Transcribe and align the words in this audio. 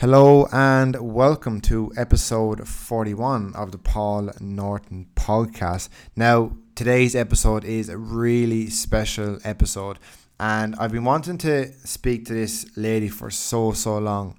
Hello 0.00 0.46
and 0.52 0.94
welcome 1.00 1.58
to 1.62 1.90
episode 1.96 2.68
41 2.68 3.54
of 3.54 3.72
the 3.72 3.78
Paul 3.78 4.30
Norton 4.40 5.06
podcast. 5.14 5.88
Now, 6.14 6.52
today's 6.74 7.16
episode 7.16 7.64
is 7.64 7.88
a 7.88 7.96
really 7.96 8.68
special 8.68 9.38
episode, 9.42 9.98
and 10.38 10.76
I've 10.76 10.92
been 10.92 11.04
wanting 11.04 11.38
to 11.38 11.72
speak 11.86 12.26
to 12.26 12.34
this 12.34 12.66
lady 12.76 13.08
for 13.08 13.30
so, 13.30 13.72
so 13.72 13.96
long. 13.96 14.38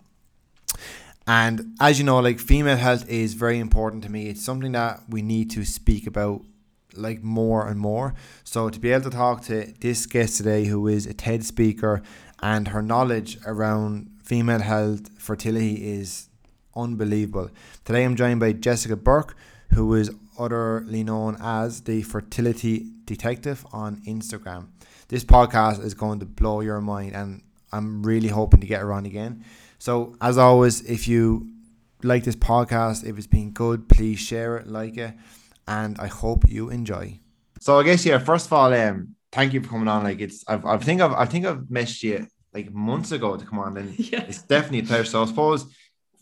And 1.25 1.75
as 1.79 1.97
you 1.97 2.05
know, 2.05 2.19
like 2.19 2.37
female 2.37 2.77
health 2.77 3.09
is 3.09 3.33
very 3.33 3.57
important 3.57 4.03
to 4.03 4.11
me. 4.11 4.27
It's 4.27 4.45
something 4.45 4.73
that 4.73 5.09
we 5.09 5.23
need 5.23 5.49
to 5.51 5.65
speak 5.65 6.05
about 6.05 6.41
like 6.93 7.23
more 7.23 7.67
and 7.67 7.79
more. 7.79 8.13
So 8.43 8.69
to 8.69 8.79
be 8.79 8.91
able 8.91 9.05
to 9.05 9.09
talk 9.09 9.41
to 9.45 9.73
this 9.79 10.05
guest 10.05 10.37
today 10.37 10.65
who 10.65 10.87
is 10.87 11.07
a 11.07 11.15
TED 11.15 11.43
speaker 11.43 12.03
and 12.43 12.67
her 12.67 12.83
knowledge 12.83 13.39
around 13.43 14.11
female 14.27 14.59
health 14.59 15.09
fertility 15.17 15.75
is 15.75 16.27
unbelievable. 16.75 17.49
Today 17.85 18.03
I'm 18.03 18.17
joined 18.17 18.41
by 18.41 18.51
Jessica 18.51 18.97
Bourke, 18.97 19.37
who 19.73 19.93
is 19.93 20.11
utterly 20.37 21.01
known 21.01 21.37
as 21.39 21.81
the 21.83 22.01
fertility 22.01 22.87
detective 23.05 23.65
on 23.71 24.01
Instagram. 24.01 24.67
This 25.07 25.23
podcast 25.23 25.81
is 25.81 25.93
going 25.93 26.19
to 26.19 26.25
blow 26.25 26.59
your 26.59 26.81
mind 26.81 27.15
and 27.15 27.41
I'm 27.71 28.03
really 28.03 28.27
hoping 28.27 28.59
to 28.59 28.67
get 28.67 28.81
her 28.81 28.91
on 28.91 29.05
again. 29.05 29.45
So 29.79 30.17
as 30.19 30.37
always, 30.37 30.81
if 30.81 31.07
you 31.07 31.49
like 32.03 32.25
this 32.25 32.35
podcast, 32.35 33.07
if 33.07 33.17
it's 33.17 33.27
been 33.27 33.51
good, 33.51 33.87
please 33.87 34.19
share 34.19 34.57
it, 34.57 34.67
like 34.67 34.97
it, 34.97 35.13
and 35.69 35.97
I 35.99 36.07
hope 36.07 36.49
you 36.49 36.69
enjoy. 36.69 37.21
So 37.61 37.79
I 37.79 37.83
guess 37.83 38.05
yeah, 38.05 38.17
first 38.17 38.47
of 38.47 38.53
all, 38.53 38.73
um, 38.73 39.15
thank 39.31 39.53
you 39.53 39.61
for 39.61 39.69
coming 39.69 39.87
on. 39.87 40.03
Like 40.03 40.19
it's 40.19 40.43
I've 40.49 40.65
I 40.65 40.77
think 40.79 40.99
I've 40.99 41.13
I 41.13 41.25
think 41.25 41.45
I've 41.45 41.71
missed 41.71 42.03
you 42.03 42.27
like 42.57 42.73
months 42.73 43.11
ago 43.11 43.37
to 43.37 43.45
come 43.45 43.59
on, 43.59 43.77
and 43.77 43.97
yeah. 44.11 44.23
it's 44.27 44.41
definitely 44.41 44.79
a 44.79 44.83
pleasure. 44.83 45.05
So 45.05 45.23
I 45.23 45.25
suppose 45.25 45.65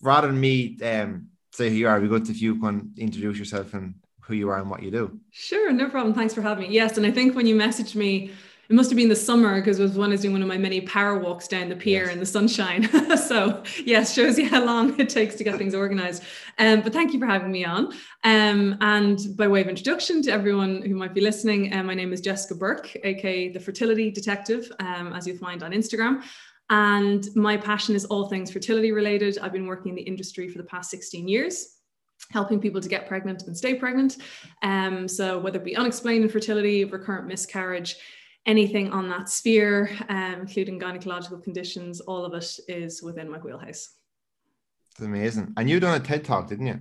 rather 0.01 0.27
than 0.27 0.39
me 0.39 0.77
um, 0.83 1.29
say 1.51 1.69
who 1.69 1.75
you 1.75 1.87
are, 1.87 1.99
we 1.99 2.07
go 2.07 2.19
to 2.19 2.31
if 2.31 2.41
you 2.41 2.59
can 2.59 2.93
introduce 2.97 3.37
yourself 3.37 3.73
and 3.73 3.95
who 4.21 4.33
you 4.35 4.49
are 4.49 4.59
and 4.59 4.69
what 4.69 4.83
you 4.83 4.91
do. 4.91 5.19
Sure, 5.31 5.71
no 5.71 5.89
problem. 5.89 6.13
Thanks 6.13 6.33
for 6.33 6.41
having 6.41 6.67
me. 6.67 6.73
Yes, 6.73 6.97
and 6.97 7.05
I 7.05 7.11
think 7.11 7.35
when 7.35 7.47
you 7.47 7.55
messaged 7.55 7.95
me 7.95 8.31
it 8.69 8.73
must 8.73 8.89
have 8.89 8.97
been 8.97 9.09
the 9.09 9.15
summer 9.15 9.55
because 9.55 9.79
it 9.79 9.83
was 9.83 9.97
when 9.97 10.09
I 10.09 10.13
was 10.13 10.21
doing 10.21 10.33
one 10.33 10.41
of 10.41 10.47
my 10.47 10.57
many 10.57 10.81
power 10.81 11.17
walks 11.17 11.47
down 11.47 11.69
the 11.69 11.75
pier 11.75 12.05
yes. 12.05 12.13
in 12.13 12.19
the 12.19 12.25
sunshine. 12.25 13.17
so 13.17 13.63
yes, 13.83 14.13
shows 14.13 14.37
you 14.37 14.49
how 14.49 14.63
long 14.63 14.99
it 14.99 15.09
takes 15.09 15.35
to 15.35 15.43
get 15.43 15.57
things 15.57 15.75
organized. 15.75 16.23
Um, 16.57 16.81
but 16.81 16.93
thank 16.93 17.13
you 17.13 17.19
for 17.19 17.27
having 17.27 17.51
me 17.51 17.65
on. 17.65 17.93
Um, 18.23 18.77
and 18.81 19.19
by 19.35 19.47
way 19.47 19.61
of 19.61 19.67
introduction 19.67 20.21
to 20.23 20.31
everyone 20.31 20.81
who 20.81 20.95
might 20.95 21.13
be 21.13 21.21
listening, 21.21 21.73
uh, 21.73 21.83
my 21.83 21.93
name 21.93 22.13
is 22.13 22.21
Jessica 22.21 22.55
Bourke, 22.55 22.95
aka 23.03 23.49
the 23.51 23.59
Fertility 23.59 24.09
Detective, 24.09 24.71
um, 24.79 25.13
as 25.13 25.27
you'll 25.27 25.37
find 25.37 25.61
on 25.63 25.71
Instagram. 25.71 26.23
And 26.69 27.27
my 27.35 27.57
passion 27.57 27.93
is 27.93 28.05
all 28.05 28.27
things 28.27 28.51
fertility 28.51 28.91
related. 28.91 29.37
I've 29.37 29.53
been 29.53 29.67
working 29.67 29.89
in 29.89 29.95
the 29.95 30.01
industry 30.01 30.47
for 30.47 30.57
the 30.57 30.63
past 30.63 30.89
16 30.89 31.27
years 31.27 31.75
helping 32.31 32.59
people 32.59 32.81
to 32.81 32.89
get 32.89 33.07
pregnant 33.07 33.43
and 33.43 33.55
stay 33.55 33.75
pregnant. 33.75 34.17
Um, 34.63 35.07
so 35.07 35.37
whether 35.37 35.59
it 35.59 35.65
be 35.65 35.75
unexplained 35.75 36.23
infertility, 36.23 36.83
recurrent 36.85 37.27
miscarriage, 37.27 37.97
anything 38.45 38.91
on 38.91 39.09
that 39.09 39.29
sphere, 39.29 39.89
um, 40.09 40.41
including 40.41 40.79
gynecological 40.79 41.43
conditions, 41.43 41.99
all 42.01 42.25
of 42.25 42.33
it 42.33 42.59
is 42.67 43.01
within 43.01 43.29
my 43.29 43.37
wheelhouse. 43.39 43.95
It's 44.91 45.01
amazing. 45.01 45.53
And 45.57 45.69
you 45.69 45.79
done 45.79 45.99
a 45.99 46.03
TED 46.03 46.23
talk, 46.23 46.47
didn't 46.47 46.67
you? 46.67 46.79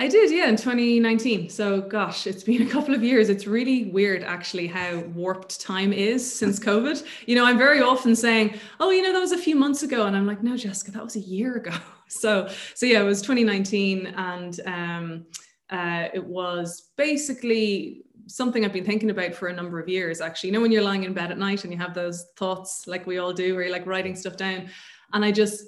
I 0.00 0.08
did, 0.08 0.30
yeah, 0.30 0.48
in 0.48 0.56
2019. 0.56 1.50
So, 1.50 1.82
gosh, 1.82 2.26
it's 2.26 2.42
been 2.42 2.62
a 2.62 2.70
couple 2.70 2.94
of 2.94 3.04
years. 3.04 3.28
It's 3.28 3.46
really 3.46 3.90
weird, 3.90 4.24
actually, 4.24 4.66
how 4.66 5.00
warped 5.14 5.60
time 5.60 5.92
is 5.92 6.20
since 6.38 6.58
COVID. 6.70 7.04
You 7.26 7.36
know, 7.36 7.44
I'm 7.44 7.58
very 7.58 7.82
often 7.82 8.16
saying, 8.16 8.58
"Oh, 8.80 8.90
you 8.90 9.02
know, 9.02 9.12
that 9.12 9.20
was 9.20 9.32
a 9.32 9.38
few 9.38 9.56
months 9.56 9.82
ago," 9.82 10.06
and 10.06 10.16
I'm 10.16 10.26
like, 10.26 10.42
"No, 10.42 10.56
Jessica, 10.56 10.90
that 10.92 11.04
was 11.04 11.16
a 11.16 11.20
year 11.20 11.56
ago." 11.56 11.72
So, 12.12 12.48
so 12.74 12.86
yeah, 12.86 13.02
it 13.02 13.04
was 13.04 13.22
2019, 13.22 14.06
and 14.16 14.60
um, 14.66 15.26
uh, 15.70 16.08
it 16.12 16.24
was 16.24 16.90
basically 16.96 18.02
something 18.36 18.64
I've 18.64 18.72
been 18.72 18.84
thinking 18.84 19.10
about 19.10 19.34
for 19.34 19.48
a 19.48 19.52
number 19.52 19.78
of 19.78 19.88
years, 19.88 20.20
actually. 20.20 20.48
You 20.48 20.54
know, 20.54 20.60
when 20.60 20.72
you're 20.72 20.82
lying 20.82 21.04
in 21.04 21.12
bed 21.12 21.30
at 21.30 21.38
night 21.38 21.64
and 21.64 21.72
you 21.72 21.78
have 21.78 21.94
those 21.94 22.26
thoughts 22.36 22.86
like 22.86 23.06
we 23.06 23.18
all 23.18 23.32
do, 23.32 23.54
where 23.54 23.64
you're 23.64 23.72
like 23.72 23.86
writing 23.86 24.16
stuff 24.16 24.36
down. 24.36 24.68
And 25.12 25.24
I 25.24 25.32
just 25.32 25.64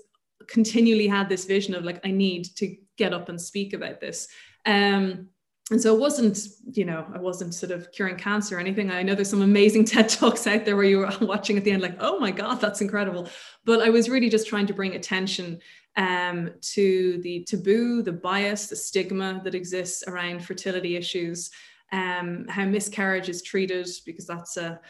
continually 0.48 1.08
had 1.08 1.28
this 1.28 1.44
vision 1.44 1.74
of 1.74 1.84
like, 1.84 2.00
I 2.04 2.10
need 2.10 2.44
to 2.56 2.76
get 2.96 3.12
up 3.12 3.28
and 3.28 3.40
speak 3.40 3.72
about 3.72 4.00
this. 4.00 4.28
Um, 4.66 5.28
and 5.70 5.80
so 5.80 5.94
it 5.94 6.00
wasn't, 6.00 6.38
you 6.72 6.84
know, 6.84 7.06
I 7.14 7.18
wasn't 7.18 7.54
sort 7.54 7.72
of 7.72 7.90
curing 7.92 8.16
cancer 8.16 8.56
or 8.56 8.60
anything. 8.60 8.90
I 8.90 9.02
know 9.02 9.14
there's 9.14 9.30
some 9.30 9.42
amazing 9.42 9.84
TED 9.86 10.08
Talks 10.08 10.46
out 10.46 10.64
there 10.64 10.76
where 10.76 10.84
you 10.84 10.98
were 10.98 11.12
watching 11.20 11.56
at 11.56 11.64
the 11.64 11.70
end, 11.70 11.82
like, 11.82 11.96
oh 12.00 12.18
my 12.18 12.30
God, 12.30 12.60
that's 12.60 12.80
incredible. 12.80 13.28
But 13.64 13.80
I 13.80 13.90
was 13.90 14.10
really 14.10 14.28
just 14.28 14.48
trying 14.48 14.66
to 14.66 14.74
bring 14.74 14.94
attention 14.94 15.60
um, 15.96 16.50
to 16.60 17.20
the 17.22 17.44
taboo, 17.44 18.02
the 18.02 18.12
bias, 18.12 18.66
the 18.66 18.76
stigma 18.76 19.40
that 19.44 19.54
exists 19.54 20.04
around 20.06 20.44
fertility 20.44 20.96
issues, 20.96 21.50
um, 21.92 22.46
how 22.48 22.64
miscarriage 22.64 23.28
is 23.28 23.42
treated, 23.42 23.88
because 24.06 24.26
that's 24.26 24.56
a 24.56 24.80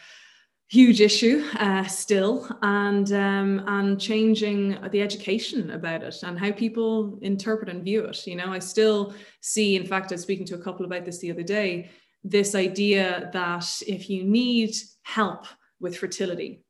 huge 0.69 1.01
issue 1.01 1.43
uh, 1.59 1.83
still, 1.83 2.49
and 2.61 3.11
um, 3.11 3.63
and 3.67 3.99
changing 3.99 4.77
the 4.91 5.01
education 5.01 5.71
about 5.71 6.01
it 6.01 6.23
and 6.23 6.39
how 6.39 6.51
people 6.51 7.19
interpret 7.21 7.69
and 7.69 7.83
view 7.83 8.05
it. 8.05 8.25
You 8.25 8.37
know, 8.37 8.51
I 8.51 8.59
still 8.59 9.13
see. 9.41 9.75
In 9.75 9.85
fact, 9.85 10.11
I 10.11 10.15
was 10.15 10.21
speaking 10.21 10.45
to 10.47 10.55
a 10.55 10.63
couple 10.63 10.85
about 10.85 11.05
this 11.05 11.19
the 11.19 11.31
other 11.31 11.43
day. 11.43 11.91
This 12.23 12.55
idea 12.55 13.29
that 13.33 13.67
if 13.85 14.09
you 14.09 14.23
need 14.23 14.75
help 15.03 15.45
with 15.79 15.97
fertility, 15.97 16.63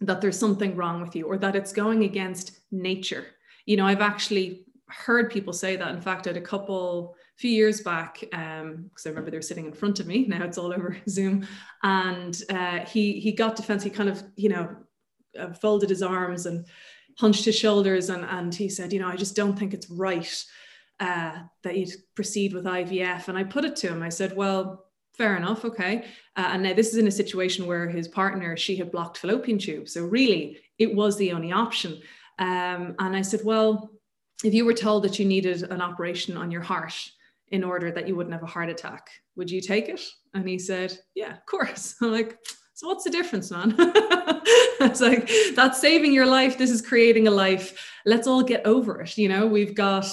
that 0.00 0.20
there's 0.20 0.38
something 0.38 0.74
wrong 0.74 1.00
with 1.02 1.14
you, 1.14 1.26
or 1.26 1.38
that 1.38 1.54
it's 1.54 1.72
going 1.72 2.04
against 2.04 2.58
nature. 2.72 3.26
You 3.66 3.76
know, 3.76 3.86
I've 3.86 4.00
actually 4.00 4.64
heard 4.88 5.30
people 5.30 5.52
say 5.52 5.76
that. 5.76 5.94
In 5.94 6.00
fact, 6.00 6.26
at 6.26 6.36
a 6.36 6.40
couple 6.40 7.15
few 7.36 7.50
years 7.50 7.82
back, 7.82 8.20
because 8.20 8.62
um, 8.62 8.90
I 9.04 9.08
remember 9.08 9.30
they 9.30 9.36
were 9.36 9.42
sitting 9.42 9.66
in 9.66 9.72
front 9.72 10.00
of 10.00 10.06
me. 10.06 10.26
Now 10.26 10.44
it's 10.44 10.58
all 10.58 10.72
over 10.72 10.96
Zoom, 11.08 11.46
and 11.82 12.40
uh, 12.48 12.80
he 12.80 13.20
he 13.20 13.32
got 13.32 13.56
defense. 13.56 13.82
He 13.82 13.90
kind 13.90 14.08
of 14.08 14.22
you 14.36 14.48
know 14.48 14.76
uh, 15.38 15.52
folded 15.52 15.90
his 15.90 16.02
arms 16.02 16.46
and 16.46 16.66
hunched 17.18 17.44
his 17.44 17.56
shoulders, 17.56 18.08
and 18.08 18.24
and 18.24 18.54
he 18.54 18.68
said, 18.68 18.92
you 18.92 19.00
know, 19.00 19.08
I 19.08 19.16
just 19.16 19.36
don't 19.36 19.58
think 19.58 19.74
it's 19.74 19.90
right 19.90 20.44
uh, 20.98 21.38
that 21.62 21.76
you'd 21.76 21.92
proceed 22.14 22.54
with 22.54 22.64
IVF. 22.64 23.28
And 23.28 23.36
I 23.36 23.44
put 23.44 23.64
it 23.64 23.76
to 23.76 23.88
him. 23.88 24.02
I 24.02 24.10
said, 24.10 24.36
well. 24.36 24.82
Fair 25.16 25.38
enough, 25.38 25.64
okay. 25.64 26.04
Uh, 26.36 26.50
and 26.52 26.62
now 26.62 26.74
this 26.74 26.88
is 26.88 26.98
in 26.98 27.06
a 27.06 27.10
situation 27.10 27.66
where 27.66 27.88
his 27.88 28.06
partner, 28.06 28.54
she 28.54 28.76
had 28.76 28.92
blocked 28.92 29.16
fallopian 29.16 29.58
tube. 29.58 29.88
So 29.88 30.04
really, 30.04 30.58
it 30.78 30.94
was 30.94 31.16
the 31.16 31.32
only 31.32 31.52
option. 31.52 32.02
Um, 32.38 32.94
and 32.98 33.16
I 33.16 33.22
said, 33.22 33.40
well, 33.42 33.90
if 34.44 34.52
you 34.52 34.66
were 34.66 34.74
told 34.74 35.04
that 35.04 35.18
you 35.18 35.24
needed 35.24 35.62
an 35.62 35.80
operation 35.80 36.36
on 36.36 36.50
your 36.50 36.60
heart 36.60 36.92
in 37.48 37.62
order 37.62 37.90
that 37.92 38.08
you 38.08 38.16
wouldn't 38.16 38.34
have 38.34 38.42
a 38.42 38.46
heart 38.46 38.68
attack. 38.68 39.08
Would 39.36 39.50
you 39.50 39.60
take 39.60 39.88
it? 39.88 40.02
And 40.34 40.48
he 40.48 40.58
said, 40.58 40.98
Yeah, 41.14 41.32
of 41.32 41.46
course. 41.46 41.94
I'm 42.02 42.12
like, 42.12 42.38
So 42.74 42.88
what's 42.88 43.04
the 43.04 43.10
difference, 43.10 43.50
man? 43.50 43.74
it's 43.78 45.00
like, 45.00 45.30
That's 45.54 45.80
saving 45.80 46.12
your 46.12 46.26
life. 46.26 46.58
This 46.58 46.70
is 46.70 46.82
creating 46.82 47.28
a 47.28 47.30
life. 47.30 47.92
Let's 48.04 48.26
all 48.26 48.42
get 48.42 48.66
over 48.66 49.00
it. 49.02 49.16
You 49.16 49.28
know, 49.28 49.46
we've 49.46 49.74
got, 49.74 50.06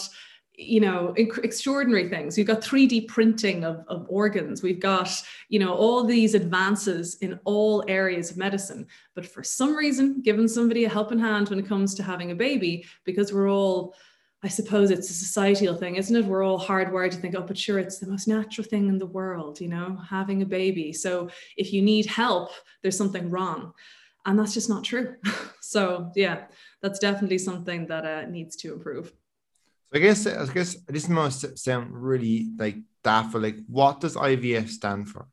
you 0.55 0.79
know, 0.79 1.13
extraordinary 1.17 2.09
things. 2.09 2.37
We've 2.37 2.45
got 2.45 2.61
3D 2.61 3.07
printing 3.07 3.63
of, 3.63 3.83
of 3.87 4.05
organs. 4.07 4.61
We've 4.61 4.79
got, 4.79 5.09
you 5.49 5.57
know, 5.57 5.73
all 5.73 6.03
these 6.03 6.35
advances 6.35 7.15
in 7.21 7.39
all 7.43 7.83
areas 7.87 8.29
of 8.29 8.37
medicine. 8.37 8.85
But 9.15 9.25
for 9.25 9.43
some 9.43 9.75
reason, 9.75 10.21
giving 10.21 10.47
somebody 10.47 10.85
a 10.85 10.89
helping 10.89 11.19
hand 11.19 11.49
when 11.49 11.57
it 11.57 11.67
comes 11.67 11.95
to 11.95 12.03
having 12.03 12.29
a 12.29 12.35
baby, 12.35 12.85
because 13.03 13.33
we're 13.33 13.49
all, 13.49 13.95
I 14.43 14.49
suppose 14.49 14.91
it's 14.91 15.09
a 15.09 15.13
societal 15.13 15.75
thing, 15.75 15.95
isn't 15.95 16.15
it? 16.15 16.25
We're 16.25 16.43
all 16.43 16.59
hardwired 16.59 17.11
to 17.11 17.17
think, 17.17 17.33
oh, 17.37 17.43
but 17.43 17.57
sure, 17.57 17.79
it's 17.79 17.99
the 17.99 18.07
most 18.07 18.27
natural 18.27 18.67
thing 18.67 18.89
in 18.89 18.99
the 18.99 19.05
world, 19.05 19.61
you 19.61 19.69
know, 19.69 19.97
having 20.09 20.41
a 20.41 20.45
baby. 20.45 20.91
So 20.91 21.29
if 21.55 21.71
you 21.71 21.81
need 21.81 22.05
help, 22.07 22.51
there's 22.81 22.97
something 22.97 23.29
wrong. 23.29 23.71
And 24.25 24.37
that's 24.37 24.53
just 24.53 24.69
not 24.69 24.83
true. 24.83 25.15
so 25.61 26.11
yeah, 26.15 26.45
that's 26.81 26.99
definitely 26.99 27.37
something 27.37 27.87
that 27.87 28.05
uh, 28.05 28.25
needs 28.29 28.57
to 28.57 28.73
improve. 28.73 29.13
So 29.91 29.93
I 29.93 29.99
guess 29.99 30.27
I 30.27 30.45
guess 30.53 30.75
this 30.87 31.07
must 31.07 31.57
sound 31.57 31.91
really 31.91 32.49
like 32.57 32.77
daft. 33.03 33.35
Like, 33.35 33.57
what 33.67 34.01
does 34.01 34.15
IVF 34.15 34.69
stand 34.69 35.07
for? 35.09 35.27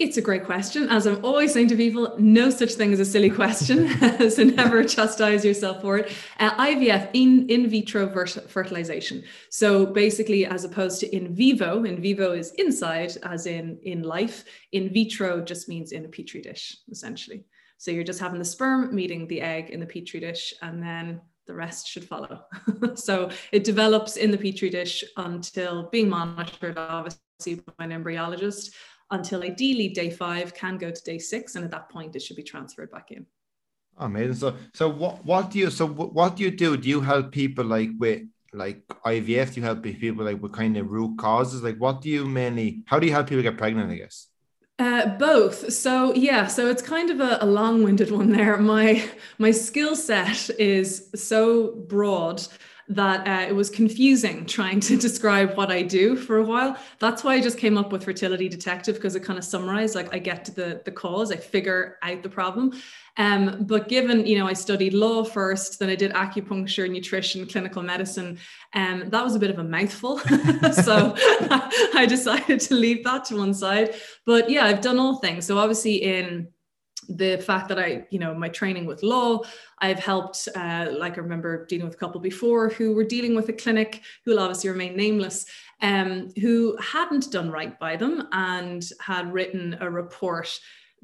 It's 0.00 0.16
a 0.16 0.22
great 0.22 0.44
question. 0.44 0.88
As 0.88 1.06
I'm 1.06 1.24
always 1.24 1.52
saying 1.52 1.68
to 1.68 1.76
people, 1.76 2.16
no 2.18 2.50
such 2.50 2.72
thing 2.72 2.92
as 2.92 2.98
a 2.98 3.04
silly 3.04 3.30
question, 3.30 3.88
so 4.30 4.42
never 4.42 4.82
chastise 4.82 5.44
yourself 5.44 5.82
for 5.82 5.98
it. 5.98 6.12
Uh, 6.40 6.50
IVF, 6.56 7.10
in, 7.12 7.48
in 7.48 7.70
vitro 7.70 8.08
fertilization. 8.48 9.22
So 9.50 9.86
basically, 9.86 10.46
as 10.46 10.64
opposed 10.64 10.98
to 11.00 11.16
in 11.16 11.32
vivo, 11.32 11.84
in 11.84 12.02
vivo 12.02 12.32
is 12.32 12.52
inside, 12.58 13.16
as 13.22 13.46
in 13.46 13.78
in 13.84 14.02
life. 14.02 14.44
In 14.72 14.92
vitro 14.92 15.40
just 15.40 15.68
means 15.68 15.92
in 15.92 16.04
a 16.04 16.08
petri 16.08 16.42
dish, 16.42 16.76
essentially. 16.90 17.44
So 17.78 17.92
you're 17.92 18.02
just 18.02 18.20
having 18.20 18.40
the 18.40 18.44
sperm 18.44 18.92
meeting 18.92 19.28
the 19.28 19.42
egg 19.42 19.70
in 19.70 19.78
the 19.78 19.86
petri 19.86 20.18
dish, 20.18 20.54
and 20.60 20.82
then 20.82 21.20
the 21.46 21.54
rest 21.54 21.86
should 21.86 22.04
follow. 22.04 22.40
so 22.96 23.30
it 23.52 23.62
develops 23.62 24.16
in 24.16 24.32
the 24.32 24.38
petri 24.38 24.70
dish 24.70 25.04
until 25.18 25.88
being 25.90 26.08
monitored, 26.08 26.78
obviously, 26.78 27.62
by 27.78 27.84
an 27.84 27.90
embryologist 27.90 28.70
until 29.10 29.42
ideally 29.42 29.88
day 29.88 30.10
five 30.10 30.54
can 30.54 30.78
go 30.78 30.90
to 30.90 31.02
day 31.02 31.18
six. 31.18 31.54
And 31.54 31.64
at 31.64 31.70
that 31.70 31.88
point, 31.88 32.16
it 32.16 32.22
should 32.22 32.36
be 32.36 32.42
transferred 32.42 32.90
back 32.90 33.10
in. 33.10 33.26
Amazing. 33.98 34.34
So, 34.34 34.56
so 34.72 34.88
what, 34.88 35.24
what 35.24 35.50
do 35.50 35.58
you, 35.58 35.70
so 35.70 35.86
what 35.86 36.36
do 36.36 36.42
you 36.42 36.50
do? 36.50 36.76
Do 36.76 36.88
you 36.88 37.00
help 37.00 37.30
people 37.30 37.64
like 37.64 37.90
with 37.98 38.22
like 38.52 38.86
IVF? 38.88 39.54
Do 39.54 39.60
you 39.60 39.66
help 39.66 39.82
people 39.82 40.24
like 40.24 40.40
with 40.42 40.52
kind 40.52 40.76
of 40.76 40.90
root 40.90 41.18
causes? 41.18 41.62
Like, 41.62 41.76
what 41.78 42.00
do 42.00 42.08
you 42.08 42.24
mainly? 42.24 42.82
How 42.86 42.98
do 42.98 43.06
you 43.06 43.12
help 43.12 43.28
people 43.28 43.42
get 43.42 43.58
pregnant? 43.58 43.90
I 43.90 43.96
guess. 43.96 44.28
Uh, 44.78 45.06
both. 45.18 45.72
So 45.72 46.12
yeah, 46.14 46.48
so 46.48 46.68
it's 46.68 46.82
kind 46.82 47.10
of 47.10 47.20
a, 47.20 47.38
a 47.40 47.46
long-winded 47.46 48.10
one 48.10 48.32
there. 48.32 48.56
My 48.56 49.08
my 49.38 49.52
skill 49.52 49.94
set 49.94 50.50
is 50.58 51.10
so 51.14 51.76
broad 51.88 52.42
that 52.88 53.26
uh, 53.26 53.48
it 53.48 53.54
was 53.54 53.70
confusing 53.70 54.44
trying 54.44 54.80
to 54.80 54.96
describe 55.08 55.56
what 55.56 55.70
I 55.70 55.82
do 55.82 56.16
for 56.16 56.38
a 56.38 56.42
while. 56.42 56.76
That's 56.98 57.24
why 57.24 57.34
I 57.34 57.40
just 57.40 57.58
came 57.58 57.78
up 57.78 57.92
with 57.92 58.04
fertility 58.04 58.48
detective 58.48 58.96
because 58.96 59.14
it 59.16 59.20
kind 59.20 59.38
of 59.38 59.44
summarized 59.44 59.94
like 59.94 60.14
I 60.14 60.18
get 60.18 60.44
to 60.46 60.52
the 60.52 60.82
the 60.84 60.90
cause, 60.90 61.32
I 61.32 61.36
figure 61.36 61.98
out 62.02 62.22
the 62.22 62.28
problem. 62.28 62.72
Um, 63.16 63.64
but 63.64 63.88
given 63.88 64.26
you 64.26 64.38
know 64.38 64.46
I 64.46 64.52
studied 64.52 64.92
law 64.92 65.24
first, 65.24 65.78
then 65.78 65.88
I 65.88 65.94
did 65.94 66.12
acupuncture, 66.12 66.90
nutrition, 66.90 67.46
clinical 67.46 67.82
medicine. 67.82 68.38
Um, 68.74 69.04
that 69.08 69.24
was 69.24 69.34
a 69.34 69.38
bit 69.38 69.50
of 69.50 69.58
a 69.58 69.64
mouthful, 69.64 70.18
so 70.72 71.14
I 71.18 72.06
decided 72.08 72.60
to 72.60 72.74
leave 72.74 73.04
that 73.04 73.24
to 73.26 73.36
one 73.36 73.54
side. 73.54 73.94
But 74.26 74.50
yeah, 74.50 74.66
I've 74.66 74.80
done 74.80 74.98
all 74.98 75.18
things. 75.18 75.46
So 75.46 75.58
obviously 75.58 76.02
in 76.02 76.48
the 77.08 77.38
fact 77.38 77.68
that 77.68 77.78
I, 77.78 78.06
you 78.10 78.18
know, 78.18 78.34
my 78.34 78.48
training 78.48 78.86
with 78.86 79.02
law, 79.02 79.40
I've 79.78 79.98
helped, 79.98 80.48
uh, 80.54 80.88
like 80.96 81.18
I 81.18 81.20
remember 81.20 81.66
dealing 81.66 81.86
with 81.86 81.94
a 81.94 81.98
couple 81.98 82.20
before 82.20 82.68
who 82.70 82.94
were 82.94 83.04
dealing 83.04 83.34
with 83.34 83.48
a 83.48 83.52
clinic 83.52 84.02
who 84.24 84.32
will 84.32 84.40
obviously 84.40 84.70
remain 84.70 84.96
nameless, 84.96 85.46
um, 85.82 86.30
who 86.40 86.76
hadn't 86.80 87.30
done 87.30 87.50
right 87.50 87.78
by 87.78 87.96
them 87.96 88.28
and 88.32 88.84
had 89.00 89.32
written 89.32 89.76
a 89.80 89.90
report 89.90 90.48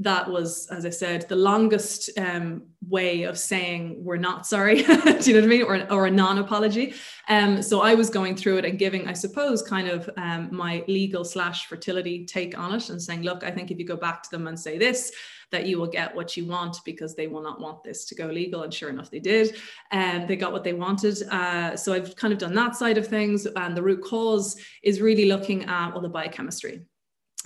that 0.00 0.30
was, 0.30 0.66
as 0.68 0.86
I 0.86 0.90
said, 0.90 1.28
the 1.28 1.36
longest 1.36 2.08
um, 2.18 2.62
way 2.88 3.24
of 3.24 3.38
saying 3.38 4.02
we're 4.02 4.16
not 4.16 4.46
sorry. 4.46 4.82
Do 4.82 4.90
you 4.90 5.34
know 5.34 5.40
what 5.40 5.44
I 5.44 5.46
mean? 5.46 5.62
Or, 5.62 5.92
or 5.92 6.06
a 6.06 6.10
non 6.10 6.38
apology. 6.38 6.94
Um, 7.28 7.60
so 7.60 7.82
I 7.82 7.94
was 7.94 8.08
going 8.08 8.34
through 8.34 8.58
it 8.58 8.64
and 8.64 8.78
giving, 8.78 9.06
I 9.06 9.12
suppose, 9.12 9.62
kind 9.62 9.88
of 9.88 10.08
um, 10.16 10.48
my 10.50 10.82
legal 10.88 11.22
slash 11.22 11.66
fertility 11.66 12.24
take 12.24 12.58
on 12.58 12.74
it 12.74 12.88
and 12.88 13.00
saying, 13.00 13.22
look, 13.22 13.44
I 13.44 13.50
think 13.50 13.70
if 13.70 13.78
you 13.78 13.86
go 13.86 13.96
back 13.96 14.22
to 14.22 14.30
them 14.30 14.46
and 14.46 14.58
say 14.58 14.78
this, 14.78 15.12
that 15.50 15.66
you 15.66 15.78
will 15.78 15.86
get 15.86 16.14
what 16.14 16.34
you 16.34 16.46
want 16.46 16.78
because 16.86 17.14
they 17.14 17.26
will 17.26 17.42
not 17.42 17.60
want 17.60 17.84
this 17.84 18.06
to 18.06 18.14
go 18.14 18.26
legal. 18.26 18.62
And 18.62 18.72
sure 18.72 18.88
enough, 18.88 19.10
they 19.10 19.20
did. 19.20 19.56
And 19.90 20.26
they 20.26 20.36
got 20.36 20.52
what 20.52 20.64
they 20.64 20.72
wanted. 20.72 21.22
Uh, 21.30 21.76
so 21.76 21.92
I've 21.92 22.16
kind 22.16 22.32
of 22.32 22.38
done 22.38 22.54
that 22.54 22.74
side 22.74 22.96
of 22.96 23.06
things. 23.06 23.44
And 23.44 23.76
the 23.76 23.82
root 23.82 24.02
cause 24.02 24.56
is 24.82 25.02
really 25.02 25.26
looking 25.26 25.64
at 25.66 25.92
all 25.92 26.00
the 26.00 26.08
biochemistry. 26.08 26.86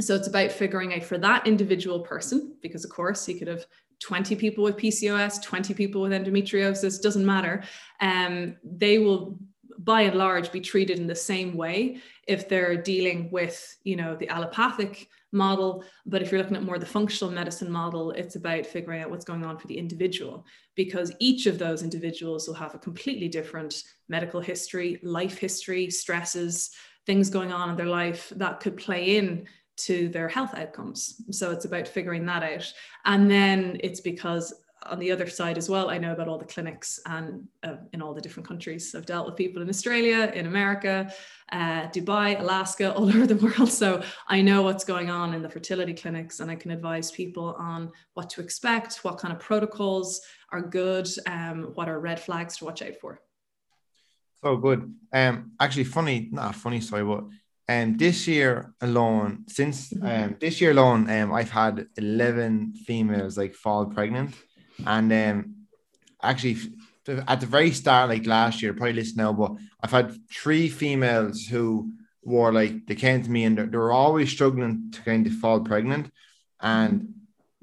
So 0.01 0.15
it's 0.15 0.29
about 0.29 0.51
figuring 0.51 0.93
out 0.95 1.05
for 1.05 1.19
that 1.19 1.47
individual 1.47 2.01
person, 2.01 2.57
because 2.63 2.85
of 2.85 2.91
course 2.91 3.29
you 3.29 3.39
could 3.39 3.49
have 3.49 3.65
20 4.01 4.35
people 4.37 4.65
with 4.65 4.77
PCOS, 4.77 5.43
20 5.43 5.73
people 5.75 6.03
with 6.03 6.13
endometriosis, 6.13 7.01
doesn't 7.01 7.25
matter. 7.25 7.63
Um, 8.01 8.57
they 8.65 8.99
will 8.99 9.39
by 9.79 10.03
and 10.03 10.17
large 10.17 10.53
be 10.53 10.61
treated 10.61 10.99
in 10.99 11.07
the 11.07 11.15
same 11.15 11.57
way 11.57 11.99
if 12.29 12.49
they're 12.49 12.77
dealing 12.77 13.31
with 13.31 13.77
you 13.85 13.97
know 13.97 14.15
the 14.17 14.29
allopathic 14.29 15.09
model 15.33 15.85
but 16.07 16.23
if 16.23 16.31
you're 16.31 16.41
looking 16.41 16.57
at 16.57 16.63
more 16.63 16.79
the 16.79 16.87
functional 16.87 17.33
medicine 17.33 17.71
model 17.71 18.13
it's 18.13 18.37
about 18.37 18.65
figuring 18.65 19.03
out 19.03 19.11
what's 19.11 19.25
going 19.25 19.45
on 19.45 19.59
for 19.59 19.67
the 19.67 19.77
individual 19.77 20.47
because 20.77 21.13
each 21.19 21.47
of 21.47 21.59
those 21.59 21.83
individuals 21.83 22.47
will 22.47 22.55
have 22.55 22.75
a 22.75 22.79
completely 22.79 23.29
different 23.29 23.83
medical 24.09 24.41
history 24.41 25.01
life 25.03 25.39
history 25.39 25.91
stresses 25.91 26.71
things 27.05 27.29
going 27.29 27.53
on 27.53 27.71
in 27.71 27.77
their 27.77 27.87
life 27.87 28.33
that 28.37 28.61
could 28.61 28.77
play 28.77 29.17
in 29.17 29.45
to 29.77 30.09
their 30.09 30.29
health 30.29 30.55
outcomes 30.55 31.23
so 31.31 31.51
it's 31.51 31.65
about 31.65 31.87
figuring 31.87 32.25
that 32.27 32.43
out 32.43 32.73
and 33.05 33.31
then 33.31 33.79
it's 33.83 34.01
because 34.01 34.55
on 34.87 34.99
the 34.99 35.11
other 35.11 35.29
side 35.29 35.59
as 35.59 35.69
well, 35.69 35.91
I 35.91 35.99
know 35.99 36.13
about 36.13 36.29
all 36.29 36.39
the 36.39 36.45
clinics 36.45 37.01
and 37.07 37.47
uh, 37.63 37.77
in 37.93 38.03
all 38.03 38.15
the 38.15 38.21
different 38.21 38.47
countries. 38.47 38.95
I've 38.95 39.07
dealt 39.07 39.27
with 39.27 39.37
people 39.37 39.63
in 39.63 39.69
Australia, 39.69 40.31
in 40.35 40.47
America, 40.47 41.13
uh, 41.53 41.89
Dubai, 41.89 42.39
Alaska, 42.41 42.93
all 42.97 43.09
over 43.09 43.27
the 43.27 43.37
world. 43.37 43.71
So 43.71 44.03
I 44.29 44.43
know 44.43 44.63
what's 44.63 44.85
going 44.85 45.11
on 45.11 45.35
in 45.35 45.43
the 45.43 45.49
fertility 45.49 45.95
clinics, 45.95 46.41
and 46.41 46.51
I 46.51 46.57
can 46.57 46.71
advise 46.71 47.11
people 47.11 47.55
on 47.59 47.91
what 48.15 48.31
to 48.31 48.41
expect, 48.41 49.05
what 49.05 49.19
kind 49.19 49.33
of 49.33 49.41
protocols 49.41 50.21
are 50.51 50.63
good, 50.63 51.09
um, 51.27 51.73
what 51.75 51.89
are 51.89 51.99
red 51.99 52.21
flags 52.21 52.59
to 52.59 52.65
watch 52.65 52.83
out 52.83 52.97
for. 53.01 53.21
So 54.43 54.57
good. 54.57 54.95
Um, 55.13 55.53
actually, 55.59 55.85
funny, 55.85 56.29
not 56.31 56.55
funny 56.55 56.81
story, 56.81 57.05
but 57.05 57.25
um, 57.69 57.97
this 57.97 58.27
year 58.29 58.75
alone, 58.81 59.45
since 59.49 59.93
mm-hmm. 59.93 60.07
um, 60.07 60.37
this 60.41 60.61
year 60.61 60.73
alone, 60.73 61.09
um, 61.11 61.33
I've 61.33 61.51
had 61.51 61.87
11 61.97 62.75
females 62.87 63.39
like 63.39 63.55
fall 63.55 63.87
pregnant. 63.87 64.35
And 64.87 65.13
um, 65.13 65.55
actually, 66.23 66.59
at 67.07 67.41
the 67.41 67.47
very 67.47 67.71
start, 67.71 68.11
like 68.11 68.27
last 68.27 68.63
year, 68.63 68.75
probably 68.75 68.95
listen 68.95 69.17
now, 69.17 69.33
but 69.33 69.53
I've 69.83 69.91
had 69.91 70.17
three 70.31 70.69
females 70.69 71.45
who 71.45 71.93
were 72.23 72.53
like, 72.53 72.87
they 72.87 72.95
came 72.95 73.23
to 73.23 73.31
me 73.31 73.45
and 73.45 73.57
they 73.57 73.77
were 73.77 73.93
always 73.93 74.31
struggling 74.31 74.91
to 74.93 75.03
kind 75.03 75.27
of 75.27 75.35
fall 75.35 75.61
pregnant. 75.61 76.11
And 76.61 77.15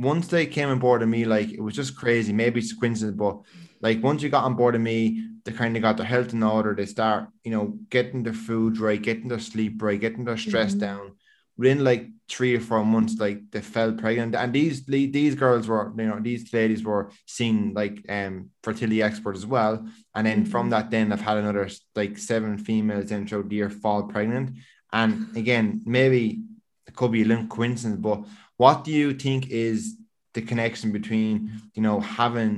once 0.02 0.28
they 0.28 0.46
came 0.46 0.70
on 0.70 0.80
board 0.80 1.02
of 1.02 1.10
me, 1.10 1.26
like 1.26 1.52
it 1.52 1.62
was 1.62 1.76
just 1.76 1.96
crazy. 1.96 2.34
Maybe 2.34 2.60
it's 2.60 2.74
a 2.74 2.76
coincidence, 2.76 3.18
but 3.18 3.42
like 3.82 4.04
once 4.04 4.22
you 4.22 4.30
got 4.30 4.44
on 4.44 4.56
board 4.56 4.76
of 4.76 4.82
me, 4.82 5.28
they 5.46 5.52
kind 5.52 5.76
of 5.76 5.82
got 5.82 5.98
their 5.98 6.06
health 6.06 6.34
in 6.34 6.44
order. 6.44 6.76
They 6.76 6.86
start, 6.86 7.30
you 7.44 7.52
know, 7.52 7.78
getting 7.90 8.24
their 8.24 8.34
food 8.34 8.78
right, 8.78 9.02
getting 9.02 9.28
their 9.28 9.40
sleep 9.40 9.82
right, 9.82 10.00
getting 10.00 10.26
their 10.26 10.38
stress 10.38 10.72
mm-hmm. 10.72 10.80
down 10.80 11.12
within 11.58 11.84
like 11.84 12.08
three 12.30 12.56
or 12.56 12.60
four 12.60 12.84
months, 12.84 13.20
like 13.20 13.40
they 13.52 13.62
fell 13.62 13.92
pregnant. 13.94 14.36
And 14.36 14.54
these 14.54 14.86
these 14.86 15.36
girls 15.36 15.68
were, 15.68 15.94
you 15.98 16.08
know, 16.08 16.20
these 16.20 16.52
ladies 16.54 16.84
were 16.84 17.12
seen 17.26 17.74
like 17.74 18.04
um 18.10 18.50
fertility 18.64 19.04
experts 19.04 19.40
as 19.40 19.46
well. 19.46 19.86
And 20.16 20.26
then 20.26 20.46
from 20.46 20.64
mm-hmm. 20.64 20.72
that, 20.72 20.92
then 20.92 21.12
I've 21.12 21.22
had 21.22 21.38
another 21.38 21.70
like 21.96 22.18
seven 22.18 22.58
females 22.58 23.12
in 23.12 23.28
throughout 23.28 23.50
the 23.50 23.56
year 23.56 23.70
fall 23.70 24.04
pregnant. 24.04 24.58
And 24.94 25.36
again, 25.38 25.82
maybe 25.86 26.42
it 26.88 26.96
could 26.96 27.12
be 27.12 27.22
a 27.22 27.26
little 27.26 27.48
coincidence, 27.48 28.00
but 28.00 28.26
what 28.62 28.84
do 28.84 28.92
you 28.92 29.12
think 29.12 29.50
is 29.50 29.98
the 30.36 30.42
connection 30.42 30.92
between 30.92 31.52
you 31.74 31.82
know 31.82 32.00
having 32.00 32.52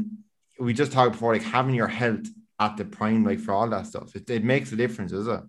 we 0.59 0.73
just 0.73 0.91
talked 0.91 1.13
before 1.13 1.31
like 1.31 1.41
having 1.57 1.73
your 1.73 1.87
health 1.87 2.27
at 2.59 2.75
the 2.75 2.83
prime 2.83 3.23
like 3.23 3.39
for 3.39 3.53
all 3.53 3.69
that 3.69 3.85
stuff 3.85 4.13
it, 4.13 4.29
it 4.29 4.43
makes 4.43 4.73
a 4.73 4.75
difference 4.75 5.13
is 5.13 5.27
it 5.27 5.43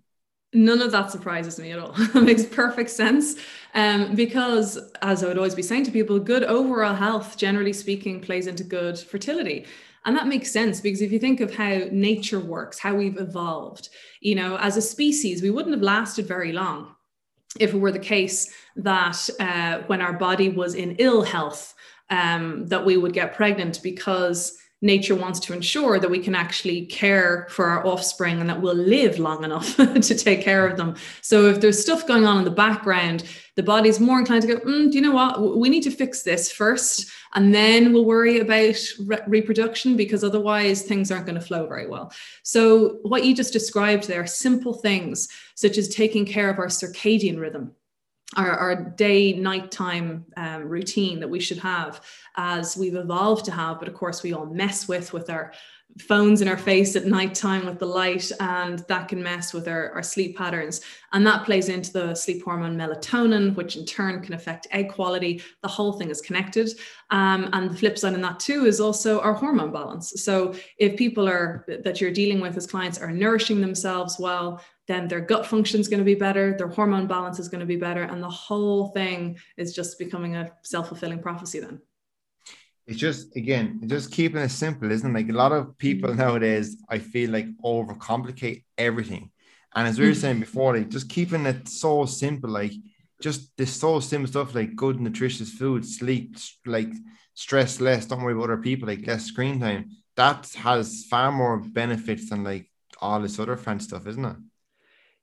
None 0.53 0.81
of 0.81 0.93
that 0.93 1.11
surprises 1.11 1.59
me 1.59 1.71
at 1.71 1.79
all. 1.79 1.93
it 1.97 2.23
makes 2.23 2.45
perfect 2.45 2.89
sense. 2.89 3.35
Um, 3.73 4.15
because, 4.15 4.79
as 5.01 5.21
I 5.21 5.27
would 5.27 5.37
always 5.37 5.55
be 5.55 5.61
saying 5.61 5.83
to 5.85 5.91
people, 5.91 6.17
good 6.17 6.45
overall 6.45 6.95
health, 6.95 7.35
generally 7.35 7.73
speaking, 7.73 8.21
plays 8.21 8.47
into 8.47 8.63
good 8.63 8.97
fertility. 8.97 9.65
And 10.05 10.15
that 10.15 10.27
makes 10.27 10.49
sense 10.53 10.79
because 10.79 11.01
if 11.01 11.11
you 11.11 11.19
think 11.19 11.41
of 11.41 11.53
how 11.53 11.81
nature 11.91 12.39
works, 12.39 12.79
how 12.79 12.95
we've 12.95 13.19
evolved, 13.19 13.89
you 14.21 14.35
know, 14.35 14.55
as 14.59 14.77
a 14.77 14.81
species, 14.81 15.41
we 15.41 15.49
wouldn't 15.49 15.75
have 15.75 15.83
lasted 15.83 16.25
very 16.25 16.53
long 16.53 16.94
if 17.59 17.73
it 17.73 17.77
were 17.77 17.91
the 17.91 17.99
case 17.99 18.53
that 18.75 19.29
uh, 19.39 19.79
when 19.87 20.01
our 20.01 20.13
body 20.13 20.49
was 20.49 20.75
in 20.75 20.95
ill 20.99 21.23
health, 21.23 21.73
um, 22.09 22.67
that 22.67 22.85
we 22.85 22.97
would 22.97 23.13
get 23.13 23.35
pregnant 23.35 23.81
because 23.81 24.57
nature 24.85 25.15
wants 25.15 25.39
to 25.41 25.53
ensure 25.53 25.99
that 25.99 26.09
we 26.09 26.19
can 26.19 26.35
actually 26.35 26.85
care 26.85 27.47
for 27.49 27.65
our 27.65 27.85
offspring 27.85 28.39
and 28.39 28.49
that 28.49 28.61
we'll 28.61 28.75
live 28.75 29.19
long 29.19 29.43
enough 29.43 29.75
to 29.77 30.15
take 30.15 30.41
care 30.41 30.67
of 30.67 30.77
them. 30.77 30.95
So 31.21 31.47
if 31.47 31.59
there's 31.59 31.81
stuff 31.81 32.07
going 32.07 32.25
on 32.25 32.37
in 32.37 32.45
the 32.45 32.51
background, 32.51 33.23
the 33.55 33.63
body's 33.63 33.99
more 33.99 34.19
inclined 34.19 34.43
to 34.43 34.47
go, 34.47 34.59
mm, 34.59 34.91
do 34.91 34.97
you 34.97 35.01
know 35.01 35.11
what? 35.11 35.57
We 35.57 35.69
need 35.69 35.83
to 35.83 35.91
fix 35.91 36.23
this 36.23 36.51
first, 36.51 37.09
and 37.33 37.53
then 37.55 37.93
we'll 37.93 38.05
worry 38.05 38.39
about 38.39 38.75
re- 39.05 39.19
reproduction 39.27 39.97
because 39.97 40.23
otherwise 40.23 40.83
things 40.83 41.11
aren't 41.11 41.25
going 41.25 41.39
to 41.39 41.45
flow 41.45 41.65
very 41.65 41.87
well. 41.87 42.13
So 42.43 42.99
what 43.03 43.25
you 43.25 43.35
just 43.35 43.53
described 43.53 44.07
there, 44.07 44.27
simple 44.27 44.73
things 44.73 45.29
such 45.55 45.77
as 45.77 45.89
taking 45.89 46.25
care 46.25 46.49
of 46.49 46.59
our 46.59 46.67
circadian 46.67 47.39
rhythm 47.39 47.73
our, 48.35 48.51
our 48.51 48.75
day 48.75 49.33
nighttime 49.33 50.25
um, 50.35 50.63
routine 50.63 51.19
that 51.19 51.27
we 51.27 51.39
should 51.39 51.59
have 51.59 52.01
as 52.35 52.75
we've 52.75 52.95
evolved 52.95 53.45
to 53.45 53.51
have 53.51 53.79
but 53.79 53.87
of 53.87 53.93
course 53.93 54.23
we 54.23 54.33
all 54.33 54.47
mess 54.47 54.87
with 54.87 55.13
with 55.13 55.29
our 55.29 55.53
phones 55.99 56.41
in 56.41 56.47
our 56.47 56.57
face 56.57 56.95
at 56.95 57.05
nighttime 57.05 57.65
with 57.65 57.79
the 57.79 57.85
light 57.85 58.29
and 58.41 58.79
that 58.89 59.07
can 59.07 59.23
mess 59.23 59.53
with 59.53 59.67
our, 59.67 59.91
our 59.91 60.03
sleep 60.03 60.37
patterns. 60.37 60.81
And 61.13 61.25
that 61.25 61.45
plays 61.45 61.69
into 61.69 61.93
the 61.93 62.13
sleep 62.15 62.43
hormone 62.43 62.77
melatonin 62.77 63.55
which 63.55 63.77
in 63.77 63.85
turn 63.85 64.21
can 64.21 64.33
affect 64.33 64.67
egg 64.71 64.89
quality. 64.89 65.41
The 65.61 65.69
whole 65.69 65.93
thing 65.93 66.09
is 66.09 66.21
connected. 66.21 66.69
Um, 67.11 67.49
and 67.53 67.69
the 67.69 67.77
flip 67.77 67.97
side 67.97 68.13
in 68.13 68.21
that 68.21 68.39
too 68.39 68.65
is 68.65 68.81
also 68.81 69.21
our 69.21 69.33
hormone 69.33 69.71
balance. 69.71 70.21
So 70.21 70.53
if 70.77 70.97
people 70.97 71.29
are 71.29 71.65
that 71.67 72.01
you're 72.01 72.11
dealing 72.11 72.41
with 72.41 72.57
as 72.57 72.67
clients 72.67 72.99
are 72.99 73.11
nourishing 73.11 73.61
themselves 73.61 74.17
well 74.19 74.61
then 74.87 75.07
their 75.07 75.21
gut 75.21 75.45
function 75.47 75.79
is 75.79 75.87
going 75.87 75.99
to 75.99 76.05
be 76.05 76.13
better, 76.13 76.55
their 76.55 76.67
hormone 76.67 77.07
balance 77.07 77.39
is 77.39 77.47
going 77.47 77.59
to 77.59 77.65
be 77.65 77.75
better, 77.75 78.03
and 78.03 78.21
the 78.21 78.29
whole 78.29 78.89
thing 78.89 79.35
is 79.57 79.73
just 79.73 79.97
becoming 79.97 80.35
a 80.35 80.51
self 80.61 80.89
fulfilling 80.89 81.19
prophecy 81.19 81.59
then. 81.59 81.81
It's 82.87 82.99
just 82.99 83.35
again, 83.35 83.81
just 83.87 84.11
keeping 84.11 84.41
it 84.41 84.49
simple, 84.49 84.91
isn't 84.91 85.09
it? 85.09 85.13
Like 85.13 85.29
a 85.29 85.37
lot 85.37 85.51
of 85.51 85.77
people 85.77 86.09
mm-hmm. 86.09 86.19
nowadays, 86.19 86.77
I 86.89 86.99
feel 86.99 87.31
like 87.31 87.47
overcomplicate 87.63 88.63
everything. 88.77 89.31
And 89.75 89.87
as 89.87 89.99
we 89.99 90.05
were 90.05 90.11
mm-hmm. 90.11 90.21
saying 90.21 90.39
before, 90.39 90.77
like 90.77 90.89
just 90.89 91.09
keeping 91.09 91.45
it 91.45 91.67
so 91.67 92.05
simple, 92.05 92.49
like 92.49 92.73
just 93.21 93.55
this 93.57 93.73
so 93.73 93.99
simple 93.99 94.29
stuff 94.29 94.55
like 94.55 94.75
good 94.75 94.99
nutritious 94.99 95.51
food, 95.51 95.85
sleep, 95.85 96.37
like 96.65 96.91
stress 97.33 97.81
less, 97.81 98.05
don't 98.05 98.21
worry 98.21 98.33
about 98.33 98.45
other 98.45 98.57
people, 98.57 98.87
like 98.87 99.07
less 99.07 99.25
screen 99.25 99.59
time. 99.59 99.89
That 100.15 100.51
has 100.55 101.05
far 101.09 101.31
more 101.31 101.57
benefits 101.59 102.29
than 102.29 102.43
like 102.43 102.71
all 102.99 103.19
this 103.19 103.39
other 103.39 103.57
fancy 103.57 103.87
stuff, 103.87 104.07
isn't 104.07 104.25
it? 104.25 104.37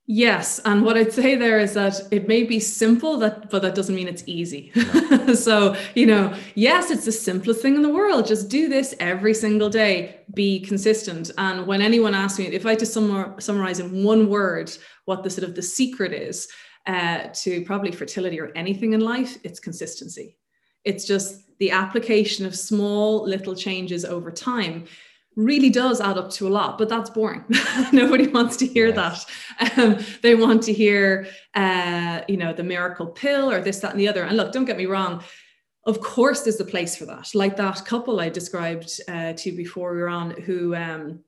Yes, 0.07 0.59
and 0.65 0.85
what 0.85 0.97
I'd 0.97 1.13
say 1.13 1.37
there 1.37 1.61
is 1.61 1.75
that 1.75 2.01
it 2.11 2.27
may 2.27 2.43
be 2.43 2.59
simple, 2.59 3.19
that 3.19 3.51
but 3.51 3.63
that 3.63 3.77
doesn't 3.77 3.95
mean 3.95 4.09
it's 4.09 4.25
easy. 4.27 4.73
No. 4.75 5.35
so 5.35 5.77
you 5.95 6.07
know, 6.07 6.35
yes, 6.57 6.91
it's 6.91 7.05
the 7.05 7.13
simplest 7.13 7.63
thing 7.63 7.77
in 7.77 7.83
the 7.83 7.89
world. 7.89 8.27
Just 8.27 8.49
do 8.49 8.69
this 8.69 8.97
every 8.99 9.33
single 9.33 9.71
day. 9.71 10.21
Be 10.35 10.59
consistent. 10.59 11.31
And 11.39 11.69
when 11.69 11.81
anyone 11.81 12.15
asks 12.15 12.41
me, 12.41 12.47
if 12.47 12.67
I 12.67 12.75
just 12.75 12.93
summarize 12.93 13.79
in 13.79 14.03
one 14.03 14.29
word 14.29 14.77
what 15.05 15.23
the 15.23 15.31
sort 15.31 15.49
of 15.49 15.55
the 15.55 15.63
secret 15.63 16.13
is 16.13 16.49
uh, 16.87 17.29
to 17.35 17.65
probably 17.65 17.93
fertility 17.93 18.41
or 18.41 18.51
anything 18.57 18.95
in 18.95 19.01
life, 19.01 19.39
it's 19.45 19.61
consistency. 19.61 20.37
It's 20.85 21.07
just 21.07 21.43
the 21.61 21.71
application 21.71 22.45
of 22.45 22.57
small 22.57 23.25
little 23.25 23.55
changes 23.55 24.05
over 24.05 24.33
time 24.33 24.87
really 25.37 25.71
does 25.71 26.01
add 26.01 26.19
up 26.19 26.31
to 26.31 26.47
a 26.47 26.51
lot, 26.51 26.79
but 26.79 26.89
that's 26.89 27.11
boring. 27.11 27.45
Nobody 27.93 28.27
wants 28.29 28.57
to 28.59 28.67
hear 28.67 28.89
yes. 28.89 29.27
that. 29.59 29.79
Um, 29.79 29.99
they 30.23 30.35
want 30.35 30.63
to 30.65 30.73
hear, 30.73 31.27
uh, 31.55 32.21
you 32.29 32.37
know, 32.37 32.53
the 32.53 32.63
miracle 32.63 33.07
pill 33.07 33.51
or 33.51 33.61
this, 33.61 33.81
that, 33.81 33.93
and 33.93 34.01
the 34.01 34.09
other. 34.09 34.25
And 34.25 34.37
look, 34.37 34.53
don't 34.53 34.65
get 34.65 34.77
me 34.77 34.87
wrong. 34.87 35.23
Of 35.85 36.01
course, 36.01 36.43
there's 36.43 36.61
a 36.61 36.65
place 36.65 36.97
for 36.97 37.07
that. 37.07 37.31
Like 37.35 37.57
that 37.57 37.85
couple 37.85 38.21
I 38.21 38.29
described 38.29 39.01
uh, 39.09 39.33
to 39.33 39.51
you 39.51 39.57
before 39.57 39.95
we 39.95 40.01
were 40.01 40.09
on, 40.09 40.31
who 40.31 40.75
um, 40.75 41.21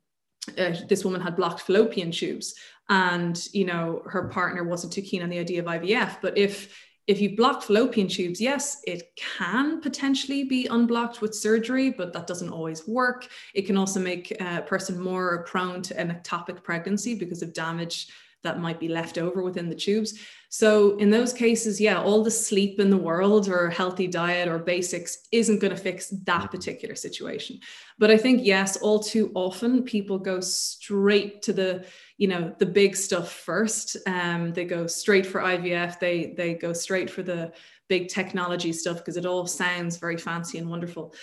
uh, 0.56 0.74
this 0.88 1.04
woman 1.04 1.20
had 1.20 1.36
blocked 1.36 1.62
fallopian 1.62 2.12
tubes, 2.12 2.54
and 2.88 3.40
you 3.52 3.64
know 3.64 4.02
her 4.06 4.28
partner 4.28 4.62
wasn't 4.62 4.92
too 4.92 5.02
keen 5.02 5.22
on 5.22 5.30
the 5.30 5.38
idea 5.38 5.60
of 5.60 5.66
IVF. 5.66 6.18
But 6.22 6.38
if 6.38 6.72
if 7.06 7.20
you 7.20 7.36
block 7.36 7.62
fallopian 7.62 8.08
tubes, 8.08 8.40
yes, 8.40 8.80
it 8.86 9.14
can 9.16 9.80
potentially 9.80 10.44
be 10.44 10.66
unblocked 10.66 11.20
with 11.20 11.34
surgery, 11.34 11.90
but 11.90 12.12
that 12.12 12.26
doesn't 12.26 12.50
always 12.50 12.88
work. 12.88 13.28
It 13.54 13.66
can 13.66 13.76
also 13.76 14.00
make 14.00 14.30
a 14.40 14.62
person 14.62 14.98
more 14.98 15.44
prone 15.44 15.82
to 15.82 15.98
an 15.98 16.10
ectopic 16.10 16.62
pregnancy 16.62 17.14
because 17.14 17.42
of 17.42 17.52
damage 17.52 18.08
that 18.42 18.60
might 18.60 18.78
be 18.78 18.88
left 18.88 19.18
over 19.18 19.42
within 19.42 19.68
the 19.68 19.74
tubes. 19.74 20.18
So, 20.50 20.96
in 20.98 21.10
those 21.10 21.32
cases, 21.32 21.80
yeah, 21.80 22.00
all 22.00 22.22
the 22.22 22.30
sleep 22.30 22.78
in 22.78 22.90
the 22.90 22.96
world 22.96 23.48
or 23.48 23.70
healthy 23.70 24.06
diet 24.06 24.46
or 24.46 24.58
basics 24.58 25.26
isn't 25.32 25.58
going 25.58 25.74
to 25.74 25.76
fix 25.76 26.10
that 26.10 26.42
mm-hmm. 26.42 26.46
particular 26.46 26.94
situation. 26.94 27.58
But 27.98 28.12
I 28.12 28.16
think, 28.16 28.44
yes, 28.44 28.76
all 28.76 29.00
too 29.00 29.32
often 29.34 29.82
people 29.82 30.18
go 30.18 30.40
straight 30.40 31.42
to 31.42 31.52
the 31.52 31.86
you 32.16 32.28
know 32.28 32.54
the 32.58 32.66
big 32.66 32.96
stuff 32.96 33.32
first. 33.32 33.96
Um, 34.06 34.52
they 34.52 34.64
go 34.64 34.86
straight 34.86 35.26
for 35.26 35.40
ivf 35.40 35.98
they 35.98 36.34
they 36.36 36.54
go 36.54 36.72
straight 36.72 37.10
for 37.10 37.22
the 37.22 37.52
big 37.88 38.08
technology 38.08 38.72
stuff 38.72 38.98
because 38.98 39.16
it 39.16 39.26
all 39.26 39.46
sounds 39.46 39.96
very 39.96 40.16
fancy 40.16 40.58
and 40.58 40.68
wonderful. 40.68 41.14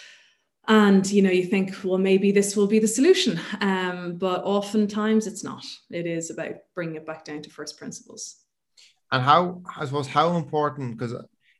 And 0.67 1.09
you 1.09 1.21
know 1.21 1.31
you 1.31 1.45
think 1.45 1.75
well 1.83 1.97
maybe 1.97 2.31
this 2.31 2.55
will 2.55 2.67
be 2.67 2.79
the 2.79 2.87
solution. 2.87 3.39
Um, 3.61 4.17
but 4.17 4.43
oftentimes 4.43 5.27
it's 5.27 5.43
not. 5.43 5.65
It 5.89 6.05
is 6.05 6.29
about 6.29 6.55
bringing 6.75 6.95
it 6.95 7.05
back 7.05 7.25
down 7.25 7.41
to 7.43 7.49
first 7.49 7.77
principles. 7.77 8.37
And 9.11 9.23
how 9.23 9.61
i 9.77 9.85
suppose 9.85 10.07
how 10.07 10.37
important 10.37 10.97
because 10.97 11.13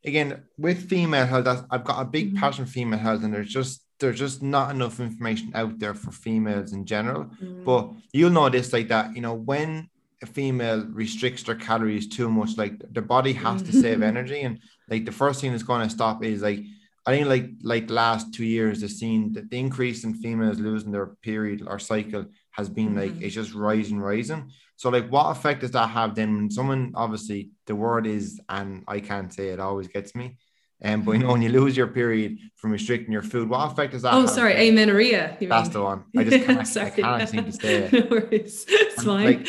again 0.06 0.44
with 0.58 0.90
female 0.90 1.26
health 1.26 1.66
i've 1.70 1.84
got 1.84 2.02
a 2.02 2.06
big 2.06 2.30
mm-hmm. 2.30 2.38
passion 2.38 2.66
for 2.66 2.72
female 2.72 2.98
health 2.98 3.24
and 3.24 3.34
there's 3.34 3.50
just 3.50 3.81
there's 4.01 4.20
just 4.20 4.41
not 4.41 4.72
enough 4.72 5.00
information 5.00 5.51
out 5.55 5.79
there 5.79 5.93
for 5.93 6.12
females 6.12 6.74
in 6.74 6.86
general. 6.86 7.25
Mm. 7.41 7.63
But 7.63 7.91
you'll 8.12 8.31
know 8.31 8.50
this 8.50 8.74
like 8.74 8.89
that, 8.89 9.15
you 9.15 9.22
know, 9.22 9.36
when 9.36 9.89
a 10.22 10.25
female 10.25 10.86
restricts 10.88 11.43
their 11.43 11.55
calories 11.55 12.08
too 12.08 12.29
much, 12.29 12.58
like 12.58 12.81
the 12.91 13.01
body 13.01 13.34
has 13.34 13.62
to 13.63 13.72
save 13.72 14.01
energy. 14.13 14.41
And 14.41 14.60
like 14.89 15.05
the 15.05 15.12
first 15.12 15.39
thing 15.39 15.51
that's 15.51 15.63
going 15.63 15.88
to 15.88 15.93
stop 15.93 16.24
is 16.24 16.41
like, 16.41 16.63
I 17.05 17.12
think 17.12 17.27
like 17.27 17.50
like 17.63 17.89
last 17.89 18.34
two 18.34 18.46
years, 18.46 18.81
the 18.81 18.89
seen 18.89 19.34
that 19.34 19.50
the 19.50 19.58
increase 19.58 20.03
in 20.03 20.13
females 20.13 20.60
losing 20.60 20.91
their 20.91 21.08
period 21.24 21.63
or 21.65 21.79
cycle 21.79 22.25
has 22.51 22.70
been 22.70 22.96
like 22.96 23.12
mm-hmm. 23.12 23.24
it's 23.24 23.34
just 23.34 23.53
rising, 23.53 24.00
rising. 24.00 24.51
So 24.75 24.89
like 24.89 25.10
what 25.10 25.31
effect 25.31 25.62
does 25.62 25.72
that 25.72 25.88
have 25.88 26.15
then 26.15 26.36
when 26.36 26.51
someone 26.51 26.91
obviously 26.96 27.51
the 27.65 27.75
word 27.75 28.05
is 28.05 28.39
and 28.50 28.84
I 28.88 29.00
can't 29.00 29.34
say 29.34 29.50
it 29.50 29.60
always 29.60 29.88
gets 29.88 30.13
me 30.13 30.38
um, 30.84 31.04
but 31.04 31.12
you 31.12 31.20
know, 31.20 31.32
when 31.32 31.42
you 31.44 31.50
lose 31.50 31.78
your 31.78 31.88
period 31.88 32.40
from 32.56 32.72
restricting 32.72 33.12
your 33.12 33.22
food, 33.22 33.50
what 33.50 33.72
effect 33.72 33.94
does 33.94 34.02
that? 34.02 34.14
Oh, 34.14 34.26
sorry, 34.26 34.68
amenorrhea. 34.68 35.38
That's 35.40 35.68
mean? 35.68 35.74
the 35.74 35.82
one. 35.82 36.04
I 36.18 36.24
just 36.24 36.46
can't, 36.46 36.68
sorry. 36.68 36.88
I 36.88 37.18
can't 37.18 37.30
seem 37.30 37.46
to 37.46 37.52
say 37.52 37.76
it. 37.84 37.94
no 37.94 38.08
worries. 38.10 38.66
It's 38.68 38.98
and, 38.98 39.06
fine. 39.06 39.26
Like, 39.26 39.48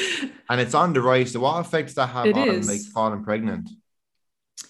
and 0.50 0.60
it's 0.60 0.74
on 0.74 0.92
the 0.92 1.00
rise. 1.00 1.32
So, 1.32 1.40
what 1.40 1.58
effect 1.60 1.88
does 1.88 1.94
that 1.94 2.08
have 2.08 2.26
it 2.26 2.36
on 2.36 2.48
is. 2.48 2.68
like 2.68 2.80
falling 2.92 3.24
pregnant? 3.24 3.70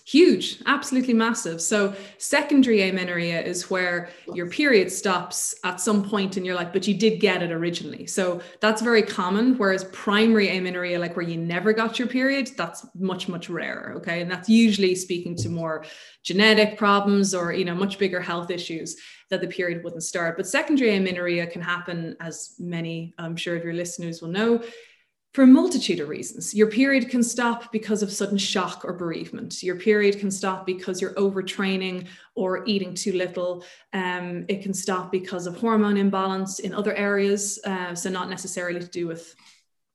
Huge, 0.04 0.60
absolutely 0.66 1.14
massive. 1.14 1.60
So, 1.60 1.94
secondary 2.18 2.88
amenorrhea 2.88 3.40
is 3.40 3.70
where 3.70 4.10
your 4.34 4.48
period 4.48 4.90
stops 4.90 5.54
at 5.64 5.80
some 5.80 6.02
point 6.08 6.36
and 6.36 6.44
you're 6.44 6.54
like, 6.54 6.72
but 6.72 6.86
you 6.86 6.94
did 6.94 7.20
get 7.20 7.42
it 7.42 7.50
originally. 7.50 8.06
So, 8.06 8.40
that's 8.60 8.82
very 8.82 9.02
common. 9.02 9.56
Whereas 9.56 9.84
primary 9.84 10.56
amenorrhea, 10.56 10.98
like 10.98 11.16
where 11.16 11.26
you 11.26 11.36
never 11.36 11.72
got 11.72 11.98
your 11.98 12.08
period, 12.08 12.50
that's 12.56 12.86
much, 12.94 13.28
much 13.28 13.48
rarer. 13.48 13.94
Okay. 13.96 14.20
And 14.20 14.30
that's 14.30 14.48
usually 14.48 14.94
speaking 14.94 15.36
to 15.36 15.48
more 15.48 15.84
genetic 16.22 16.76
problems 16.76 17.34
or, 17.34 17.52
you 17.52 17.64
know, 17.64 17.74
much 17.74 17.98
bigger 17.98 18.20
health 18.20 18.50
issues 18.50 18.96
that 19.30 19.40
the 19.40 19.48
period 19.48 19.82
wouldn't 19.82 20.02
start. 20.02 20.36
But 20.36 20.46
secondary 20.46 20.96
amenorrhea 20.96 21.46
can 21.46 21.62
happen, 21.62 22.16
as 22.20 22.54
many, 22.58 23.14
I'm 23.18 23.36
sure, 23.36 23.56
of 23.56 23.64
your 23.64 23.72
listeners 23.72 24.20
will 24.20 24.28
know 24.28 24.62
for 25.32 25.44
a 25.44 25.46
multitude 25.46 25.98
of 26.00 26.08
reasons. 26.08 26.52
Your 26.54 26.66
period 26.66 27.08
can 27.08 27.22
stop 27.22 27.72
because 27.72 28.02
of 28.02 28.12
sudden 28.12 28.36
shock 28.36 28.84
or 28.84 28.92
bereavement. 28.92 29.62
Your 29.62 29.76
period 29.76 30.18
can 30.18 30.30
stop 30.30 30.66
because 30.66 31.00
you're 31.00 31.14
overtraining 31.14 32.06
or 32.34 32.64
eating 32.66 32.94
too 32.94 33.14
little. 33.14 33.64
Um, 33.94 34.44
it 34.48 34.62
can 34.62 34.74
stop 34.74 35.10
because 35.10 35.46
of 35.46 35.56
hormone 35.56 35.96
imbalance 35.96 36.58
in 36.58 36.74
other 36.74 36.94
areas. 36.94 37.58
Uh, 37.64 37.94
so, 37.94 38.10
not 38.10 38.28
necessarily 38.28 38.80
to 38.80 38.86
do 38.86 39.06
with 39.06 39.34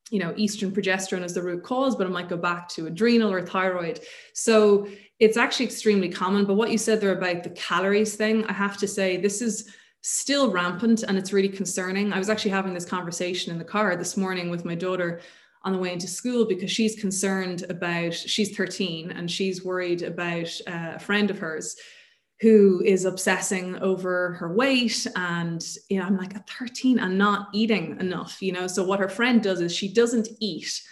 you 0.10 0.20
know 0.20 0.32
estrogen 0.34 0.72
progesterone 0.72 1.24
as 1.24 1.34
the 1.34 1.42
root 1.42 1.64
cause 1.64 1.94
but 1.94 2.08
it 2.08 2.12
might 2.12 2.30
go 2.30 2.38
back 2.38 2.70
to 2.70 2.88
adrenal 2.88 3.30
or 3.30 3.46
thyroid 3.46 4.00
so 4.34 4.88
it's 5.20 5.36
actually 5.36 5.66
extremely 5.66 6.08
common 6.08 6.46
but 6.46 6.54
what 6.54 6.72
you 6.72 6.78
said 6.78 7.02
there 7.02 7.18
about 7.18 7.44
the 7.44 7.50
calories 7.50 8.16
thing 8.16 8.46
i 8.46 8.54
have 8.54 8.78
to 8.78 8.88
say 8.88 9.18
this 9.18 9.42
is 9.42 9.70
still 10.08 10.50
rampant 10.50 11.04
and 11.04 11.18
it's 11.18 11.34
really 11.34 11.50
concerning. 11.50 12.14
I 12.14 12.18
was 12.18 12.30
actually 12.30 12.52
having 12.52 12.74
this 12.74 12.86
conversation 12.86 13.52
in 13.52 13.58
the 13.58 13.66
car 13.66 13.98
this 13.98 14.16
morning 14.16 14.50
with 14.50 14.64
my 14.64 14.74
daughter 14.74 15.20
on 15.64 15.74
the 15.74 15.80
way 15.80 15.92
into 15.92 16.08
school 16.08 16.46
because 16.46 16.72
she's 16.72 16.98
concerned 16.98 17.66
about, 17.70 18.14
she's 18.14 18.56
13 18.56 19.12
and 19.12 19.30
she's 19.30 19.66
worried 19.66 20.04
about 20.04 20.48
uh, 20.66 20.94
a 20.96 21.00
friend 21.00 21.30
of 21.30 21.40
hers 21.40 21.76
who 22.40 22.82
is 22.86 23.04
obsessing 23.04 23.76
over 23.80 24.34
her 24.34 24.54
weight 24.54 25.08
and 25.16 25.66
you 25.90 26.00
know 26.00 26.06
i'm 26.06 26.18
like 26.18 26.36
at 26.36 26.48
13 26.48 27.00
and 27.00 27.18
not 27.18 27.48
eating 27.52 28.00
enough 28.00 28.44
you 28.44 28.52
know 28.52 28.68
so 28.68 28.84
what 28.84 29.00
her 29.00 29.10
friend 29.10 29.42
does 29.42 29.60
is 29.60 29.76
she 29.76 29.92
doesn't 29.92 30.28
eat 30.40 30.84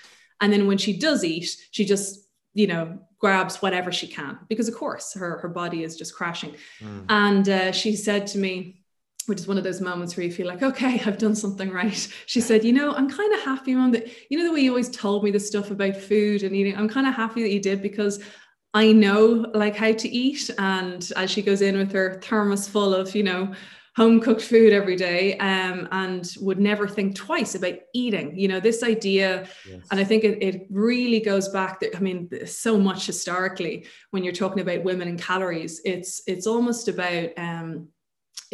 and 0.42 0.52
then 0.52 0.66
when 0.66 0.80
she 0.80 0.98
does 0.98 1.24
eat 1.24 1.56
she 1.70 1.86
just 1.86 2.28
you 2.56 2.66
know 2.66 2.98
grabs 3.20 3.62
whatever 3.62 3.92
she 3.92 4.08
can 4.08 4.40
because 4.50 4.68
of 4.68 4.74
course 4.74 5.14
her 5.14 5.38
her 5.38 5.48
body 5.48 5.84
is 5.84 5.96
just 5.96 6.16
crashing 6.16 6.56
mm. 6.82 7.06
and 7.10 7.48
uh, 7.48 7.72
she 7.72 7.96
said 7.96 8.26
to 8.26 8.40
me 8.40 8.82
which 9.28 9.40
is 9.40 9.48
one 9.48 9.58
of 9.58 9.64
those 9.64 9.82
moments 9.82 10.16
where 10.16 10.26
you 10.26 10.32
feel 10.32 10.48
like, 10.48 10.64
okay, 10.64 11.02
I've 11.06 11.18
done 11.18 11.36
something 11.36 11.72
right. 11.72 12.08
She 12.26 12.42
said, 12.42 12.64
you 12.64 12.74
know, 12.74 12.94
I'm 12.94 13.10
kind 13.10 13.34
of 13.34 13.42
happy, 13.42 13.76
mom, 13.76 13.92
that, 13.92 14.08
you 14.30 14.38
know, 14.38 14.46
the 14.46 14.54
way 14.54 14.62
you 14.62 14.72
always 14.72 14.90
told 14.90 15.24
me 15.24 15.32
the 15.32 15.40
stuff 15.40 15.72
about 15.72 15.98
food 15.98 16.44
and 16.44 16.56
eating, 16.56 16.76
I'm 16.76 16.90
kind 16.90 17.08
of 17.08 17.14
happy 17.14 17.42
that 17.42 17.52
you 17.52 17.60
did 17.60 17.82
because 17.82 18.22
I 18.74 18.92
know 18.92 19.46
like 19.54 19.76
how 19.76 19.94
to 19.94 20.10
eat. 20.10 20.50
And 20.58 21.10
as 21.16 21.32
she 21.32 21.42
goes 21.42 21.62
in 21.62 21.78
with 21.78 21.92
her 21.94 22.20
thermos 22.22 22.68
full 22.68 22.94
of, 22.94 23.16
you 23.16 23.24
know, 23.24 23.54
home 23.96 24.20
cooked 24.20 24.42
food 24.42 24.74
every 24.74 24.98
day 24.98 25.38
um, 25.38 25.88
and 25.92 26.30
would 26.42 26.60
never 26.60 26.86
think 26.86 27.16
twice 27.16 27.56
about 27.56 27.76
eating, 27.94 28.38
you 28.38 28.50
know, 28.50 28.60
this 28.60 28.84
idea. 28.84 29.48
Yes. 29.66 29.88
And 29.90 30.00
I 30.02 30.04
think 30.04 30.26
it, 30.26 30.44
it 30.44 30.68
really 30.70 31.22
goes 31.22 31.48
back 31.48 31.80
that, 31.80 31.96
I 31.96 32.00
mean, 32.02 32.30
so 32.46 32.78
much 32.78 33.06
historically 33.06 33.86
when 34.12 34.26
you're 34.26 34.34
talking 34.34 34.60
about 34.60 34.84
women 34.84 35.08
and 35.08 35.18
calories, 35.22 35.80
it's, 35.86 36.22
it's 36.28 36.46
almost 36.46 36.90
about, 36.90 37.30
um, 37.38 37.88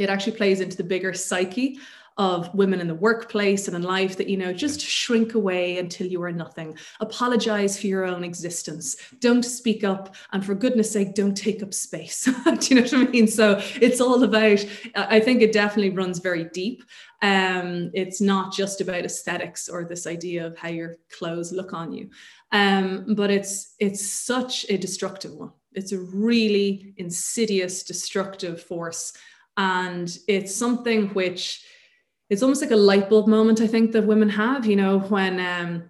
it 0.02 0.10
actually 0.10 0.38
plays 0.38 0.62
into 0.62 0.78
the 0.78 0.84
bigger 0.84 1.14
psyche 1.14 1.80
of 2.18 2.54
women 2.54 2.82
in 2.82 2.88
the 2.88 2.96
workplace 2.96 3.68
and 3.68 3.76
in 3.76 3.84
life 3.84 4.18
that 4.18 4.28
you 4.28 4.36
know 4.36 4.52
just 4.52 4.82
shrink 4.82 5.34
away 5.34 5.78
until 5.78 6.06
you 6.08 6.22
are 6.22 6.32
nothing. 6.32 6.78
Apologize 7.00 7.80
for 7.80 7.88
your 7.88 8.06
own 8.06 8.24
existence. 8.24 8.98
Don't 9.20 9.44
speak 9.44 9.84
up 9.84 10.14
and 10.34 10.46
for 10.46 10.54
goodness 10.54 10.92
sake 10.92 11.16
don't 11.16 11.36
take 11.36 11.64
up 11.64 11.74
space. 11.74 12.26
Do 12.46 12.60
you 12.68 12.76
know 12.76 12.82
what 12.82 12.94
i 12.94 13.04
mean? 13.12 13.28
So 13.28 13.60
it's 13.82 14.02
all 14.02 14.24
about 14.24 14.66
i 14.96 15.20
think 15.20 15.42
it 15.42 15.54
definitely 15.54 15.92
runs 15.92 16.20
very 16.20 16.46
deep. 16.46 16.84
Um, 17.22 17.92
it's 17.94 18.20
not 18.20 18.52
just 18.54 18.82
about 18.82 19.06
aesthetics 19.06 19.70
or 19.70 19.86
this 19.86 20.08
idea 20.08 20.46
of 20.46 20.58
how 20.58 20.70
your 20.70 20.98
clothes 21.12 21.52
look 21.52 21.72
on 21.74 21.94
you. 21.94 22.10
Um, 22.52 23.16
but 23.16 23.32
it's 23.32 23.76
it's 23.80 24.12
such 24.12 24.66
a 24.70 24.78
destructive 24.78 25.34
one. 25.34 25.52
It's 25.74 25.94
a 25.94 26.00
really 26.00 26.94
insidious 26.98 27.84
destructive 27.84 28.62
force 28.62 29.14
and 29.62 30.18
it's 30.28 30.56
something 30.56 31.10
which 31.10 31.64
it's 32.32 32.42
almost 32.42 32.64
like 32.64 32.72
a 32.72 32.76
light 32.76 33.10
bulb 33.10 33.28
moment, 33.28 33.62
I 33.62 33.68
think, 33.68 33.92
that 33.92 34.08
women 34.08 34.30
have, 34.30 34.66
you 34.66 34.76
know, 34.76 35.00
when, 35.00 35.40
um, 35.40 35.90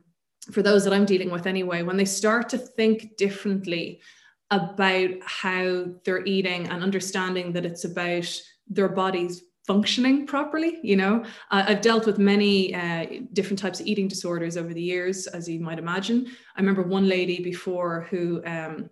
for 0.51 0.61
those 0.61 0.83
that 0.83 0.91
I'm 0.93 1.05
dealing 1.05 1.31
with 1.31 1.47
anyway, 1.47 1.81
when 1.81 1.95
they 1.95 2.03
start 2.03 2.49
to 2.49 2.57
think 2.57 3.15
differently 3.15 4.01
about 4.49 5.11
how 5.23 5.85
they're 6.03 6.25
eating 6.25 6.67
and 6.67 6.83
understanding 6.83 7.53
that 7.53 7.65
it's 7.65 7.85
about 7.85 8.41
their 8.67 8.89
bodies 8.89 9.43
functioning 9.67 10.25
properly 10.25 10.79
you 10.81 10.95
know. 10.95 11.23
Uh, 11.51 11.63
i've 11.67 11.81
dealt 11.81 12.07
with 12.07 12.17
many 12.17 12.73
uh, 12.73 13.05
different 13.31 13.59
types 13.59 13.79
of 13.79 13.85
eating 13.85 14.07
disorders 14.07 14.57
over 14.57 14.73
the 14.73 14.81
years 14.81 15.27
as 15.27 15.47
you 15.47 15.59
might 15.59 15.77
imagine. 15.77 16.25
I 16.55 16.59
remember 16.59 16.81
one 16.81 17.07
lady 17.07 17.43
before 17.43 18.07
who 18.09 18.43
um, 18.43 18.89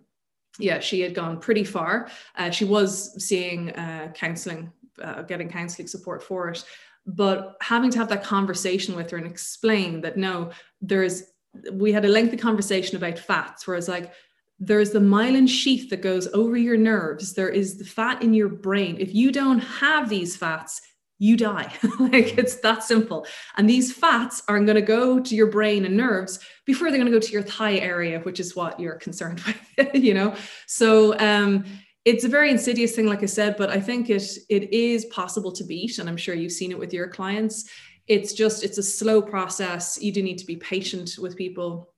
yeah 0.58 0.80
she 0.80 1.00
had 1.00 1.14
gone 1.14 1.38
pretty 1.38 1.64
far. 1.64 2.08
Uh, 2.36 2.50
she 2.50 2.64
was 2.64 3.24
seeing 3.24 3.70
uh, 3.70 4.12
counseling 4.14 4.72
uh, 5.02 5.22
getting 5.22 5.48
counseling 5.48 5.88
support 5.88 6.22
for 6.22 6.48
it. 6.48 6.64
But 7.06 7.56
having 7.62 7.90
to 7.90 7.98
have 7.98 8.08
that 8.10 8.22
conversation 8.22 8.94
with 8.94 9.10
her 9.10 9.16
and 9.16 9.26
explain 9.26 10.00
that 10.02 10.16
no 10.16 10.50
there's 10.80 11.24
we 11.72 11.92
had 11.92 12.04
a 12.04 12.08
lengthy 12.08 12.36
conversation 12.36 12.96
about 12.96 13.18
fats 13.18 13.66
where 13.66 13.76
it's 13.76 13.88
like 13.88 14.12
there's 14.58 14.90
the 14.90 14.98
myelin 14.98 15.48
sheath 15.48 15.88
that 15.88 16.02
goes 16.02 16.28
over 16.34 16.56
your 16.56 16.76
nerves. 16.76 17.32
There 17.32 17.48
is 17.48 17.78
the 17.78 17.84
fat 17.84 18.22
in 18.22 18.34
your 18.34 18.50
brain. 18.50 18.96
If 19.00 19.14
you 19.14 19.32
don't 19.32 19.58
have 19.58 20.08
these 20.08 20.36
fats 20.36 20.82
you 21.20 21.36
die. 21.36 21.72
Like 22.00 22.38
it's 22.38 22.56
that 22.56 22.82
simple. 22.82 23.26
And 23.56 23.68
these 23.68 23.92
fats 23.92 24.42
are 24.48 24.58
going 24.58 24.74
to 24.74 24.82
go 24.82 25.20
to 25.20 25.36
your 25.36 25.48
brain 25.48 25.84
and 25.84 25.96
nerves 25.96 26.40
before 26.64 26.88
they're 26.88 26.98
going 26.98 27.12
to 27.12 27.16
go 27.16 27.24
to 27.24 27.32
your 27.32 27.42
thigh 27.42 27.76
area 27.76 28.20
which 28.20 28.40
is 28.40 28.56
what 28.56 28.80
you're 28.80 28.96
concerned 28.96 29.40
with 29.78 29.94
you 29.94 30.14
know? 30.14 30.34
So 30.66 31.16
um 31.18 31.64
it's 32.06 32.24
a 32.24 32.28
very 32.28 32.50
insidious 32.50 32.96
thing 32.96 33.06
like 33.06 33.22
i 33.22 33.26
said 33.26 33.56
but 33.58 33.68
i 33.68 33.78
think 33.78 34.08
it 34.08 34.22
it 34.48 34.72
is 34.72 35.04
possible 35.06 35.52
to 35.52 35.62
beat 35.64 35.98
and 35.98 36.08
i'm 36.08 36.16
sure 36.16 36.34
you've 36.34 36.50
seen 36.50 36.72
it 36.72 36.78
with 36.78 36.92
your 36.92 37.06
clients. 37.06 37.68
It's 38.06 38.32
just 38.32 38.64
it's 38.64 38.78
a 38.78 38.82
slow 38.82 39.20
process. 39.20 39.98
You 40.00 40.10
do 40.10 40.22
need 40.22 40.38
to 40.38 40.46
be 40.46 40.56
patient 40.56 41.16
with 41.18 41.36
people 41.36 41.92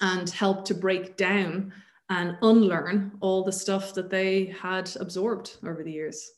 and 0.00 0.28
help 0.30 0.64
to 0.64 0.74
break 0.74 1.16
down 1.16 1.72
and 2.08 2.36
unlearn 2.42 3.12
all 3.20 3.44
the 3.44 3.52
stuff 3.52 3.94
that 3.94 4.10
they 4.10 4.46
had 4.60 4.90
absorbed 4.98 5.58
over 5.64 5.84
the 5.84 5.92
years 5.92 6.30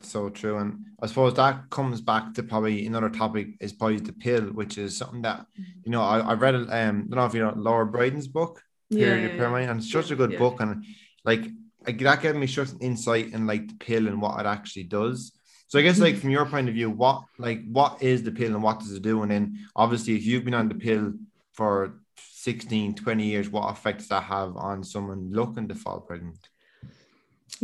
so 0.00 0.28
true 0.28 0.58
and 0.58 0.84
i 1.02 1.06
suppose 1.06 1.34
that 1.34 1.70
comes 1.70 2.00
back 2.00 2.34
to 2.34 2.42
probably 2.42 2.86
another 2.86 3.08
topic 3.08 3.48
is 3.60 3.72
probably 3.72 3.98
the 3.98 4.12
pill 4.12 4.42
which 4.42 4.76
is 4.78 4.96
something 4.96 5.22
that 5.22 5.46
you 5.84 5.90
know 5.90 6.02
i, 6.02 6.18
I 6.18 6.34
read 6.34 6.54
um 6.54 6.68
i 6.68 6.80
don't 6.90 7.10
know 7.10 7.26
if 7.26 7.34
you 7.34 7.42
know 7.42 7.54
laura 7.56 7.86
Briden's 7.86 8.28
book 8.28 8.62
period 8.90 9.36
yeah, 9.36 9.36
yeah, 9.36 9.58
yeah. 9.58 9.70
and 9.70 9.80
it's 9.80 9.90
such 9.90 10.10
a 10.10 10.16
good 10.16 10.38
book 10.38 10.60
and 10.60 10.84
like 11.24 11.48
that 11.86 12.22
gave 12.22 12.36
me 12.36 12.46
such 12.46 12.70
an 12.70 12.78
insight 12.80 13.32
in 13.32 13.46
like 13.46 13.68
the 13.68 13.74
pill 13.74 14.08
and 14.08 14.20
what 14.20 14.40
it 14.40 14.46
actually 14.46 14.84
does. 14.84 15.32
So 15.66 15.78
I 15.78 15.82
guess 15.82 15.98
like 15.98 16.16
from 16.16 16.30
your 16.30 16.46
point 16.46 16.68
of 16.68 16.74
view, 16.74 16.90
what 16.90 17.22
like 17.38 17.62
what 17.66 18.02
is 18.02 18.22
the 18.22 18.30
pill 18.32 18.54
and 18.54 18.62
what 18.62 18.80
does 18.80 18.92
it 18.92 19.02
do? 19.02 19.22
And 19.22 19.30
then 19.30 19.58
obviously 19.74 20.14
if 20.14 20.24
you've 20.24 20.44
been 20.44 20.54
on 20.54 20.68
the 20.68 20.74
pill 20.74 21.14
for 21.52 22.00
16, 22.16 22.94
20 22.94 23.24
years, 23.24 23.48
what 23.48 23.70
effects 23.70 24.08
that 24.08 24.24
have 24.24 24.56
on 24.56 24.84
someone 24.84 25.32
looking 25.32 25.68
to 25.68 25.74
fall 25.74 26.00
pregnant? 26.00 26.48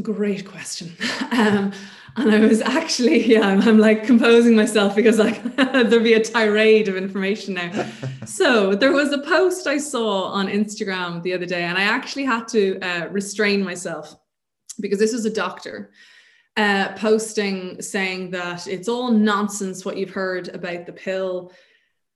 Great 0.02 0.46
question. 0.46 0.96
Um, 1.32 1.72
and 2.16 2.30
I 2.34 2.40
was 2.40 2.60
actually, 2.60 3.24
yeah, 3.24 3.46
I'm, 3.46 3.62
I'm, 3.62 3.78
like 3.78 4.04
composing 4.04 4.56
myself 4.56 4.96
because 4.96 5.18
like 5.18 5.42
there'll 5.56 6.02
be 6.02 6.14
a 6.14 6.22
tirade 6.22 6.88
of 6.88 6.96
information 6.96 7.54
now. 7.54 7.88
so 8.26 8.74
there 8.74 8.92
was 8.92 9.12
a 9.12 9.18
post 9.18 9.68
I 9.68 9.78
saw 9.78 10.24
on 10.24 10.48
Instagram 10.48 11.22
the 11.22 11.32
other 11.32 11.46
day, 11.46 11.62
and 11.62 11.78
I 11.78 11.82
actually 11.82 12.24
had 12.24 12.48
to 12.48 12.80
uh, 12.80 13.06
restrain 13.10 13.62
myself 13.62 14.16
because 14.80 14.98
this 14.98 15.12
was 15.12 15.24
a 15.24 15.32
doctor 15.32 15.92
uh, 16.56 16.92
posting 16.96 17.80
saying 17.80 18.30
that 18.32 18.66
it's 18.66 18.88
all 18.88 19.12
nonsense 19.12 19.84
what 19.84 19.96
you've 19.96 20.10
heard 20.10 20.48
about 20.48 20.86
the 20.86 20.92
pill 20.92 21.52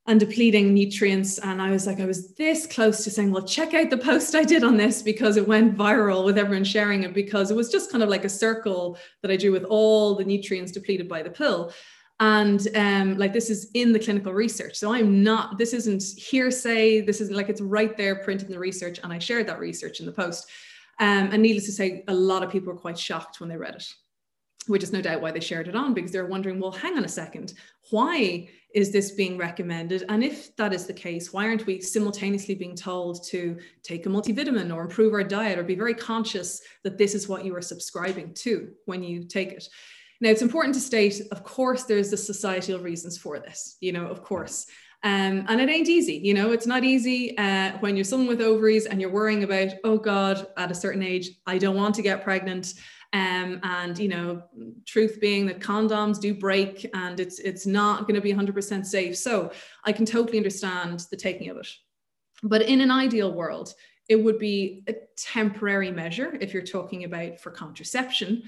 and 0.06 0.20
depleting 0.20 0.74
nutrients. 0.74 1.38
And 1.38 1.62
I 1.62 1.70
was 1.70 1.86
like, 1.86 1.98
I 1.98 2.04
was 2.04 2.32
this 2.34 2.66
close 2.66 3.04
to 3.04 3.10
saying, 3.10 3.32
well, 3.32 3.42
check 3.42 3.72
out 3.72 3.88
the 3.88 3.96
post 3.96 4.34
I 4.34 4.44
did 4.44 4.62
on 4.62 4.76
this 4.76 5.00
because 5.00 5.36
it 5.36 5.48
went 5.48 5.78
viral 5.78 6.24
with 6.24 6.36
everyone 6.36 6.64
sharing 6.64 7.04
it 7.04 7.14
because 7.14 7.50
it 7.50 7.56
was 7.56 7.70
just 7.70 7.90
kind 7.90 8.02
of 8.02 8.10
like 8.10 8.24
a 8.24 8.28
circle 8.28 8.98
that 9.22 9.30
I 9.30 9.36
drew 9.36 9.52
with 9.52 9.64
all 9.64 10.14
the 10.14 10.24
nutrients 10.24 10.72
depleted 10.72 11.08
by 11.08 11.22
the 11.22 11.30
pill. 11.30 11.72
And 12.20 12.68
um, 12.74 13.16
like 13.16 13.32
this 13.32 13.48
is 13.48 13.70
in 13.74 13.92
the 13.92 13.98
clinical 13.98 14.32
research. 14.32 14.76
So 14.76 14.92
I'm 14.92 15.22
not, 15.22 15.56
this 15.56 15.72
isn't 15.72 16.02
hearsay. 16.18 17.00
This 17.00 17.20
is 17.20 17.30
like 17.30 17.48
it's 17.48 17.62
right 17.62 17.96
there 17.96 18.16
printed 18.16 18.48
in 18.48 18.52
the 18.52 18.58
research. 18.58 19.00
And 19.02 19.12
I 19.12 19.18
shared 19.18 19.46
that 19.48 19.58
research 19.58 20.00
in 20.00 20.06
the 20.06 20.12
post. 20.12 20.48
Um, 21.00 21.30
and 21.32 21.42
needless 21.42 21.66
to 21.66 21.72
say, 21.72 22.04
a 22.06 22.14
lot 22.14 22.44
of 22.44 22.50
people 22.50 22.72
were 22.72 22.78
quite 22.78 22.98
shocked 22.98 23.40
when 23.40 23.48
they 23.48 23.56
read 23.56 23.74
it 23.74 23.84
which 24.66 24.82
is 24.82 24.92
no 24.92 25.00
doubt 25.00 25.20
why 25.20 25.30
they 25.30 25.40
shared 25.40 25.68
it 25.68 25.76
on 25.76 25.94
because 25.94 26.12
they're 26.12 26.26
wondering, 26.26 26.58
well, 26.58 26.70
hang 26.70 26.96
on 26.96 27.04
a 27.04 27.08
second, 27.08 27.54
why 27.90 28.48
is 28.74 28.90
this 28.90 29.12
being 29.12 29.38
recommended? 29.38 30.04
And 30.08 30.24
if 30.24 30.54
that 30.56 30.72
is 30.72 30.86
the 30.86 30.92
case, 30.92 31.32
why 31.32 31.46
aren't 31.46 31.66
we 31.66 31.80
simultaneously 31.80 32.54
being 32.54 32.74
told 32.74 33.24
to 33.28 33.58
take 33.82 34.06
a 34.06 34.08
multivitamin 34.08 34.74
or 34.74 34.82
improve 34.82 35.12
our 35.12 35.22
diet 35.22 35.58
or 35.58 35.62
be 35.62 35.76
very 35.76 35.94
conscious 35.94 36.60
that 36.82 36.98
this 36.98 37.14
is 37.14 37.28
what 37.28 37.44
you 37.44 37.54
are 37.54 37.62
subscribing 37.62 38.34
to 38.34 38.72
when 38.86 39.02
you 39.02 39.24
take 39.24 39.52
it? 39.52 39.68
Now, 40.20 40.30
it's 40.30 40.42
important 40.42 40.74
to 40.74 40.80
state, 40.80 41.20
of 41.30 41.44
course, 41.44 41.84
there's 41.84 42.10
the 42.10 42.16
societal 42.16 42.78
reasons 42.80 43.18
for 43.18 43.38
this, 43.38 43.76
you 43.80 43.92
know, 43.92 44.06
of 44.06 44.22
course. 44.22 44.66
Um, 45.02 45.44
and 45.48 45.60
it 45.60 45.68
ain't 45.68 45.90
easy, 45.90 46.14
you 46.14 46.32
know, 46.32 46.52
it's 46.52 46.66
not 46.66 46.82
easy 46.82 47.36
uh, 47.36 47.72
when 47.80 47.94
you're 47.94 48.04
someone 48.04 48.26
with 48.26 48.40
ovaries 48.40 48.86
and 48.86 49.02
you're 49.02 49.10
worrying 49.10 49.44
about, 49.44 49.74
oh 49.84 49.98
God, 49.98 50.46
at 50.56 50.70
a 50.70 50.74
certain 50.74 51.02
age, 51.02 51.30
I 51.46 51.58
don't 51.58 51.76
want 51.76 51.94
to 51.96 52.02
get 52.02 52.24
pregnant. 52.24 52.72
Um, 53.14 53.60
and 53.62 53.96
you 53.96 54.08
know, 54.08 54.42
truth 54.86 55.20
being 55.20 55.46
that 55.46 55.60
condoms 55.60 56.20
do 56.20 56.34
break 56.34 56.90
and 56.94 57.20
it's 57.20 57.38
it's 57.38 57.64
not 57.64 58.02
going 58.08 58.16
to 58.16 58.20
be 58.20 58.34
100% 58.34 58.84
safe. 58.84 59.16
So 59.16 59.52
I 59.84 59.92
can 59.92 60.04
totally 60.04 60.36
understand 60.36 61.06
the 61.10 61.16
taking 61.16 61.48
of 61.48 61.56
it. 61.58 61.68
But 62.42 62.62
in 62.62 62.80
an 62.80 62.90
ideal 62.90 63.32
world, 63.32 63.72
it 64.08 64.16
would 64.16 64.40
be 64.40 64.82
a 64.88 64.94
temporary 65.16 65.92
measure 65.92 66.36
if 66.40 66.52
you're 66.52 66.64
talking 66.64 67.04
about 67.04 67.38
for 67.38 67.52
contraception. 67.52 68.42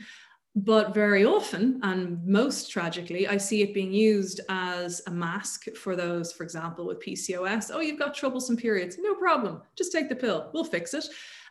But 0.56 0.94
very 0.94 1.24
often, 1.24 1.78
and 1.82 2.26
most 2.26 2.70
tragically, 2.70 3.28
I 3.28 3.36
see 3.36 3.62
it 3.62 3.74
being 3.74 3.92
used 3.92 4.40
as 4.48 5.02
a 5.06 5.10
mask 5.10 5.66
for 5.76 5.94
those, 5.94 6.32
for 6.32 6.42
example, 6.42 6.86
with 6.86 7.04
PCOS. 7.04 7.70
Oh, 7.72 7.80
you've 7.80 7.98
got 7.98 8.14
troublesome 8.14 8.56
periods. 8.56 8.96
No 8.98 9.14
problem. 9.14 9.60
Just 9.76 9.92
take 9.92 10.08
the 10.08 10.16
pill. 10.16 10.50
We'll 10.54 10.64
fix 10.64 10.92
it. 10.94 11.06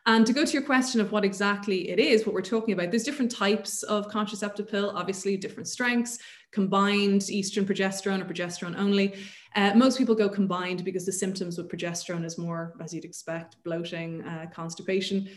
And 0.08 0.26
to 0.28 0.34
go 0.34 0.46
to 0.46 0.52
your 0.52 0.62
question 0.62 1.02
of 1.02 1.12
what 1.12 1.26
exactly 1.26 1.90
it 1.90 1.98
is, 1.98 2.26
what 2.26 2.36
we're 2.36 2.42
talking 2.42 2.74
about, 2.76 2.92
there's 2.92 3.04
different 3.04 3.32
types 3.32 3.82
of 3.84 4.08
contraceptive 4.08 4.70
pill, 4.70 4.92
obviously 4.96 5.36
different 5.36 5.68
strengths, 5.68 6.20
combined 6.52 7.22
estrogen, 7.22 7.66
progesterone, 7.66 8.22
or 8.22 8.26
progesterone 8.26 8.78
only. 8.78 9.16
Uh, 9.56 9.74
most 9.74 9.98
people 9.98 10.14
go 10.14 10.30
combined 10.30 10.86
because 10.86 11.06
the 11.06 11.12
symptoms 11.12 11.58
with 11.58 11.70
progesterone 11.70 12.24
is 12.24 12.38
more, 12.38 12.76
as 12.80 12.94
you'd 12.94 13.04
expect, 13.04 13.56
bloating, 13.64 14.22
uh, 14.24 14.46
constipation 14.54 15.28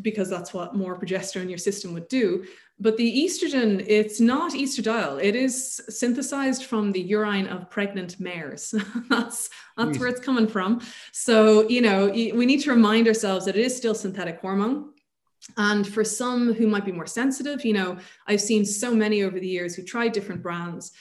because 0.00 0.28
that's 0.30 0.54
what 0.54 0.74
more 0.74 0.98
progesterone 0.98 1.42
in 1.42 1.48
your 1.48 1.58
system 1.58 1.92
would 1.92 2.08
do. 2.08 2.44
But 2.78 2.96
the 2.96 3.24
estrogen, 3.24 3.84
it's 3.86 4.20
not 4.20 4.52
estradiol. 4.52 5.22
It 5.22 5.36
is 5.36 5.82
synthesized 5.88 6.64
from 6.64 6.92
the 6.92 7.00
urine 7.00 7.46
of 7.46 7.68
pregnant 7.68 8.18
mares. 8.18 8.74
that's 9.10 9.50
that's 9.76 9.98
where 9.98 10.08
it's 10.08 10.20
coming 10.20 10.46
from. 10.46 10.80
So, 11.12 11.68
you 11.68 11.82
know, 11.82 12.08
we 12.08 12.46
need 12.46 12.60
to 12.60 12.70
remind 12.70 13.06
ourselves 13.06 13.44
that 13.44 13.56
it 13.56 13.64
is 13.64 13.76
still 13.76 13.94
synthetic 13.94 14.40
hormone. 14.40 14.92
And 15.56 15.86
for 15.86 16.04
some 16.04 16.54
who 16.54 16.66
might 16.66 16.84
be 16.84 16.92
more 16.92 17.06
sensitive, 17.06 17.64
you 17.64 17.72
know, 17.72 17.98
I've 18.26 18.40
seen 18.40 18.64
so 18.64 18.94
many 18.94 19.22
over 19.22 19.38
the 19.38 19.48
years 19.48 19.74
who 19.74 19.82
tried 19.82 20.12
different 20.12 20.42
brands 20.42 20.92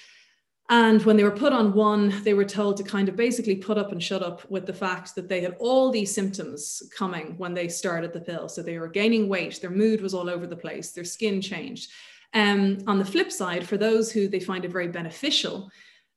and 0.70 1.04
when 1.04 1.18
they 1.18 1.24
were 1.24 1.32
put 1.32 1.52
on 1.52 1.74
one, 1.74 2.22
they 2.24 2.36
were 2.36 2.46
told 2.46 2.78
to 2.78 2.84
kind 2.84 3.10
of 3.10 3.16
basically 3.16 3.56
put 3.56 3.80
up 3.80 3.92
and 3.92 4.02
shut 4.02 4.22
up 4.22 4.50
with 4.52 4.68
the 4.68 4.74
fact 4.74 5.16
that 5.16 5.28
they 5.28 5.42
had 5.42 5.56
all 5.60 5.90
these 5.90 6.14
symptoms 6.14 6.84
coming 6.96 7.36
when 7.38 7.56
they 7.56 7.68
started 7.68 8.14
the 8.14 8.22
pill. 8.22 8.48
So 8.48 8.62
they 8.62 8.78
were 8.78 8.88
gaining 8.88 9.28
weight, 9.28 9.60
their 9.60 9.72
mood 9.72 10.02
was 10.02 10.14
all 10.14 10.30
over 10.30 10.46
the 10.46 10.56
place, 10.56 10.92
their 10.92 11.04
skin 11.04 11.42
changed. 11.42 11.92
Um, 12.36 12.78
on 12.86 13.00
the 13.00 13.06
flip 13.06 13.32
side, 13.32 13.68
for 13.68 13.78
those 13.78 14.12
who 14.12 14.28
they 14.28 14.40
find 14.40 14.64
it 14.64 14.72
very 14.72 14.90
beneficial, 14.90 15.72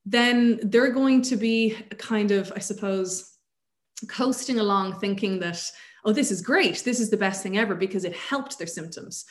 then 0.05 0.61
they're 0.65 0.93
going 0.93 1.23
to 1.23 1.37
be 1.37 1.75
kind 1.97 2.31
of, 2.31 2.53
I 2.55 2.59
suppose, 2.59 3.39
coasting 4.09 4.59
along 4.59 4.99
thinking 4.99 5.39
that, 5.39 5.65
oh, 6.05 6.13
this 6.13 6.31
is 6.31 6.43
great, 6.43 6.83
this 6.85 7.01
is 7.01 7.09
the 7.09 7.17
best 7.17 7.43
thing 7.43 7.57
ever 7.57 7.75
because 7.75 8.05
it 8.05 8.15
helped 8.15 8.59
their 8.59 8.67
symptoms 8.67 9.25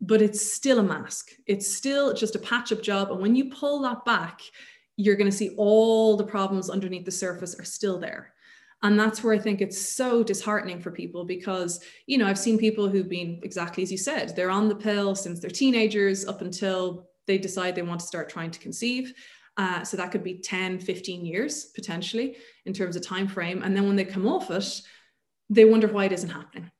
but 0.00 0.22
it's 0.22 0.52
still 0.52 0.78
a 0.78 0.82
mask. 0.82 1.30
It's 1.46 1.74
still 1.74 2.14
just 2.14 2.36
a 2.36 2.38
patch 2.38 2.72
up 2.72 2.82
job. 2.82 3.10
And 3.10 3.20
when 3.20 3.34
you 3.34 3.50
pull 3.50 3.80
that 3.82 4.04
back, 4.04 4.40
you're 4.96 5.16
going 5.16 5.30
to 5.30 5.36
see 5.36 5.54
all 5.56 6.16
the 6.16 6.24
problems 6.24 6.70
underneath 6.70 7.04
the 7.04 7.10
surface 7.10 7.58
are 7.58 7.64
still 7.64 7.98
there. 7.98 8.32
And 8.82 8.98
that's 8.98 9.24
where 9.24 9.34
I 9.34 9.38
think 9.38 9.60
it's 9.60 9.80
so 9.80 10.22
disheartening 10.22 10.80
for 10.80 10.92
people 10.92 11.24
because, 11.24 11.80
you 12.06 12.16
know, 12.16 12.28
I've 12.28 12.38
seen 12.38 12.58
people 12.58 12.88
who've 12.88 13.08
been 13.08 13.40
exactly 13.42 13.82
as 13.82 13.90
you 13.90 13.98
said, 13.98 14.36
they're 14.36 14.50
on 14.50 14.68
the 14.68 14.74
pill 14.74 15.16
since 15.16 15.40
they're 15.40 15.50
teenagers 15.50 16.24
up 16.26 16.42
until 16.42 17.08
they 17.26 17.38
decide 17.38 17.74
they 17.74 17.82
want 17.82 18.00
to 18.00 18.06
start 18.06 18.28
trying 18.28 18.52
to 18.52 18.60
conceive. 18.60 19.12
Uh, 19.56 19.82
so 19.82 19.96
that 19.96 20.12
could 20.12 20.22
be 20.22 20.38
10, 20.38 20.78
15 20.78 21.26
years 21.26 21.66
potentially 21.74 22.36
in 22.66 22.72
terms 22.72 22.94
of 22.94 23.04
time 23.04 23.26
frame. 23.26 23.62
And 23.64 23.76
then 23.76 23.88
when 23.88 23.96
they 23.96 24.04
come 24.04 24.28
off 24.28 24.48
it, 24.52 24.80
they 25.50 25.64
wonder 25.64 25.88
why 25.88 26.04
it 26.04 26.12
isn't 26.12 26.30
happening 26.30 26.70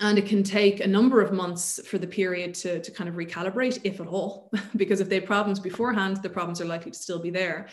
and 0.00 0.18
it 0.18 0.26
can 0.26 0.42
take 0.42 0.80
a 0.80 0.86
number 0.86 1.20
of 1.20 1.32
months 1.32 1.80
for 1.86 1.98
the 1.98 2.06
period 2.06 2.54
to, 2.54 2.80
to 2.80 2.90
kind 2.90 3.08
of 3.08 3.16
recalibrate, 3.16 3.80
if 3.84 4.00
at 4.00 4.06
all, 4.06 4.50
because 4.76 5.00
if 5.00 5.08
they 5.08 5.16
have 5.16 5.26
problems 5.26 5.60
beforehand, 5.60 6.22
the 6.22 6.30
problems 6.30 6.60
are 6.60 6.66
likely 6.66 6.90
to 6.90 6.98
still 6.98 7.18
be 7.18 7.30
there. 7.30 7.68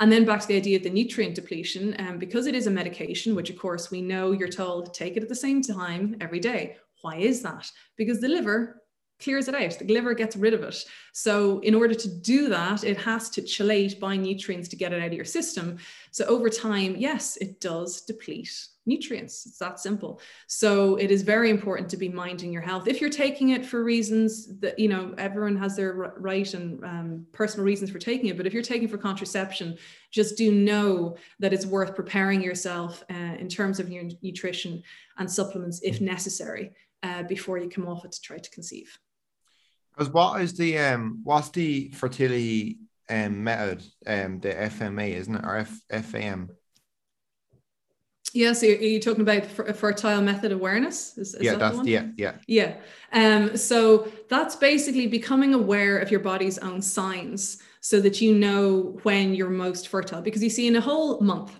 And 0.00 0.12
then 0.12 0.24
back 0.24 0.40
to 0.40 0.46
the 0.46 0.56
idea 0.56 0.76
of 0.76 0.84
the 0.84 0.90
nutrient 0.90 1.34
depletion, 1.34 1.96
um, 1.98 2.18
because 2.18 2.46
it 2.46 2.54
is 2.54 2.66
a 2.66 2.70
medication, 2.70 3.34
which 3.34 3.50
of 3.50 3.58
course 3.58 3.90
we 3.90 4.00
know 4.00 4.32
you're 4.32 4.48
told 4.48 4.94
take 4.94 5.16
it 5.16 5.22
at 5.22 5.28
the 5.28 5.34
same 5.34 5.60
time 5.60 6.16
every 6.20 6.38
day. 6.38 6.76
Why 7.02 7.16
is 7.16 7.42
that? 7.42 7.70
Because 7.96 8.20
the 8.20 8.28
liver 8.28 8.82
clears 9.20 9.48
it 9.48 9.54
out. 9.54 9.78
The 9.78 9.92
liver 9.92 10.14
gets 10.14 10.36
rid 10.36 10.54
of 10.54 10.62
it. 10.62 10.84
So, 11.12 11.58
in 11.60 11.74
order 11.74 11.94
to 11.94 12.08
do 12.08 12.48
that, 12.48 12.84
it 12.84 12.96
has 12.98 13.28
to 13.30 13.42
chelate 13.42 13.98
by 13.98 14.16
nutrients 14.16 14.68
to 14.68 14.76
get 14.76 14.92
it 14.92 15.00
out 15.02 15.08
of 15.08 15.12
your 15.12 15.24
system. 15.24 15.78
So, 16.12 16.24
over 16.26 16.48
time, 16.48 16.94
yes, 16.96 17.36
it 17.38 17.60
does 17.60 18.02
deplete 18.02 18.68
nutrients. 18.86 19.44
It's 19.44 19.58
that 19.58 19.80
simple. 19.80 20.20
So, 20.46 20.94
it 20.96 21.10
is 21.10 21.22
very 21.22 21.50
important 21.50 21.88
to 21.90 21.96
be 21.96 22.08
minding 22.08 22.52
your 22.52 22.62
health. 22.62 22.86
If 22.86 23.00
you're 23.00 23.10
taking 23.10 23.50
it 23.50 23.66
for 23.66 23.82
reasons 23.82 24.58
that, 24.60 24.78
you 24.78 24.88
know, 24.88 25.14
everyone 25.18 25.56
has 25.56 25.74
their 25.74 25.92
right 25.92 26.54
and 26.54 26.84
um, 26.84 27.26
personal 27.32 27.66
reasons 27.66 27.90
for 27.90 27.98
taking 27.98 28.26
it, 28.26 28.36
but 28.36 28.46
if 28.46 28.52
you're 28.52 28.62
taking 28.62 28.88
for 28.88 28.98
contraception, 28.98 29.76
just 30.12 30.36
do 30.36 30.52
know 30.52 31.16
that 31.40 31.52
it's 31.52 31.66
worth 31.66 31.96
preparing 31.96 32.40
yourself 32.40 33.02
uh, 33.10 33.34
in 33.38 33.48
terms 33.48 33.80
of 33.80 33.90
your 33.90 34.04
nutrition 34.22 34.82
and 35.18 35.30
supplements 35.30 35.80
if 35.82 36.00
necessary. 36.00 36.70
Uh, 37.04 37.22
before 37.22 37.58
you 37.58 37.70
come 37.70 37.86
off 37.86 38.04
it 38.04 38.10
to 38.10 38.20
try 38.20 38.38
to 38.38 38.50
conceive. 38.50 38.98
Because 39.98 40.12
what 40.12 40.40
is 40.40 40.54
the 40.54 40.78
um 40.78 41.22
what's 41.24 41.48
the 41.50 41.90
fertility 41.90 42.78
um 43.10 43.42
method 43.42 43.82
um 44.06 44.38
the 44.38 44.50
FMA 44.50 45.14
isn't 45.14 45.34
it 45.34 45.44
or 45.44 45.56
F, 45.56 45.80
FAM? 46.04 46.50
Yeah, 48.32 48.52
so 48.52 48.68
are 48.68 48.70
you 48.70 49.00
talking 49.00 49.22
about 49.22 49.46
fertile 49.46 50.20
method 50.20 50.52
awareness? 50.52 51.18
Is, 51.18 51.34
is 51.34 51.42
yeah, 51.42 51.56
that 51.56 51.74
that's 51.74 51.88
yeah, 51.88 52.06
yeah, 52.16 52.34
yeah. 52.46 52.76
Um, 53.12 53.56
so 53.56 54.06
that's 54.28 54.54
basically 54.54 55.06
becoming 55.08 55.54
aware 55.54 55.98
of 55.98 56.10
your 56.10 56.20
body's 56.20 56.58
own 56.58 56.80
signs, 56.80 57.60
so 57.80 58.00
that 58.00 58.20
you 58.20 58.34
know 58.34 58.98
when 59.02 59.34
you're 59.34 59.50
most 59.50 59.88
fertile. 59.88 60.20
Because 60.20 60.42
you 60.42 60.50
see, 60.50 60.68
in 60.68 60.76
a 60.76 60.80
whole 60.80 61.20
month, 61.20 61.58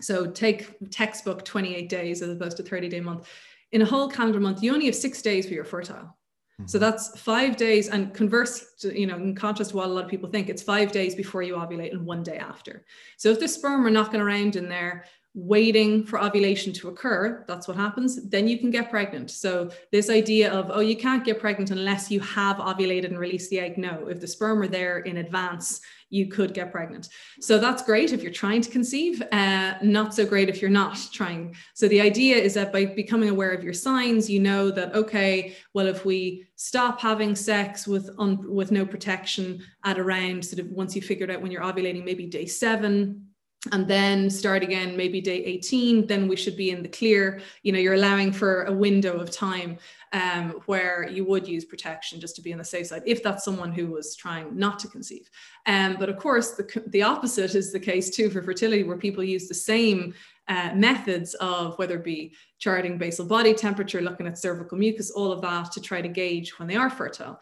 so 0.00 0.30
take 0.30 0.74
textbook 0.90 1.44
28 1.44 1.88
days 1.88 2.22
as 2.22 2.30
opposed 2.30 2.56
to 2.58 2.62
30 2.62 2.88
day 2.88 3.00
month. 3.00 3.28
In 3.72 3.82
a 3.82 3.86
whole 3.86 4.08
calendar 4.08 4.40
month, 4.40 4.62
you 4.62 4.72
only 4.72 4.86
have 4.86 4.94
six 4.94 5.20
days 5.20 5.46
where 5.46 5.54
you're 5.54 5.64
fertile. 5.64 6.17
So 6.66 6.78
mm-hmm. 6.78 6.78
that's 6.78 7.20
five 7.20 7.56
days, 7.56 7.88
and 7.88 8.12
converse, 8.12 8.72
to, 8.80 8.98
you 8.98 9.06
know, 9.06 9.16
in 9.16 9.34
contrast 9.34 9.70
to 9.70 9.76
what 9.76 9.86
a 9.86 9.92
lot 9.92 10.04
of 10.04 10.10
people 10.10 10.28
think, 10.28 10.48
it's 10.48 10.62
five 10.62 10.90
days 10.90 11.14
before 11.14 11.42
you 11.42 11.54
ovulate 11.54 11.92
and 11.92 12.04
one 12.04 12.24
day 12.24 12.38
after. 12.38 12.84
So 13.16 13.30
if 13.30 13.38
the 13.38 13.46
sperm 13.46 13.86
are 13.86 13.90
knocking 13.90 14.20
around 14.20 14.56
in 14.56 14.68
there, 14.68 15.04
waiting 15.34 16.04
for 16.04 16.20
ovulation 16.20 16.72
to 16.72 16.88
occur, 16.88 17.44
that's 17.46 17.68
what 17.68 17.76
happens, 17.76 18.28
then 18.28 18.48
you 18.48 18.58
can 18.58 18.72
get 18.72 18.90
pregnant. 18.90 19.30
So 19.30 19.70
this 19.92 20.10
idea 20.10 20.52
of, 20.52 20.70
oh, 20.72 20.80
you 20.80 20.96
can't 20.96 21.24
get 21.24 21.38
pregnant 21.38 21.70
unless 21.70 22.10
you 22.10 22.18
have 22.20 22.56
ovulated 22.56 23.04
and 23.04 23.18
released 23.20 23.50
the 23.50 23.60
egg. 23.60 23.78
No, 23.78 24.08
if 24.08 24.18
the 24.18 24.26
sperm 24.26 24.60
are 24.60 24.66
there 24.66 24.98
in 25.00 25.18
advance, 25.18 25.80
you 26.10 26.28
could 26.28 26.54
get 26.54 26.72
pregnant. 26.72 27.08
So 27.40 27.58
that's 27.58 27.82
great 27.82 28.12
if 28.12 28.22
you're 28.22 28.32
trying 28.32 28.62
to 28.62 28.70
conceive, 28.70 29.22
uh, 29.32 29.74
not 29.82 30.14
so 30.14 30.24
great 30.24 30.48
if 30.48 30.62
you're 30.62 30.70
not 30.70 30.98
trying. 31.12 31.54
So 31.74 31.88
the 31.88 32.00
idea 32.00 32.36
is 32.36 32.54
that 32.54 32.72
by 32.72 32.86
becoming 32.86 33.28
aware 33.28 33.50
of 33.50 33.62
your 33.62 33.74
signs, 33.74 34.30
you 34.30 34.40
know 34.40 34.70
that, 34.70 34.94
okay, 34.94 35.56
well, 35.74 35.86
if 35.86 36.04
we 36.04 36.46
stop 36.56 37.00
having 37.00 37.34
sex 37.36 37.86
with, 37.86 38.10
un- 38.18 38.52
with 38.52 38.72
no 38.72 38.86
protection 38.86 39.62
at 39.84 39.98
around 39.98 40.44
sort 40.44 40.60
of 40.60 40.70
once 40.70 40.96
you 40.96 41.02
figured 41.02 41.30
out 41.30 41.42
when 41.42 41.50
you're 41.50 41.62
ovulating, 41.62 42.04
maybe 42.04 42.26
day 42.26 42.46
seven, 42.46 43.27
and 43.72 43.88
then 43.88 44.30
start 44.30 44.62
again 44.62 44.96
maybe 44.96 45.20
day 45.20 45.42
18 45.44 46.06
then 46.06 46.28
we 46.28 46.36
should 46.36 46.56
be 46.56 46.70
in 46.70 46.82
the 46.82 46.88
clear. 46.88 47.40
You 47.62 47.72
know 47.72 47.78
you're 47.78 47.94
allowing 47.94 48.32
for 48.32 48.64
a 48.64 48.72
window 48.72 49.18
of 49.18 49.30
time 49.30 49.78
um, 50.12 50.60
where 50.66 51.08
you 51.08 51.24
would 51.24 51.46
use 51.46 51.64
protection 51.64 52.20
just 52.20 52.36
to 52.36 52.42
be 52.42 52.52
on 52.52 52.58
the 52.58 52.64
safe 52.64 52.86
side 52.86 53.02
if 53.04 53.22
that's 53.22 53.44
someone 53.44 53.72
who 53.72 53.88
was 53.88 54.14
trying 54.14 54.56
not 54.56 54.78
to 54.80 54.88
conceive. 54.88 55.28
Um, 55.66 55.96
but 55.98 56.08
of 56.08 56.18
course 56.18 56.52
the, 56.52 56.82
the 56.86 57.02
opposite 57.02 57.56
is 57.56 57.72
the 57.72 57.80
case 57.80 58.10
too 58.10 58.30
for 58.30 58.42
fertility 58.42 58.84
where 58.84 58.96
people 58.96 59.24
use 59.24 59.48
the 59.48 59.54
same 59.54 60.14
uh, 60.46 60.70
methods 60.74 61.34
of 61.34 61.76
whether 61.78 61.96
it 61.96 62.04
be 62.04 62.34
charting 62.58 62.96
basal 62.96 63.26
body 63.26 63.54
temperature 63.54 64.00
looking 64.00 64.28
at 64.28 64.38
cervical 64.38 64.78
mucus 64.78 65.10
all 65.10 65.32
of 65.32 65.42
that 65.42 65.72
to 65.72 65.80
try 65.80 66.00
to 66.00 66.08
gauge 66.08 66.58
when 66.58 66.68
they 66.68 66.76
are 66.76 66.90
fertile. 66.90 67.40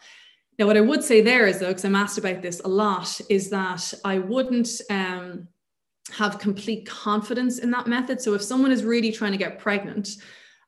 Now 0.57 0.65
what 0.65 0.77
i 0.77 0.81
would 0.81 1.03
say 1.03 1.21
there 1.21 1.45
is 1.45 1.59
though 1.59 1.67
because 1.67 1.85
i'm 1.85 1.95
asked 1.95 2.17
about 2.17 2.41
this 2.41 2.59
a 2.61 2.67
lot 2.67 3.21
is 3.29 3.51
that 3.51 3.93
i 4.03 4.17
wouldn't 4.17 4.81
um, 4.89 5.47
have 6.11 6.39
complete 6.39 6.87
confidence 6.87 7.59
in 7.59 7.71
that 7.71 7.87
method. 7.87 8.21
So 8.21 8.33
if 8.33 8.41
someone 8.41 8.71
is 8.71 8.83
really 8.83 9.11
trying 9.11 9.33
to 9.33 9.37
get 9.37 9.59
pregnant, 9.59 10.09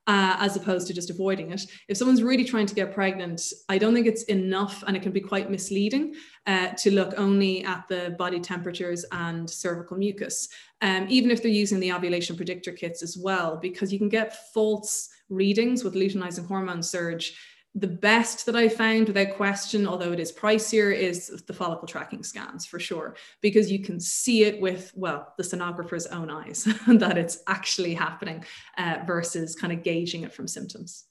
uh, 0.10 0.36
as 0.39 0.56
opposed 0.56 0.88
to 0.88 0.93
just 0.93 1.12
avoiding 1.12 1.52
it. 1.52 1.62
If 1.88 1.95
someone's 1.95 2.23
really 2.23 2.43
trying 2.43 2.65
to 2.65 2.73
get 2.73 2.95
pregnant, 2.95 3.41
I 3.69 3.78
don't 3.78 3.93
think 3.93 4.08
it's 4.08 4.23
enough 4.23 4.84
and 4.88 4.97
it 4.97 5.04
can 5.04 5.12
be 5.12 5.21
quite 5.21 5.52
misleading 5.52 6.15
uh, 6.47 6.69
to 6.69 6.89
look 6.89 7.13
only 7.15 7.63
at 7.63 7.88
the 7.88 8.15
body 8.17 8.39
temperatures 8.39 9.06
and 9.12 9.47
cervical 9.47 9.97
mucus, 9.97 10.49
um, 10.82 11.06
even 11.10 11.30
if 11.30 11.43
they're 11.43 11.52
using 11.52 11.80
the 11.80 11.93
ovulation 11.93 12.36
predictor 12.36 12.71
kits 12.71 13.04
as 13.04 13.19
well, 13.19 13.58
because 13.58 13.93
you 13.93 13.99
can 13.99 14.10
get 14.10 14.52
false 14.52 15.10
readings 15.30 15.84
with 15.84 15.93
luteinizing 15.93 16.47
hormone 16.47 16.82
surge 16.82 17.38
the 17.75 17.88
best 17.88 18.45
that 18.45 18.55
I 18.55 18.67
found 18.67 19.08
without 19.08 19.36
question, 19.36 19.88
although 19.88 20.12
it 20.12 20.19
is 20.19 20.32
pricier, 20.32 20.95
is 20.95 21.43
the 21.45 21.53
follicle 21.53 21.88
tracking 21.88 22.23
scans 22.23 22.65
for 22.65 22.79
sure, 22.79 23.15
because 23.41 23.71
you 23.71 23.79
can 23.79 23.99
see 23.99 24.43
it 24.43 24.60
with, 24.60 24.91
well, 24.95 25.34
the 25.38 25.43
sonographer's 25.43 26.08
own 26.08 26.29
eyes 26.29 26.63
that 26.88 27.17
it's 27.17 27.39
actually 27.47 27.93
happening 27.93 28.43
uh, 28.77 28.99
versus 29.05 29.55
kind 29.55 29.71
of 29.71 29.84
gauging 29.84 30.23
it 30.23 30.34
from 30.34 30.47
symptoms. 30.47 31.05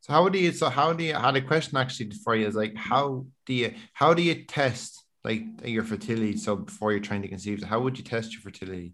So 0.00 0.12
how 0.12 0.28
do 0.28 0.38
you, 0.38 0.52
so 0.52 0.70
how 0.70 0.92
do 0.92 1.02
you, 1.02 1.14
I 1.14 1.20
had 1.20 1.36
a 1.36 1.42
question 1.42 1.76
actually 1.76 2.12
for 2.24 2.36
you 2.36 2.46
is 2.46 2.54
like, 2.54 2.76
how 2.76 3.26
do 3.46 3.52
you, 3.52 3.74
how 3.92 4.14
do 4.14 4.22
you 4.22 4.44
test 4.44 5.04
like 5.24 5.42
your 5.64 5.82
fertility? 5.82 6.36
So 6.36 6.56
before 6.56 6.92
you're 6.92 7.00
trying 7.00 7.22
to 7.22 7.28
conceive, 7.28 7.62
how 7.64 7.80
would 7.80 7.98
you 7.98 8.04
test 8.04 8.32
your 8.32 8.42
fertility? 8.42 8.92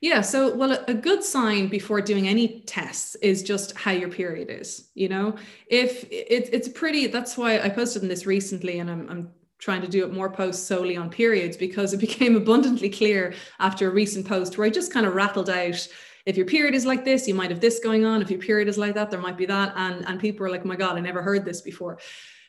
Yeah. 0.00 0.20
So, 0.20 0.54
well, 0.54 0.84
a 0.86 0.94
good 0.94 1.24
sign 1.24 1.68
before 1.68 2.00
doing 2.00 2.28
any 2.28 2.60
tests 2.66 3.14
is 3.16 3.42
just 3.42 3.76
how 3.76 3.90
your 3.90 4.10
period 4.10 4.48
is. 4.50 4.90
You 4.94 5.08
know, 5.08 5.36
if 5.66 6.04
it, 6.04 6.50
it's 6.52 6.68
pretty, 6.68 7.06
that's 7.06 7.36
why 7.38 7.58
I 7.60 7.68
posted 7.68 8.02
in 8.02 8.08
this 8.08 8.26
recently 8.26 8.80
and 8.80 8.90
I'm, 8.90 9.08
I'm 9.08 9.30
trying 9.58 9.80
to 9.82 9.88
do 9.88 10.04
it 10.04 10.12
more 10.12 10.30
posts 10.30 10.66
solely 10.66 10.96
on 10.96 11.08
periods 11.08 11.56
because 11.56 11.94
it 11.94 12.00
became 12.08 12.36
abundantly 12.36 12.90
clear 12.90 13.34
after 13.60 13.88
a 13.88 13.92
recent 13.92 14.26
post 14.26 14.58
where 14.58 14.66
I 14.66 14.70
just 14.70 14.92
kind 14.92 15.06
of 15.06 15.14
rattled 15.14 15.48
out 15.48 15.88
if 16.26 16.36
your 16.38 16.46
period 16.46 16.74
is 16.74 16.86
like 16.86 17.04
this, 17.04 17.28
you 17.28 17.34
might 17.34 17.50
have 17.50 17.60
this 17.60 17.80
going 17.80 18.04
on. 18.04 18.22
If 18.22 18.30
your 18.30 18.40
period 18.40 18.68
is 18.68 18.78
like 18.78 18.94
that, 18.94 19.10
there 19.10 19.20
might 19.20 19.36
be 19.36 19.46
that. 19.46 19.74
And, 19.76 20.06
and 20.08 20.18
people 20.18 20.46
are 20.46 20.50
like, 20.50 20.62
oh 20.64 20.68
my 20.68 20.76
God, 20.76 20.96
I 20.96 21.00
never 21.00 21.22
heard 21.22 21.44
this 21.44 21.60
before, 21.60 21.98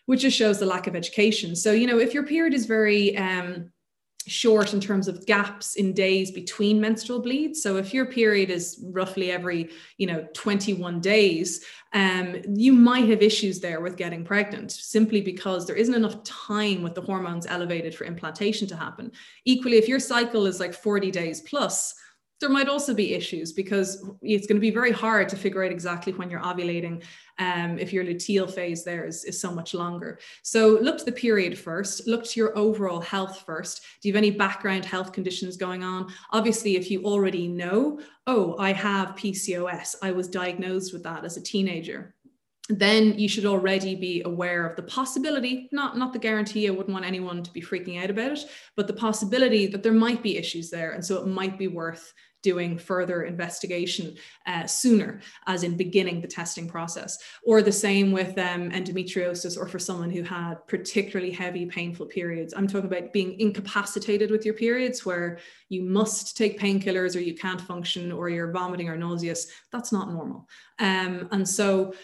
which 0.05 0.21
just 0.21 0.37
shows 0.37 0.59
the 0.59 0.65
lack 0.65 0.87
of 0.87 0.95
education. 0.95 1.55
So, 1.55 1.73
you 1.73 1.87
know, 1.87 1.99
if 1.99 2.13
your 2.13 2.25
period 2.25 2.53
is 2.53 2.65
very, 2.65 3.17
um, 3.17 3.71
short 4.27 4.73
in 4.73 4.79
terms 4.79 5.07
of 5.07 5.25
gaps 5.25 5.75
in 5.75 5.93
days 5.93 6.31
between 6.31 6.81
menstrual 6.81 7.19
bleeds. 7.19 7.61
So 7.61 7.77
if 7.77 7.93
your 7.93 8.05
period 8.05 8.49
is 8.49 8.83
roughly 8.91 9.31
every 9.31 9.69
you 9.97 10.07
know 10.07 10.27
21 10.33 10.99
days 11.01 11.65
um, 11.93 12.41
you 12.47 12.73
might 12.73 13.07
have 13.09 13.21
issues 13.21 13.61
there 13.61 13.79
with 13.79 13.95
getting 13.95 14.25
pregnant 14.25 14.71
simply 14.71 15.21
because 15.21 15.65
there 15.65 15.77
isn't 15.77 15.95
enough 15.95 16.23
time 16.23 16.83
with 16.83 16.93
the 16.93 17.01
hormones 17.01 17.45
elevated 17.45 17.95
for 17.95 18.03
implantation 18.03 18.67
to 18.67 18.75
happen. 18.75 19.11
Equally 19.45 19.77
if 19.77 19.87
your 19.87 19.99
cycle 19.99 20.45
is 20.45 20.59
like 20.59 20.73
40 20.73 21.11
days 21.11 21.41
plus 21.41 21.95
there 22.41 22.49
might 22.49 22.67
also 22.67 22.93
be 22.93 23.13
issues 23.13 23.53
because 23.53 24.09
it's 24.21 24.45
going 24.45 24.57
to 24.57 24.61
be 24.61 24.71
very 24.71 24.91
hard 24.91 25.29
to 25.29 25.37
figure 25.37 25.63
out 25.63 25.71
exactly 25.71 26.11
when 26.13 26.29
you're 26.29 26.41
ovulating 26.41 27.01
um, 27.39 27.79
if 27.79 27.93
your 27.93 28.03
luteal 28.03 28.49
phase 28.49 28.83
there 28.83 29.05
is, 29.05 29.23
is 29.23 29.39
so 29.39 29.51
much 29.51 29.73
longer. 29.73 30.19
So 30.43 30.77
look 30.81 30.97
to 30.97 31.05
the 31.05 31.11
period 31.11 31.57
first, 31.57 32.07
look 32.07 32.25
to 32.25 32.39
your 32.39 32.57
overall 32.57 33.01
health 33.01 33.43
first. 33.45 33.81
Do 34.01 34.09
you 34.09 34.13
have 34.13 34.17
any 34.17 34.31
background 34.31 34.85
health 34.85 35.13
conditions 35.13 35.55
going 35.57 35.83
on? 35.83 36.11
Obviously, 36.31 36.75
if 36.75 36.91
you 36.91 37.03
already 37.03 37.47
know, 37.47 37.99
oh, 38.27 38.57
I 38.57 38.73
have 38.73 39.15
PCOS, 39.15 39.95
I 40.01 40.11
was 40.11 40.27
diagnosed 40.27 40.93
with 40.93 41.03
that 41.03 41.23
as 41.23 41.37
a 41.37 41.41
teenager 41.41 42.15
then 42.69 43.17
you 43.19 43.29
should 43.29 43.45
already 43.45 43.93
be 43.93 44.23
aware 44.23 44.65
of 44.65 44.75
the 44.75 44.83
possibility 44.83 45.69
not 45.71 45.97
not 45.97 46.13
the 46.13 46.19
guarantee 46.19 46.67
i 46.67 46.71
wouldn't 46.71 46.93
want 46.93 47.05
anyone 47.05 47.43
to 47.43 47.53
be 47.53 47.61
freaking 47.61 48.01
out 48.01 48.09
about 48.09 48.31
it 48.31 48.45
but 48.75 48.87
the 48.87 48.93
possibility 48.93 49.67
that 49.67 49.83
there 49.83 49.91
might 49.91 50.23
be 50.23 50.37
issues 50.37 50.69
there 50.71 50.91
and 50.91 51.05
so 51.05 51.21
it 51.21 51.27
might 51.27 51.59
be 51.59 51.67
worth 51.67 52.13
doing 52.45 52.77
further 52.77 53.23
investigation 53.23 54.15
uh, 54.45 54.67
sooner, 54.67 55.19
as 55.47 55.63
in 55.63 55.75
beginning 55.75 56.21
the 56.21 56.27
testing 56.27 56.67
process. 56.67 57.17
Or 57.43 57.63
the 57.63 57.71
same 57.71 58.11
with 58.11 58.37
um, 58.37 58.69
endometriosis, 58.69 59.57
or 59.57 59.67
for 59.67 59.79
someone 59.79 60.11
who 60.11 60.21
had 60.21 60.55
particularly 60.67 61.31
heavy, 61.31 61.65
painful 61.65 62.05
periods. 62.05 62.53
I'm 62.55 62.67
talking 62.67 62.85
about 62.85 63.11
being 63.11 63.39
incapacitated 63.39 64.29
with 64.29 64.45
your 64.45 64.53
periods, 64.53 65.03
where 65.03 65.39
you 65.69 65.81
must 65.81 66.37
take 66.37 66.59
painkillers, 66.59 67.15
or 67.15 67.19
you 67.19 67.33
can't 67.33 67.59
function, 67.59 68.11
or 68.11 68.29
you're 68.29 68.51
vomiting 68.51 68.89
or 68.89 68.95
nauseous. 68.95 69.47
That's 69.71 69.91
not 69.91 70.13
normal. 70.13 70.47
Um, 70.77 71.27
and 71.31 71.49
so, 71.49 71.95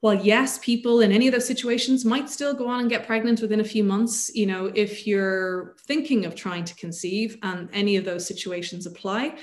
while 0.00 0.14
yes, 0.14 0.58
people 0.58 1.00
in 1.00 1.10
any 1.10 1.26
of 1.26 1.32
those 1.32 1.46
situations 1.46 2.04
might 2.04 2.30
still 2.30 2.54
go 2.54 2.68
on 2.68 2.80
and 2.80 2.90
get 2.90 3.06
pregnant 3.06 3.40
within 3.40 3.60
a 3.60 3.64
few 3.64 3.82
months, 3.82 4.30
you 4.34 4.46
know, 4.46 4.70
if 4.74 5.06
you're 5.06 5.74
thinking 5.86 6.24
of 6.24 6.36
trying 6.36 6.64
to 6.64 6.74
conceive 6.76 7.36
and 7.42 7.68
any 7.72 7.96
of 7.96 8.04
those 8.04 8.26
situations 8.26 8.86
apply, 8.86 9.36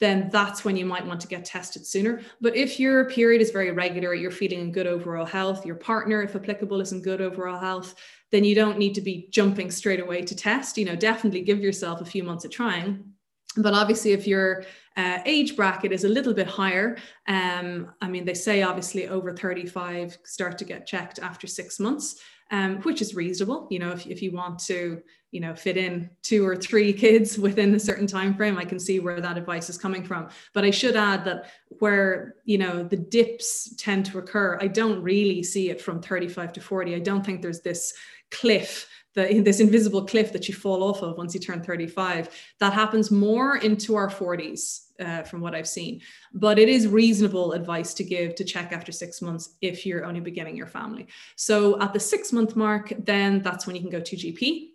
then 0.00 0.28
that's 0.32 0.64
when 0.64 0.76
you 0.76 0.84
might 0.84 1.06
want 1.06 1.20
to 1.20 1.28
get 1.28 1.44
tested 1.44 1.86
sooner. 1.86 2.22
But 2.40 2.56
if 2.56 2.80
your 2.80 3.08
period 3.10 3.42
is 3.42 3.50
very 3.50 3.70
regular, 3.70 4.14
you're 4.14 4.30
feeling 4.30 4.60
in 4.60 4.72
good 4.72 4.86
overall 4.86 5.26
health, 5.26 5.64
your 5.64 5.76
partner, 5.76 6.22
if 6.22 6.34
applicable, 6.34 6.80
is 6.80 6.92
in 6.92 7.02
good 7.02 7.20
overall 7.20 7.60
health, 7.60 7.94
then 8.32 8.42
you 8.42 8.54
don't 8.54 8.78
need 8.78 8.94
to 8.94 9.02
be 9.02 9.28
jumping 9.30 9.70
straight 9.70 10.00
away 10.00 10.22
to 10.22 10.34
test. 10.34 10.78
You 10.78 10.86
know, 10.86 10.96
definitely 10.96 11.42
give 11.42 11.60
yourself 11.60 12.00
a 12.00 12.06
few 12.06 12.24
months 12.24 12.44
of 12.44 12.50
trying. 12.50 13.12
But 13.56 13.74
obviously, 13.74 14.12
if 14.12 14.26
your 14.26 14.64
uh, 14.96 15.18
age 15.24 15.56
bracket 15.56 15.92
is 15.92 16.04
a 16.04 16.08
little 16.08 16.34
bit 16.34 16.46
higher, 16.46 16.96
um, 17.26 17.92
I 18.00 18.08
mean, 18.08 18.24
they 18.24 18.34
say 18.34 18.62
obviously 18.62 19.08
over 19.08 19.32
35 19.32 20.18
start 20.24 20.58
to 20.58 20.64
get 20.64 20.86
checked 20.86 21.18
after 21.18 21.46
six 21.46 21.80
months, 21.80 22.20
um, 22.52 22.78
which 22.82 23.02
is 23.02 23.14
reasonable. 23.14 23.66
You 23.70 23.80
know, 23.80 23.90
if, 23.90 24.06
if 24.06 24.22
you 24.22 24.30
want 24.32 24.60
to, 24.66 25.02
you 25.32 25.40
know, 25.40 25.54
fit 25.54 25.76
in 25.76 26.10
two 26.22 26.46
or 26.46 26.54
three 26.54 26.92
kids 27.04 27.38
within 27.38 27.74
a 27.74 27.80
certain 27.80 28.06
time 28.06 28.36
frame, 28.36 28.56
I 28.56 28.64
can 28.64 28.78
see 28.78 29.00
where 29.00 29.20
that 29.20 29.36
advice 29.36 29.68
is 29.68 29.78
coming 29.78 30.04
from. 30.04 30.28
But 30.52 30.64
I 30.64 30.70
should 30.70 30.94
add 30.94 31.24
that 31.24 31.50
where 31.80 32.36
you 32.44 32.58
know 32.58 32.84
the 32.84 32.96
dips 32.96 33.74
tend 33.76 34.06
to 34.06 34.18
occur, 34.18 34.58
I 34.60 34.68
don't 34.68 35.02
really 35.02 35.42
see 35.42 35.70
it 35.70 35.80
from 35.80 36.00
35 36.00 36.52
to 36.52 36.60
40. 36.60 36.94
I 36.94 37.00
don't 37.00 37.26
think 37.26 37.42
there's 37.42 37.62
this 37.62 37.94
cliff 38.30 38.88
the, 39.14 39.40
this 39.44 39.60
invisible 39.60 40.04
cliff 40.04 40.32
that 40.32 40.48
you 40.48 40.54
fall 40.54 40.82
off 40.82 41.02
of 41.02 41.16
once 41.16 41.34
you 41.34 41.40
turn 41.40 41.62
35. 41.62 42.28
That 42.58 42.72
happens 42.72 43.10
more 43.10 43.56
into 43.56 43.94
our 43.96 44.08
40s, 44.08 44.86
uh, 45.00 45.22
from 45.22 45.40
what 45.40 45.54
I've 45.54 45.68
seen. 45.68 46.00
But 46.32 46.58
it 46.58 46.68
is 46.68 46.86
reasonable 46.86 47.52
advice 47.52 47.94
to 47.94 48.04
give 48.04 48.34
to 48.36 48.44
check 48.44 48.72
after 48.72 48.92
six 48.92 49.22
months 49.22 49.56
if 49.60 49.86
you're 49.86 50.04
only 50.04 50.20
beginning 50.20 50.56
your 50.56 50.66
family. 50.66 51.08
So 51.36 51.80
at 51.80 51.92
the 51.92 52.00
six 52.00 52.32
month 52.32 52.56
mark, 52.56 52.92
then 52.98 53.42
that's 53.42 53.66
when 53.66 53.76
you 53.76 53.82
can 53.82 53.90
go 53.90 54.00
to 54.00 54.16
GP. 54.16 54.68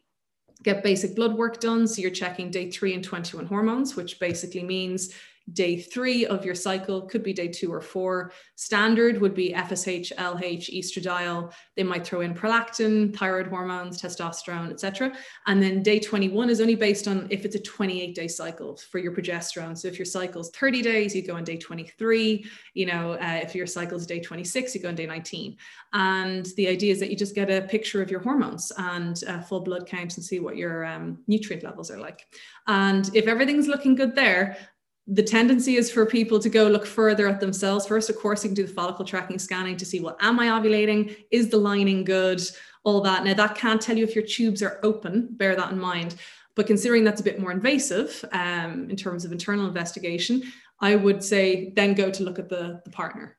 Get 0.63 0.83
basic 0.83 1.15
blood 1.15 1.35
work 1.35 1.59
done. 1.59 1.87
So 1.87 2.01
you're 2.01 2.11
checking 2.11 2.49
day 2.49 2.71
three 2.71 2.93
and 2.95 3.03
21 3.03 3.45
hormones, 3.45 3.95
which 3.95 4.19
basically 4.19 4.63
means 4.63 5.13
day 5.53 5.79
three 5.79 6.25
of 6.25 6.43
your 6.43 6.55
cycle, 6.55 7.03
could 7.03 7.23
be 7.23 7.33
day 7.33 7.47
two 7.47 7.71
or 7.71 7.81
four. 7.81 8.31
Standard 8.55 9.21
would 9.21 9.35
be 9.35 9.53
FSH, 9.53 10.11
LH, 10.15 10.73
estradiol. 10.73 11.53
They 11.75 11.83
might 11.83 12.05
throw 12.05 12.21
in 12.21 12.33
prolactin, 12.33 13.15
thyroid 13.15 13.47
hormones, 13.47 14.01
testosterone, 14.01 14.71
etc. 14.71 15.15
And 15.45 15.61
then 15.61 15.83
day 15.83 15.99
21 15.99 16.49
is 16.49 16.61
only 16.61 16.75
based 16.75 17.07
on 17.07 17.27
if 17.29 17.45
it's 17.45 17.55
a 17.55 17.59
28 17.59 18.15
day 18.15 18.27
cycle 18.27 18.77
for 18.77 18.97
your 18.97 19.13
progesterone. 19.13 19.77
So 19.77 19.87
if 19.87 19.99
your 19.99 20.05
cycle's 20.05 20.49
30 20.51 20.81
days, 20.81 21.15
you 21.15 21.21
go 21.21 21.35
on 21.35 21.43
day 21.43 21.57
23. 21.57 22.45
You 22.73 22.85
know, 22.87 23.13
uh, 23.13 23.39
if 23.43 23.53
your 23.53 23.67
cycle's 23.67 24.05
day 24.07 24.19
26, 24.19 24.73
you 24.73 24.81
go 24.81 24.89
on 24.89 24.95
day 24.95 25.05
19. 25.05 25.57
And 25.93 26.47
the 26.57 26.67
idea 26.67 26.91
is 26.91 26.99
that 26.99 27.09
you 27.09 27.15
just 27.15 27.35
get 27.35 27.51
a 27.51 27.61
picture 27.67 28.01
of 28.01 28.09
your 28.09 28.19
hormones 28.19 28.71
and 28.77 29.21
a 29.27 29.41
full 29.41 29.61
blood 29.61 29.87
count 29.87 30.17
and 30.17 30.25
see 30.25 30.39
what 30.39 30.57
your 30.57 30.85
um, 30.85 31.19
nutrient 31.27 31.63
levels 31.63 31.91
are 31.91 31.99
like. 31.99 32.25
And 32.67 33.09
if 33.13 33.27
everything's 33.27 33.67
looking 33.67 33.95
good 33.95 34.15
there, 34.15 34.57
the 35.07 35.23
tendency 35.23 35.75
is 35.75 35.91
for 35.91 36.05
people 36.05 36.39
to 36.39 36.49
go 36.49 36.67
look 36.67 36.85
further 36.85 37.27
at 37.27 37.39
themselves. 37.39 37.85
First, 37.85 38.09
of 38.09 38.17
course, 38.17 38.43
you 38.43 38.49
can 38.49 38.55
do 38.55 38.65
the 38.65 38.73
follicle 38.73 39.05
tracking 39.05 39.37
scanning 39.37 39.77
to 39.77 39.85
see, 39.85 39.99
well, 39.99 40.17
am 40.19 40.39
I 40.39 40.47
ovulating? 40.47 41.15
Is 41.29 41.49
the 41.49 41.57
lining 41.57 42.03
good? 42.03 42.41
All 42.83 43.01
that. 43.01 43.23
Now, 43.23 43.33
that 43.35 43.55
can't 43.55 43.81
tell 43.81 43.97
you 43.97 44.03
if 44.03 44.15
your 44.15 44.25
tubes 44.25 44.63
are 44.63 44.79
open, 44.83 45.27
bear 45.31 45.55
that 45.55 45.71
in 45.71 45.79
mind. 45.79 46.15
But 46.55 46.67
considering 46.67 47.03
that's 47.03 47.21
a 47.21 47.23
bit 47.23 47.39
more 47.39 47.51
invasive 47.51 48.23
um, 48.31 48.89
in 48.89 48.95
terms 48.95 49.25
of 49.25 49.31
internal 49.31 49.67
investigation, 49.67 50.41
I 50.79 50.95
would 50.95 51.23
say 51.23 51.71
then 51.75 51.93
go 51.93 52.09
to 52.09 52.23
look 52.23 52.39
at 52.39 52.49
the, 52.49 52.81
the 52.83 52.91
partner. 52.91 53.37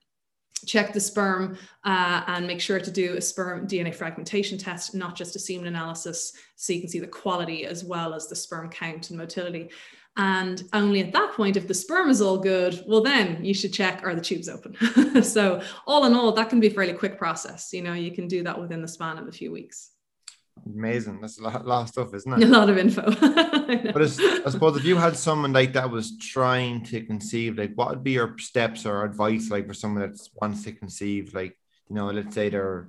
Check 0.66 0.92
the 0.92 1.00
sperm 1.00 1.59
uh, 1.85 2.22
and 2.26 2.46
make 2.46 2.61
sure 2.61 2.81
to 2.81 2.90
do 2.90 3.16
a 3.16 3.20
sperm 3.20 3.66
DNA 3.66 3.94
fragmentation 3.94 4.59
test, 4.59 4.94
not 4.94 5.16
just 5.16 5.37
a 5.37 5.38
semen 5.38 5.66
analysis, 5.66 6.33
so 6.57 6.72
you 6.72 6.81
can 6.81 6.88
see 6.88 6.98
the 6.98 7.07
quality 7.07 7.66
as 7.66 7.85
well 7.85 8.14
as 8.14 8.29
the 8.29 8.37
sperm 8.37 8.68
count 8.70 9.11
and 9.11 9.18
motility. 9.18 9.70
And 10.16 10.62
only 10.72 11.02
at 11.02 11.12
that 11.12 11.33
point, 11.35 11.57
if 11.57 11.68
the 11.68 11.74
sperm 11.74 12.09
is 12.09 12.22
all 12.22 12.38
good, 12.38 12.83
well, 12.87 13.02
then 13.02 13.44
you 13.44 13.52
should 13.52 13.72
check 13.72 14.00
are 14.02 14.14
the 14.14 14.20
tubes 14.20 14.48
open. 14.48 15.22
so, 15.22 15.61
all 15.87 16.07
in 16.07 16.14
all, 16.14 16.33
that 16.33 16.48
can 16.48 16.59
be 16.59 16.68
a 16.68 16.70
fairly 16.70 16.94
quick 16.94 17.18
process. 17.18 17.72
You 17.72 17.83
know, 17.83 17.92
you 17.92 18.11
can 18.11 18.26
do 18.26 18.42
that 18.44 18.59
within 18.59 18.81
the 18.81 18.88
span 18.88 19.18
of 19.18 19.29
a 19.29 19.33
few 19.33 19.52
weeks. 19.52 19.90
Amazing. 20.64 21.20
That's 21.20 21.38
a 21.38 21.42
lot, 21.42 21.66
lot 21.66 21.83
of 21.83 21.88
stuff, 21.88 22.14
isn't 22.14 22.33
it? 22.33 22.42
A 22.48 22.50
lot 22.50 22.70
of 22.70 22.79
info. 22.79 23.02
but 23.11 24.02
I 24.02 24.07
suppose 24.50 24.76
if 24.76 24.85
you 24.85 24.96
had 24.96 25.16
someone 25.16 25.52
like 25.52 25.74
that 25.74 25.90
was 25.90 26.16
trying 26.18 26.83
to 26.85 27.02
conceive, 27.02 27.59
like 27.59 27.74
what 27.74 27.90
would 27.90 28.02
be 28.02 28.12
your 28.12 28.37
steps 28.38 28.87
or 28.87 29.05
advice 29.05 29.50
like 29.50 29.68
for 29.68 29.74
someone 29.74 30.11
that 30.11 30.18
wants 30.40 30.64
to 30.64 30.72
conceive? 30.72 31.35
Like, 31.35 31.57
you 31.88 31.94
know, 31.94 32.07
let's 32.07 32.35
say 32.35 32.48
they're 32.48 32.88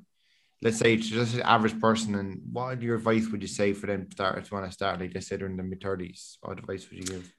let's 0.62 0.78
say 0.78 0.93
it's 0.93 1.08
just 1.08 1.36
an 1.36 1.41
average 1.41 1.80
person, 1.80 2.15
and 2.15 2.41
what 2.52 2.82
your 2.82 2.96
advice 2.96 3.28
would 3.30 3.41
you 3.41 3.48
say 3.48 3.74
for 3.74 3.88
them 3.88 4.06
to 4.06 4.12
start 4.12 4.43
to 4.43 4.54
want 4.54 4.65
to 4.65 4.72
start? 4.72 5.00
Like 5.00 5.13
they 5.13 5.38
they're 5.38 5.48
in 5.48 5.58
the 5.58 5.63
mid 5.63 5.82
thirties. 5.82 6.38
What 6.41 6.60
advice 6.60 6.89
would 6.89 7.00
you 7.00 7.06
give? 7.06 7.34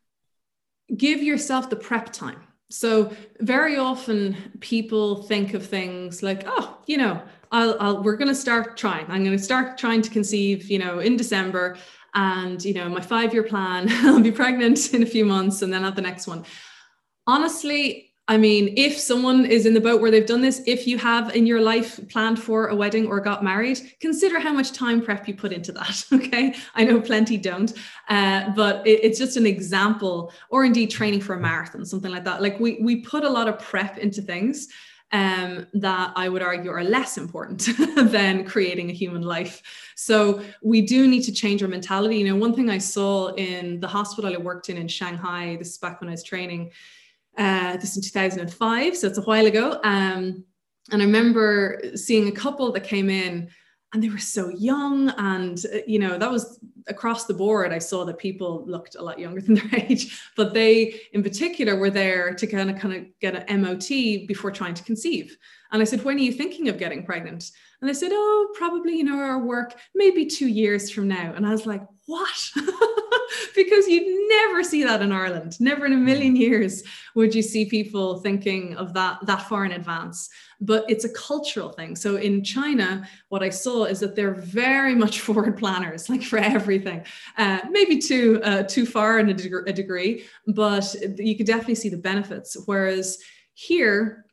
Give 0.97 1.23
yourself 1.23 1.71
the 1.71 1.77
prep 1.77 2.13
time. 2.13 2.43
So 2.71 3.13
very 3.41 3.77
often 3.77 4.37
people 4.61 5.23
think 5.23 5.55
of 5.55 5.67
things 5.67 6.23
like, 6.23 6.45
oh, 6.47 6.79
you 6.87 6.99
know, 6.99 7.23
I'll, 7.51 7.77
I'll 7.81 8.03
we're 8.03 8.17
going 8.17 8.29
to 8.29 8.35
start 8.35 8.77
trying. 8.77 9.07
I'm 9.09 9.25
going 9.25 9.37
to 9.37 9.43
start 9.43 9.79
trying 9.79 10.03
to 10.03 10.11
conceive, 10.11 10.71
you 10.71 10.79
know, 10.79 10.99
in 10.99 11.17
December, 11.17 11.79
and 12.15 12.63
you 12.63 12.75
know, 12.75 12.89
my 12.89 13.01
five 13.01 13.33
year 13.33 13.43
plan. 13.43 13.89
I'll 13.91 14.21
be 14.21 14.33
pregnant 14.33 14.93
in 14.95 15.03
a 15.03 15.07
few 15.07 15.25
months, 15.25 15.63
and 15.63 15.73
then 15.73 15.85
at 15.85 15.97
the 15.97 16.03
next 16.03 16.27
one. 16.27 16.45
Honestly, 17.27 18.08
I 18.31 18.37
mean, 18.37 18.75
if 18.77 18.99
someone 18.99 19.47
is 19.47 19.65
in 19.65 19.73
the 19.73 19.81
boat 19.81 20.03
where 20.03 20.11
they've 20.11 20.27
done 20.27 20.43
this, 20.43 20.61
if 20.67 20.87
you 20.87 20.99
have 20.99 21.35
in 21.35 21.47
your 21.47 21.63
life 21.63 21.99
planned 22.11 22.39
for 22.39 22.69
a 22.69 22.77
wedding 22.77 23.07
or 23.07 23.21
got 23.21 23.43
married, 23.43 23.81
consider 24.01 24.39
how 24.39 24.53
much 24.53 24.73
time 24.73 25.01
prep 25.01 25.27
you 25.27 25.35
put 25.35 25.53
into 25.53 25.73
that. 25.73 26.05
Okay. 26.19 26.55
I 26.75 26.85
know 26.85 27.01
plenty 27.01 27.39
don't, 27.39 27.73
uh, 28.09 28.51
but 28.55 28.87
it, 28.87 29.05
it's 29.05 29.19
just 29.19 29.37
an 29.37 29.47
example, 29.47 30.33
or 30.51 30.65
indeed 30.65 30.91
training 30.91 31.21
for 31.21 31.35
a 31.35 31.41
marathon, 31.41 31.85
something 31.85 32.11
like 32.11 32.25
that. 32.25 32.43
Like 32.43 32.59
we, 32.59 32.79
we 32.83 32.97
put 32.97 33.25
a 33.25 33.29
lot 33.29 33.49
of 33.49 33.59
prep 33.61 33.99
into 33.99 34.21
things 34.21 34.69
um, 35.13 35.67
that 35.75 36.13
I 36.17 36.29
would 36.29 36.43
argue 36.43 36.71
are 36.71 36.83
less 36.83 37.17
important 37.17 37.69
than 37.97 38.45
creating 38.45 38.91
a 38.91 38.93
human 38.93 39.23
life. 39.23 39.63
So 39.95 40.43
we 40.61 40.83
do 40.83 41.07
need 41.07 41.23
to 41.23 41.33
change 41.33 41.63
our 41.63 41.69
mentality. 41.69 42.19
You 42.19 42.27
know, 42.27 42.37
one 42.37 42.55
thing 42.55 42.69
I 42.69 42.79
saw 42.79 43.29
in 43.35 43.81
the 43.81 43.89
hospital 43.89 44.33
I 44.33 44.37
worked 44.37 44.69
in 44.69 44.77
in 44.77 44.89
Shanghai, 44.89 45.57
this 45.57 45.71
is 45.71 45.79
back 45.79 46.01
when 46.01 46.09
I 46.09 46.13
was 46.13 46.25
training 46.25 46.73
uh, 47.39 47.77
this 47.77 47.97
in 47.97 48.03
2005, 48.03 48.97
so 48.97 49.07
it's 49.07 49.19
a 49.19 49.23
while 49.23 49.47
ago. 49.47 49.81
Um, 49.85 50.45
and 50.91 51.03
I 51.03 51.05
remember 51.05 51.81
seeing 51.95 52.29
a 52.29 52.33
couple 52.33 52.73
that 52.73 52.85
came 52.85 53.11
in 53.11 53.49
and 53.93 54.03
they 54.03 54.11
were 54.11 54.19
so 54.19 54.51
young 54.51 55.11
and 55.17 55.65
uh, 55.73 55.79
you 55.87 55.99
know 55.99 56.19
that 56.19 56.31
was 56.31 56.61
across 56.89 57.27
the 57.27 57.35
board. 57.35 57.73
I 57.73 57.79
saw 57.79 58.05
that 58.05 58.19
people 58.19 58.65
looked 58.67 58.97
a 58.97 59.03
lot 59.03 59.19
younger 59.19 59.41
than 59.45 59.55
their 59.55 59.71
age 59.75 60.21
but 60.37 60.55
they 60.55 61.01
in 61.13 61.23
particular 61.23 61.77
were 61.77 61.91
there 61.91 62.35
to 62.35 62.47
kind 62.47 62.71
of 62.71 62.79
kind 62.79 62.95
of 62.95 63.05
get 63.21 63.49
an 63.49 63.63
mot 63.63 63.89
before 63.89 64.51
trying 64.51 64.75
to 64.75 64.85
conceive. 64.85 65.37
And 65.73 65.83
i 65.83 65.85
said 65.85 66.05
when 66.05 66.17
are 66.17 66.21
you 66.21 66.33
thinking 66.33 66.69
of 66.69 66.79
getting 66.79 67.05
pregnant? 67.05 67.51
And 67.81 67.89
they 67.89 67.95
said 67.95 68.11
oh 68.13 68.49
probably 68.55 68.97
you 68.97 69.05
know 69.05 69.19
our 69.19 69.39
work 69.39 69.75
maybe 69.95 70.27
two 70.27 70.49
years 70.49 70.91
from 70.91 71.09
now. 71.09 71.33
And 71.35 71.47
i 71.47 71.51
was 71.51 71.67
like 71.67 71.83
what 72.07 72.51
because 73.55 73.87
you'd 73.89 74.29
never 74.29 74.63
see 74.63 74.85
that 74.85 75.03
in 75.03 75.13
Ireland. 75.13 75.61
Never 75.61 75.87
in 75.87 75.93
a 75.93 75.97
million 75.97 76.35
mm. 76.35 76.41
years 76.41 76.83
would 77.15 77.35
you 77.35 77.43
see 77.43 77.65
people 77.67 78.19
thinking 78.21 78.77
of 78.77 78.95
that 78.95 79.19
that 79.27 79.49
far 79.49 79.65
in 79.65 79.73
advance. 79.73 80.29
But 80.61 80.85
it's 80.89 81.05
a 81.05 81.13
cultural 81.13 81.71
thing. 81.71 81.95
So 81.95 82.17
in 82.17 82.43
China, 82.43 83.09
what 83.29 83.43
I 83.43 83.51
saw 83.51 83.85
is 83.85 84.01
that 84.01 84.17
they're 84.17 84.35
very 84.35 84.95
much 84.95 85.21
forward 85.27 85.57
planners, 85.57 86.09
like 86.09 86.23
for 86.23 86.39
everything. 86.39 87.05
Uh, 87.37 87.61
maybe 87.71 87.99
too 87.99 88.41
uh, 88.43 88.63
too 88.65 88.87
far 88.87 89.19
in 89.19 89.29
a, 89.29 89.35
deg- 89.35 89.69
a 89.69 89.73
degree, 89.73 90.25
but 90.47 90.95
you 91.19 91.37
could 91.37 91.47
definitely 91.47 91.77
see 91.77 91.89
the 91.89 91.99
benefits. 91.99 92.57
Whereas 92.67 93.19
here, 93.55 94.25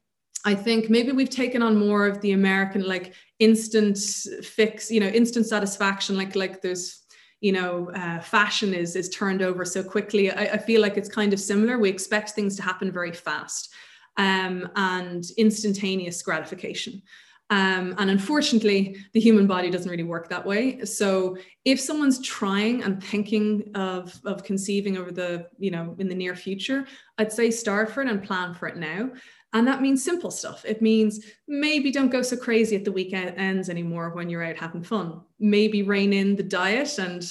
I 0.45 0.53
think 0.53 0.89
maybe 0.91 1.11
we've 1.11 1.29
taken 1.29 1.63
on 1.63 1.75
more 1.75 2.05
of 2.05 2.21
the 2.21 2.33
American 2.33 2.87
like 2.87 3.13
instant 3.39 3.97
fix, 3.97 4.91
you 4.91 4.99
know, 4.99 5.07
instant 5.07 5.47
satisfaction. 5.47 6.15
Like 6.15 6.35
like 6.35 6.61
there's 6.61 7.04
you 7.45 7.51
know 7.51 7.91
uh, 7.91 8.19
fashion 8.19 8.73
is 8.73 8.95
is 8.95 9.07
turned 9.09 9.43
over 9.43 9.63
so 9.65 9.83
quickly. 9.83 10.31
I, 10.31 10.45
I, 10.55 10.57
feel 10.57 10.81
like 10.81 10.97
it's 10.97 11.17
kind 11.19 11.31
of 11.31 11.39
similar. 11.39 11.77
We 11.77 11.89
expect 11.89 12.31
things 12.31 12.55
to 12.55 12.63
happen 12.63 12.91
very 12.91 13.11
fast 13.11 13.71
um, 14.17 14.67
and 14.75 15.23
instantaneous 15.37 16.23
gratification. 16.23 17.03
Um, 17.51 17.93
and 17.99 18.09
unfortunately 18.09 18.97
the 19.13 19.19
human 19.19 19.45
body 19.45 19.69
doesn't 19.69 19.91
really 19.91 20.11
work 20.15 20.27
that 20.29 20.43
way. 20.43 20.83
So 20.85 21.37
if 21.65 21.79
someone's 21.79 22.19
trying 22.19 22.81
and 22.81 23.03
thinking 23.03 23.69
of 23.75 24.19
of 24.25 24.43
conceiving 24.43 24.97
over 24.97 25.11
the 25.11 25.47
you 25.59 25.69
know 25.69 25.95
in 25.99 26.07
the 26.07 26.15
near 26.15 26.35
future 26.35 26.85
i'd 27.17 27.31
say 27.31 27.49
start 27.51 27.91
for 27.91 28.01
it 28.03 28.09
and 28.09 28.23
plan 28.23 28.53
for 28.53 28.67
it 28.67 28.77
now 28.77 29.09
and 29.55 29.65
that 29.67 29.81
means 29.81 30.03
simple 30.03 30.31
stuff. 30.31 30.65
It 30.65 30.81
means 30.81 31.25
maybe 31.47 31.89
don't 31.89 32.11
go 32.11 32.21
so 32.21 32.35
crazy 32.35 32.75
at 32.75 32.83
the 32.83 32.91
weekends 32.91 33.69
anymore 33.69 34.09
when 34.09 34.29
you're 34.29 34.43
out 34.43 34.57
having 34.57 34.83
fun. 34.83 35.21
Maybe 35.39 35.81
rein 35.81 36.11
in 36.11 36.35
the 36.35 36.43
diet 36.43 36.99
and 36.99 37.23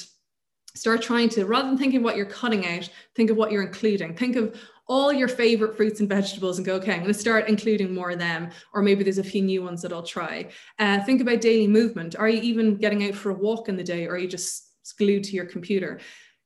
start 0.75 1.03
trying 1.03 1.29
to, 1.29 1.45
rather 1.45 1.69
than 1.69 1.77
thinking 1.77 2.03
what 2.03 2.17
you're 2.17 2.25
cutting 2.25 2.67
out, 2.67 2.89
think 3.15 3.29
of 3.29 3.37
what 3.37 3.53
you're 3.53 3.63
including. 3.63 4.17
Think 4.17 4.37
of 4.37 4.59
all 4.89 5.13
your 5.13 5.29
favorite 5.29 5.77
fruits 5.77 6.01
and 6.01 6.09
vegetables 6.09 6.57
and 6.57 6.65
go, 6.65 6.77
okay, 6.77 6.93
I'm 6.93 7.01
going 7.01 7.13
to 7.13 7.19
start 7.19 7.47
including 7.47 7.95
more 7.95 8.13
of 8.13 8.19
them. 8.19 8.49
Or 8.73 8.81
maybe 8.81 9.05
there's 9.05 9.19
a 9.19 9.25
few 9.25 9.43
new 9.43 9.63
ones 9.63 9.83
that 9.83 9.93
I'll 9.93 10.03
try. 10.03 10.49
Uh, 10.79 11.03
think 11.03 11.21
about 11.21 11.43
daily 11.43 11.69
movement. 11.69 12.17
Are 12.17 12.29
you 12.29 12.41
even 12.41 12.77
getting 12.77 13.07
out 13.07 13.15
for 13.15 13.33
a 13.33 13.35
walk 13.35 13.69
in 13.69 13.77
the 13.77 13.85
day 13.85 14.07
or 14.07 14.15
are 14.15 14.19
you 14.19 14.29
just 14.29 14.71
glued 14.97 15.25
to 15.25 15.33
your 15.33 15.47
computer? 15.47 16.01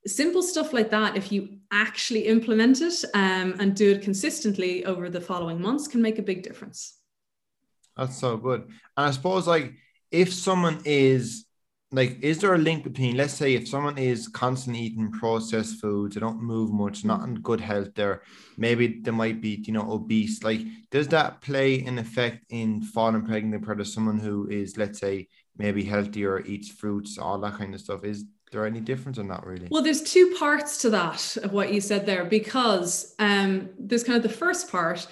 Simple 0.08 0.42
stuff 0.42 0.72
like 0.72 0.90
that, 0.90 1.16
if 1.16 1.30
you 1.30 1.58
actually 1.70 2.26
implement 2.26 2.80
it 2.80 3.04
um, 3.14 3.54
and 3.58 3.74
do 3.74 3.92
it 3.92 4.02
consistently 4.02 4.84
over 4.84 5.08
the 5.08 5.20
following 5.20 5.60
months, 5.60 5.86
can 5.86 6.02
make 6.02 6.18
a 6.18 6.22
big 6.22 6.42
difference. 6.42 6.98
That's 7.96 8.16
so 8.16 8.36
good. 8.36 8.62
And 8.62 9.06
I 9.06 9.10
suppose, 9.10 9.46
like, 9.46 9.74
if 10.10 10.32
someone 10.32 10.80
is 10.84 11.44
like 11.90 12.18
is 12.22 12.38
there 12.38 12.54
a 12.54 12.58
link 12.58 12.84
between 12.84 13.16
let's 13.16 13.32
say 13.32 13.54
if 13.54 13.66
someone 13.66 13.96
is 13.96 14.28
constantly 14.28 14.82
eating 14.82 15.10
processed 15.10 15.80
foods 15.80 16.14
they 16.14 16.20
don't 16.20 16.42
move 16.42 16.70
much 16.70 17.04
not 17.04 17.26
in 17.26 17.34
good 17.36 17.60
health 17.60 17.88
there 17.94 18.22
maybe 18.58 19.00
they 19.00 19.10
might 19.10 19.40
be 19.40 19.62
you 19.66 19.72
know 19.72 19.90
obese 19.90 20.42
like 20.42 20.60
does 20.90 21.08
that 21.08 21.40
play 21.40 21.82
an 21.84 21.98
effect 21.98 22.44
in 22.50 22.82
falling 22.82 23.24
pregnant 23.24 23.54
compared 23.54 23.78
to 23.78 23.84
someone 23.84 24.18
who 24.18 24.46
is 24.48 24.76
let's 24.76 24.98
say 24.98 25.26
maybe 25.56 25.82
healthier 25.82 26.40
eats 26.40 26.70
fruits 26.70 27.16
all 27.16 27.38
that 27.38 27.54
kind 27.54 27.74
of 27.74 27.80
stuff 27.80 28.04
is 28.04 28.26
there 28.50 28.66
any 28.66 28.80
difference 28.80 29.18
or 29.18 29.24
not 29.24 29.46
really 29.46 29.68
well 29.70 29.82
there's 29.82 30.02
two 30.02 30.34
parts 30.38 30.78
to 30.78 30.90
that 30.90 31.36
of 31.38 31.52
what 31.52 31.72
you 31.72 31.80
said 31.80 32.06
there 32.06 32.24
because 32.24 33.14
um 33.18 33.68
there's 33.78 34.04
kind 34.04 34.16
of 34.16 34.22
the 34.22 34.28
first 34.28 34.70
part 34.70 35.06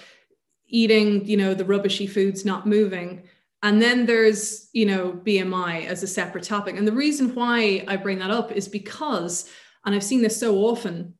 eating 0.67 1.25
you 1.25 1.37
know 1.37 1.53
the 1.53 1.65
rubbishy 1.65 2.07
foods 2.07 2.45
not 2.45 2.65
moving 2.65 3.21
and 3.63 3.81
then 3.81 4.05
there's, 4.05 4.69
you 4.73 4.85
know, 4.85 5.11
BMI 5.11 5.85
as 5.85 6.03
a 6.03 6.07
separate 6.07 6.43
topic. 6.43 6.77
And 6.77 6.87
the 6.87 6.91
reason 6.91 7.33
why 7.33 7.83
I 7.87 7.95
bring 7.95 8.19
that 8.19 8.29
up 8.29 8.51
is 8.51 8.67
because, 8.67 9.49
and 9.83 9.95
I've 9.95 10.03
seen 10.03 10.21
this 10.21 10.39
so 10.39 10.57
often 10.57 11.15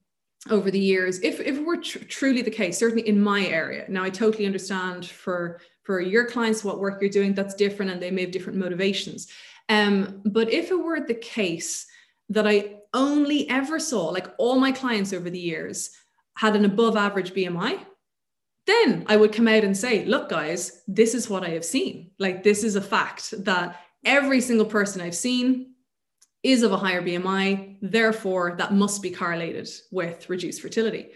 over 0.49 0.69
the 0.69 0.80
years, 0.80 1.19
if, 1.21 1.39
if 1.39 1.58
it 1.58 1.65
were 1.65 1.77
tr- 1.77 2.06
truly 2.06 2.43
the 2.43 2.51
case, 2.51 2.77
certainly 2.77 3.08
in 3.08 3.19
my 3.19 3.45
area, 3.47 3.86
now 3.89 4.03
I 4.03 4.12
totally 4.12 4.45
understand 4.45 5.06
for, 5.06 5.60
for 5.82 5.99
your 5.99 6.25
clients 6.25 6.63
what 6.63 6.80
work 6.80 7.01
you're 7.01 7.10
doing, 7.10 7.34
that's 7.34 7.56
different 7.56 7.91
and 7.91 8.01
they 8.01 8.12
may 8.12 8.21
have 8.21 8.32
different 8.32 8.60
motivations. 8.60 9.27
Um, 9.67 10.21
but 10.25 10.51
if 10.51 10.69
it 10.69 10.75
were 10.75 10.99
the 10.99 11.15
case 11.15 11.88
that 12.30 12.48
I 12.48 12.78
only 12.94 13.50
ever 13.50 13.80
saw, 13.80 14.08
like 14.10 14.28
all 14.38 14.60
my 14.60 14.72
clients 14.72 15.13
over 15.13 15.30
the 15.30 15.40
years 15.40 15.92
had 16.36 16.56
an 16.56 16.66
above 16.66 16.96
average 16.96 17.34
BMI, 17.34 17.80
then 18.66 19.06
I 19.08 19.16
would 19.16 19.34
come 19.34 19.48
out 19.48 19.63
and 19.63 19.76
say, 19.76 20.06
look, 20.06 20.30
guys, 20.30 20.84
this 20.88 21.16
is 21.16 21.30
what 21.30 21.44
I 21.44 21.50
have 21.50 21.66
seen. 21.66 22.12
Like, 22.20 22.44
this 22.44 22.63
is 22.63 22.76
a 22.76 22.82
fact 22.82 23.34
that 23.46 23.80
every 24.04 24.42
single 24.42 24.66
person 24.66 25.02
I've 25.02 25.16
seen 25.16 25.74
is 26.44 26.63
of 26.63 26.74
a 26.74 26.78
higher 26.78 27.02
BMI. 27.02 27.78
Therefore, 27.82 28.56
that 28.58 28.74
must 28.74 29.02
be 29.02 29.10
correlated 29.10 29.70
with 29.92 30.30
reduced 30.30 30.62
fertility. 30.62 31.12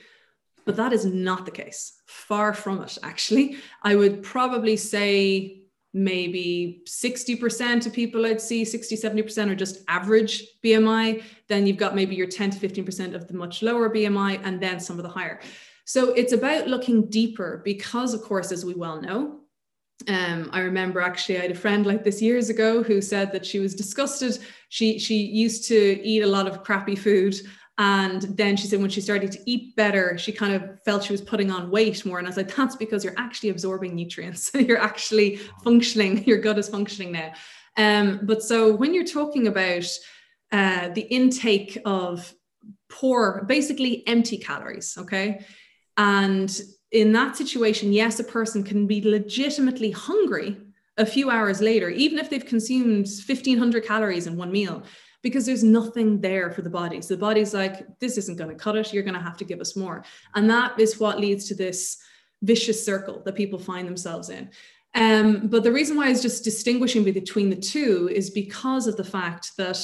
But 0.66 0.78
that 0.78 0.94
is 0.94 1.06
not 1.06 1.46
the 1.46 1.52
case. 1.52 1.94
Far 2.06 2.54
from 2.54 2.82
it, 2.82 2.98
actually. 3.04 3.58
I 3.84 3.96
would 3.96 4.24
probably 4.24 4.78
say 4.78 5.61
maybe 5.94 6.84
60% 6.88 7.86
of 7.86 7.94
people 7.94 8.26
I'd 8.26 8.40
see, 8.40 8.64
60, 8.64 8.96
70% 8.96 9.50
are 9.50 9.56
just 9.56 9.84
average 9.88 10.46
BMI. 10.64 11.24
Then 11.50 11.68
you've 11.68 11.78
got 11.78 11.96
maybe 11.96 12.16
your 12.16 12.28
10 12.28 12.52
to 12.52 12.60
15% 12.60 13.14
of 13.14 13.28
the 13.28 13.34
much 13.34 13.62
lower 13.62 13.90
BMI, 13.90 14.42
and 14.44 14.62
then 14.62 14.80
some 14.80 14.98
of 14.98 15.04
the 15.04 15.10
higher. 15.10 15.42
So 15.86 16.14
it's 16.14 16.34
about 16.34 16.68
looking 16.68 17.10
deeper 17.10 17.62
because, 17.66 18.14
of 18.14 18.22
course, 18.22 18.52
as 18.52 18.64
we 18.64 18.74
well 18.74 19.02
know, 19.02 19.42
um, 20.08 20.50
I 20.52 20.62
remember 20.62 21.02
actually 21.02 21.38
I 21.38 21.42
had 21.42 21.52
a 21.52 21.56
friend 21.56 21.86
like 21.86 22.04
this 22.04 22.22
years 22.22 22.50
ago 22.50 22.82
who 22.82 23.02
said 23.02 23.32
that 23.32 23.46
she 23.46 23.60
was 23.60 23.76
disgusted. 23.76 24.40
She 24.70 24.98
she 24.98 25.16
used 25.16 25.68
to 25.68 26.02
eat 26.02 26.22
a 26.22 26.28
lot 26.28 26.48
of 26.48 26.64
crappy 26.64 26.96
food. 26.96 27.36
And 27.78 28.22
then 28.22 28.58
she 28.58 28.68
said 28.68 28.80
when 28.80 28.90
she 28.90 29.02
started 29.02 29.32
to 29.32 29.40
eat 29.50 29.76
better, 29.76 30.18
she 30.18 30.32
kind 30.32 30.54
of 30.54 30.84
felt 30.84 31.04
she 31.04 31.14
was 31.14 31.22
putting 31.22 31.50
on 31.50 31.72
weight 31.72 32.06
more. 32.06 32.20
And 32.20 32.28
I 32.28 32.30
was 32.30 32.38
like, 32.38 32.54
that's 32.56 32.76
because 32.76 33.04
you're 33.04 33.18
actually 33.18 33.50
absorbing 33.50 33.96
nutrients. 33.96 34.52
you're 34.54 34.78
actually 34.78 35.38
functioning, 35.64 36.24
your 36.28 36.38
gut 36.38 36.60
is 36.60 36.70
functioning 36.70 37.12
now. 37.12 37.34
Um, 37.78 38.20
but 38.24 38.44
so 38.44 38.76
when 38.76 38.94
you're 38.94 39.06
talking 39.06 39.48
about 39.48 39.86
uh, 40.52 40.90
the 40.90 41.02
intake 41.02 41.78
of 41.86 42.34
poor, 42.90 43.46
basically 43.48 44.06
empty 44.06 44.38
calories, 44.38 44.98
okay? 44.98 45.46
And 45.98 46.62
in 46.92 47.14
that 47.14 47.38
situation, 47.38 47.94
yes, 47.94 48.20
a 48.20 48.24
person 48.24 48.64
can 48.64 48.86
be 48.86 49.02
legitimately 49.02 49.92
hungry 49.92 50.58
a 50.98 51.06
few 51.06 51.30
hours 51.30 51.62
later, 51.62 51.90
even 51.90 52.20
if 52.20 52.30
they've 52.30 52.46
consumed 52.46 53.08
1500 53.08 53.86
calories 53.86 54.28
in 54.28 54.36
one 54.36 54.52
meal, 54.52 54.84
because 55.22 55.46
there's 55.46 55.64
nothing 55.64 56.20
there 56.22 56.52
for 56.52 56.62
the 56.62 56.70
body. 56.70 57.02
So 57.02 57.14
the 57.14 57.20
body's 57.20 57.54
like, 57.54 58.00
this 58.00 58.18
isn't 58.18 58.38
going 58.38 58.50
to 58.50 58.56
cut 58.56 58.76
it. 58.76 58.92
You're 58.92 59.04
going 59.04 59.16
to 59.16 59.22
have 59.22 59.38
to 59.38 59.46
give 59.46 59.60
us 59.60 59.76
more. 59.76 60.04
And 60.36 60.50
that 60.50 60.80
is 60.80 61.00
what 61.00 61.20
leads 61.20 61.48
to 61.50 61.56
this 61.56 61.98
vicious 62.42 62.84
circle 62.84 63.22
that 63.26 63.36
people 63.36 63.60
find 63.60 63.88
themselves 63.88 64.30
in. 64.30 64.50
Um, 64.96 65.48
but 65.48 65.64
the 65.64 65.72
reason 65.72 65.96
why 65.96 66.08
I 66.08 66.10
was 66.10 66.22
just 66.22 66.44
distinguishing 66.44 67.04
between 67.04 67.50
the 67.50 67.56
two 67.56 68.10
is 68.12 68.30
because 68.30 68.88
of 68.88 68.98
the 68.98 69.04
fact 69.04 69.56
that 69.58 69.80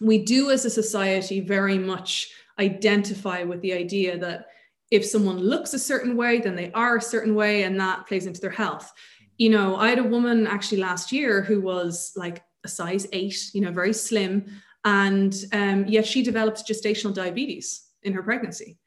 we 0.00 0.24
do, 0.24 0.50
as 0.50 0.64
a 0.64 0.70
society, 0.70 1.40
very 1.40 1.78
much 1.78 2.32
identify 2.58 3.42
with 3.42 3.60
the 3.60 3.72
idea 3.72 4.18
that 4.18 4.46
if 4.90 5.04
someone 5.04 5.38
looks 5.38 5.72
a 5.72 5.78
certain 5.78 6.16
way, 6.16 6.40
then 6.40 6.56
they 6.56 6.72
are 6.72 6.96
a 6.96 7.02
certain 7.02 7.34
way, 7.34 7.62
and 7.62 7.78
that 7.78 8.06
plays 8.06 8.26
into 8.26 8.40
their 8.40 8.50
health. 8.50 8.92
You 9.38 9.50
know, 9.50 9.76
I 9.76 9.88
had 9.88 9.98
a 9.98 10.04
woman 10.04 10.46
actually 10.46 10.78
last 10.78 11.12
year 11.12 11.42
who 11.42 11.60
was 11.60 12.12
like 12.16 12.42
a 12.64 12.68
size 12.68 13.06
eight, 13.12 13.50
you 13.52 13.60
know, 13.60 13.70
very 13.70 13.92
slim, 13.92 14.46
and 14.84 15.34
um, 15.52 15.86
yet 15.86 16.06
she 16.06 16.22
developed 16.22 16.66
gestational 16.66 17.14
diabetes 17.14 17.84
in 18.02 18.12
her 18.12 18.22
pregnancy. 18.22 18.78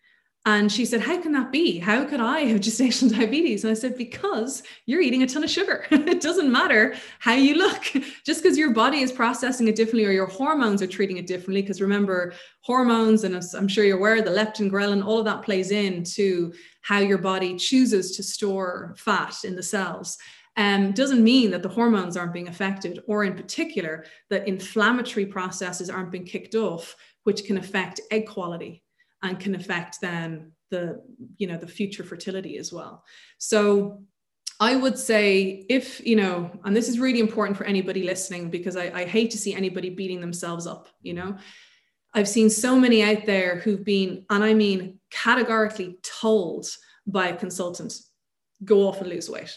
And 0.48 0.72
she 0.72 0.86
said, 0.86 1.02
How 1.02 1.22
can 1.22 1.34
that 1.34 1.52
be? 1.52 1.78
How 1.78 2.06
could 2.06 2.22
I 2.22 2.40
have 2.46 2.62
gestational 2.68 3.12
diabetes? 3.12 3.66
And 3.66 3.72
I 3.72 3.74
said, 3.74 3.98
Because 3.98 4.64
you're 4.86 5.02
eating 5.02 5.22
a 5.22 5.28
ton 5.28 5.44
of 5.44 5.50
sugar. 5.50 5.86
it 5.92 6.22
doesn't 6.22 6.50
matter 6.50 6.96
how 7.20 7.34
you 7.34 7.56
look, 7.56 7.84
just 8.26 8.42
because 8.42 8.58
your 8.58 8.72
body 8.72 9.02
is 9.02 9.12
processing 9.12 9.68
it 9.68 9.76
differently 9.76 10.06
or 10.06 10.12
your 10.12 10.26
hormones 10.26 10.82
are 10.82 10.88
treating 10.88 11.18
it 11.18 11.28
differently. 11.28 11.62
Because 11.62 11.82
remember, 11.82 12.34
hormones, 12.62 13.26
and 13.26 13.36
I'm 13.36 13.68
sure 13.68 13.84
you're 13.84 13.98
aware, 13.98 14.22
the 14.22 14.32
leptin, 14.32 14.72
ghrelin, 14.72 15.06
all 15.06 15.20
of 15.20 15.26
that 15.26 15.44
plays 15.44 15.72
into 15.72 16.54
how 16.82 17.00
your 17.00 17.18
body 17.18 17.58
chooses 17.58 18.16
to 18.16 18.24
store 18.24 18.96
fat 18.98 19.36
in 19.44 19.54
the 19.54 19.64
cells. 19.64 20.18
Um, 20.58 20.92
doesn't 20.92 21.24
mean 21.24 21.52
that 21.52 21.62
the 21.62 21.70
hormones 21.70 22.18
aren't 22.18 22.34
being 22.34 22.48
affected, 22.48 23.04
or 23.06 23.24
in 23.24 23.36
particular, 23.36 24.06
that 24.32 24.48
inflammatory 24.48 25.28
processes 25.28 25.90
aren't 25.90 26.12
being 26.12 26.26
kicked 26.26 26.56
off, 26.56 26.96
which 27.24 27.46
can 27.46 27.58
affect 27.58 28.02
egg 28.10 28.28
quality 28.28 28.84
and 29.22 29.40
can 29.40 29.54
affect 29.54 30.02
then 30.02 30.52
the 30.70 31.02
you 31.38 31.48
know 31.48 31.58
the 31.58 31.68
future 31.68 32.04
fertility 32.04 32.58
as 32.58 32.74
well. 32.74 33.04
So 33.38 34.04
i 34.60 34.76
would 34.76 34.98
say 34.98 35.66
if 35.70 36.06
you 36.06 36.16
know 36.16 36.50
and 36.64 36.76
this 36.76 36.90
is 36.90 37.00
really 37.00 37.20
important 37.20 37.56
for 37.56 37.64
anybody 37.66 38.04
listening 38.04 38.50
because 38.50 38.76
I, 38.76 38.86
I 39.02 39.06
hate 39.06 39.30
to 39.32 39.38
see 39.38 39.54
anybody 39.54 39.90
beating 39.90 40.22
themselves 40.22 40.66
up 40.68 40.90
you 41.02 41.14
know. 41.14 41.38
I've 42.14 42.28
seen 42.28 42.50
so 42.50 42.80
many 42.80 43.04
out 43.04 43.28
there 43.28 43.58
who've 43.60 43.84
been 43.84 44.26
and 44.32 44.44
i 44.44 44.54
mean 44.54 45.00
categorically 45.12 46.00
told 46.02 46.66
by 47.06 47.28
a 47.28 47.38
consultant 47.38 47.94
go 48.64 48.88
off 48.88 49.02
and 49.02 49.10
lose 49.10 49.30
weight 49.30 49.56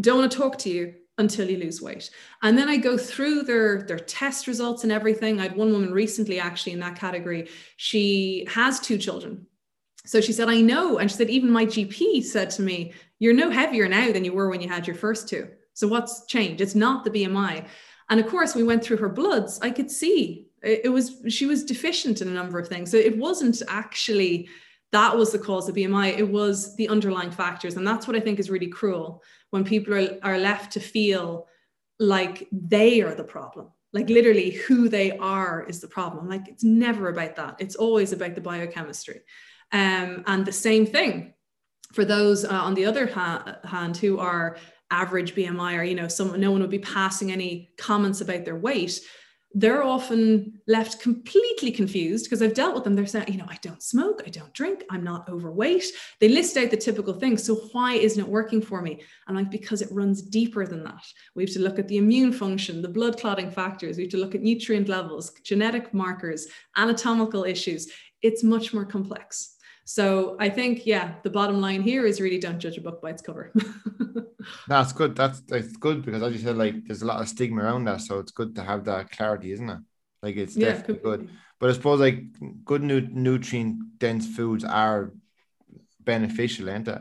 don't 0.00 0.18
want 0.18 0.32
to 0.32 0.38
talk 0.38 0.58
to 0.58 0.70
you 0.70 0.94
until 1.18 1.50
you 1.50 1.58
lose 1.58 1.82
weight. 1.82 2.10
And 2.42 2.56
then 2.56 2.68
I 2.68 2.76
go 2.76 2.96
through 2.96 3.42
their 3.42 3.82
their 3.82 3.98
test 3.98 4.46
results 4.46 4.82
and 4.82 4.92
everything. 4.92 5.38
I 5.38 5.44
had 5.44 5.56
one 5.56 5.72
woman 5.72 5.92
recently 5.92 6.40
actually 6.40 6.72
in 6.72 6.80
that 6.80 6.96
category. 6.96 7.48
She 7.76 8.46
has 8.48 8.80
two 8.80 8.98
children. 8.98 9.46
So 10.06 10.20
she 10.20 10.32
said, 10.32 10.48
I 10.48 10.62
know. 10.62 10.98
And 10.98 11.10
she 11.10 11.16
said, 11.16 11.30
even 11.30 11.50
my 11.50 11.66
GP 11.66 12.24
said 12.24 12.50
to 12.50 12.62
me, 12.62 12.92
You're 13.18 13.34
no 13.34 13.50
heavier 13.50 13.88
now 13.88 14.12
than 14.12 14.24
you 14.24 14.32
were 14.32 14.48
when 14.48 14.62
you 14.62 14.68
had 14.68 14.86
your 14.86 14.96
first 14.96 15.28
two. 15.28 15.48
So 15.74 15.86
what's 15.88 16.26
changed? 16.26 16.60
It's 16.60 16.74
not 16.74 17.04
the 17.04 17.10
BMI. 17.10 17.66
And 18.08 18.18
of 18.18 18.26
course, 18.26 18.54
we 18.54 18.64
went 18.64 18.82
through 18.82 18.96
her 18.98 19.08
bloods. 19.08 19.60
I 19.62 19.70
could 19.70 19.90
see 19.90 20.48
it 20.62 20.92
was 20.92 21.22
she 21.28 21.46
was 21.46 21.64
deficient 21.64 22.20
in 22.20 22.28
a 22.28 22.32
number 22.32 22.58
of 22.58 22.68
things. 22.68 22.90
So 22.90 22.96
it 22.96 23.16
wasn't 23.16 23.62
actually 23.68 24.48
that 24.92 25.16
was 25.16 25.32
the 25.32 25.38
cause 25.38 25.68
of 25.68 25.76
BMI. 25.76 26.18
It 26.18 26.28
was 26.28 26.74
the 26.76 26.88
underlying 26.88 27.30
factors. 27.30 27.76
And 27.76 27.86
that's 27.86 28.06
what 28.06 28.16
I 28.16 28.20
think 28.20 28.38
is 28.38 28.50
really 28.50 28.68
cruel 28.68 29.22
when 29.50 29.64
people 29.64 29.94
are, 29.94 30.18
are 30.22 30.38
left 30.38 30.72
to 30.72 30.80
feel 30.80 31.46
like 31.98 32.48
they 32.50 33.00
are 33.02 33.14
the 33.14 33.24
problem. 33.24 33.68
Like 33.92 34.08
literally 34.08 34.50
who 34.50 34.88
they 34.88 35.16
are 35.18 35.64
is 35.68 35.80
the 35.80 35.88
problem. 35.88 36.28
Like 36.28 36.48
it's 36.48 36.64
never 36.64 37.08
about 37.08 37.36
that. 37.36 37.56
It's 37.58 37.76
always 37.76 38.12
about 38.12 38.34
the 38.34 38.40
biochemistry. 38.40 39.20
Um, 39.72 40.24
and 40.26 40.44
the 40.44 40.52
same 40.52 40.86
thing 40.86 41.34
for 41.92 42.04
those 42.04 42.44
uh, 42.44 42.50
on 42.50 42.74
the 42.74 42.86
other 42.86 43.06
ha- 43.06 43.58
hand 43.64 43.96
who 43.96 44.18
are 44.18 44.56
average 44.90 45.34
BMI 45.34 45.78
or, 45.78 45.82
you 45.84 45.94
know, 45.94 46.08
someone, 46.08 46.40
no 46.40 46.50
one 46.50 46.60
would 46.60 46.70
be 46.70 46.80
passing 46.80 47.30
any 47.30 47.70
comments 47.78 48.20
about 48.20 48.44
their 48.44 48.56
weight 48.56 49.00
they're 49.52 49.82
often 49.82 50.60
left 50.68 51.00
completely 51.00 51.72
confused 51.72 52.24
because 52.24 52.40
I've 52.40 52.54
dealt 52.54 52.74
with 52.74 52.84
them. 52.84 52.94
They're 52.94 53.06
saying, 53.06 53.28
you 53.28 53.38
know, 53.38 53.48
I 53.48 53.58
don't 53.62 53.82
smoke, 53.82 54.22
I 54.24 54.30
don't 54.30 54.52
drink, 54.54 54.84
I'm 54.90 55.02
not 55.02 55.28
overweight. 55.28 55.84
They 56.20 56.28
list 56.28 56.56
out 56.56 56.70
the 56.70 56.76
typical 56.76 57.14
things. 57.14 57.42
So 57.42 57.56
why 57.72 57.94
isn't 57.94 58.22
it 58.22 58.28
working 58.28 58.62
for 58.62 58.80
me? 58.80 59.02
I'm 59.26 59.34
like, 59.34 59.50
because 59.50 59.82
it 59.82 59.90
runs 59.90 60.22
deeper 60.22 60.66
than 60.66 60.84
that. 60.84 61.04
We 61.34 61.42
have 61.42 61.52
to 61.54 61.60
look 61.60 61.80
at 61.80 61.88
the 61.88 61.96
immune 61.96 62.32
function, 62.32 62.80
the 62.80 62.88
blood 62.88 63.18
clotting 63.18 63.50
factors, 63.50 63.96
we 63.96 64.04
have 64.04 64.12
to 64.12 64.18
look 64.18 64.36
at 64.36 64.42
nutrient 64.42 64.88
levels, 64.88 65.32
genetic 65.42 65.92
markers, 65.92 66.46
anatomical 66.76 67.44
issues. 67.44 67.90
It's 68.22 68.44
much 68.44 68.72
more 68.72 68.84
complex. 68.84 69.56
So 69.84 70.36
I 70.38 70.48
think, 70.50 70.86
yeah, 70.86 71.14
the 71.24 71.30
bottom 71.30 71.60
line 71.60 71.82
here 71.82 72.06
is 72.06 72.20
really 72.20 72.38
don't 72.38 72.60
judge 72.60 72.78
a 72.78 72.80
book 72.80 73.02
by 73.02 73.10
its 73.10 73.22
cover. 73.22 73.52
That's 74.66 74.92
good. 74.92 75.16
That's 75.16 75.40
that's 75.42 75.76
good 75.76 76.04
because 76.04 76.22
as 76.22 76.32
you 76.32 76.38
said, 76.38 76.56
like 76.56 76.84
there's 76.86 77.02
a 77.02 77.06
lot 77.06 77.20
of 77.20 77.28
stigma 77.28 77.62
around 77.62 77.84
that. 77.84 78.00
So 78.02 78.18
it's 78.18 78.32
good 78.32 78.54
to 78.56 78.62
have 78.62 78.84
that 78.84 79.10
clarity, 79.10 79.52
isn't 79.52 79.68
it? 79.68 79.78
Like 80.22 80.36
it's 80.36 80.56
yeah, 80.56 80.82
definitely 80.82 80.98
good. 80.98 81.28
But 81.58 81.70
I 81.70 81.72
suppose 81.72 82.00
like 82.00 82.22
good 82.64 82.82
nu- 82.82 83.08
nutrient 83.10 83.98
dense 83.98 84.26
foods 84.26 84.64
are 84.64 85.12
beneficial, 86.00 86.70
aren't 86.70 86.86
they? 86.86 86.98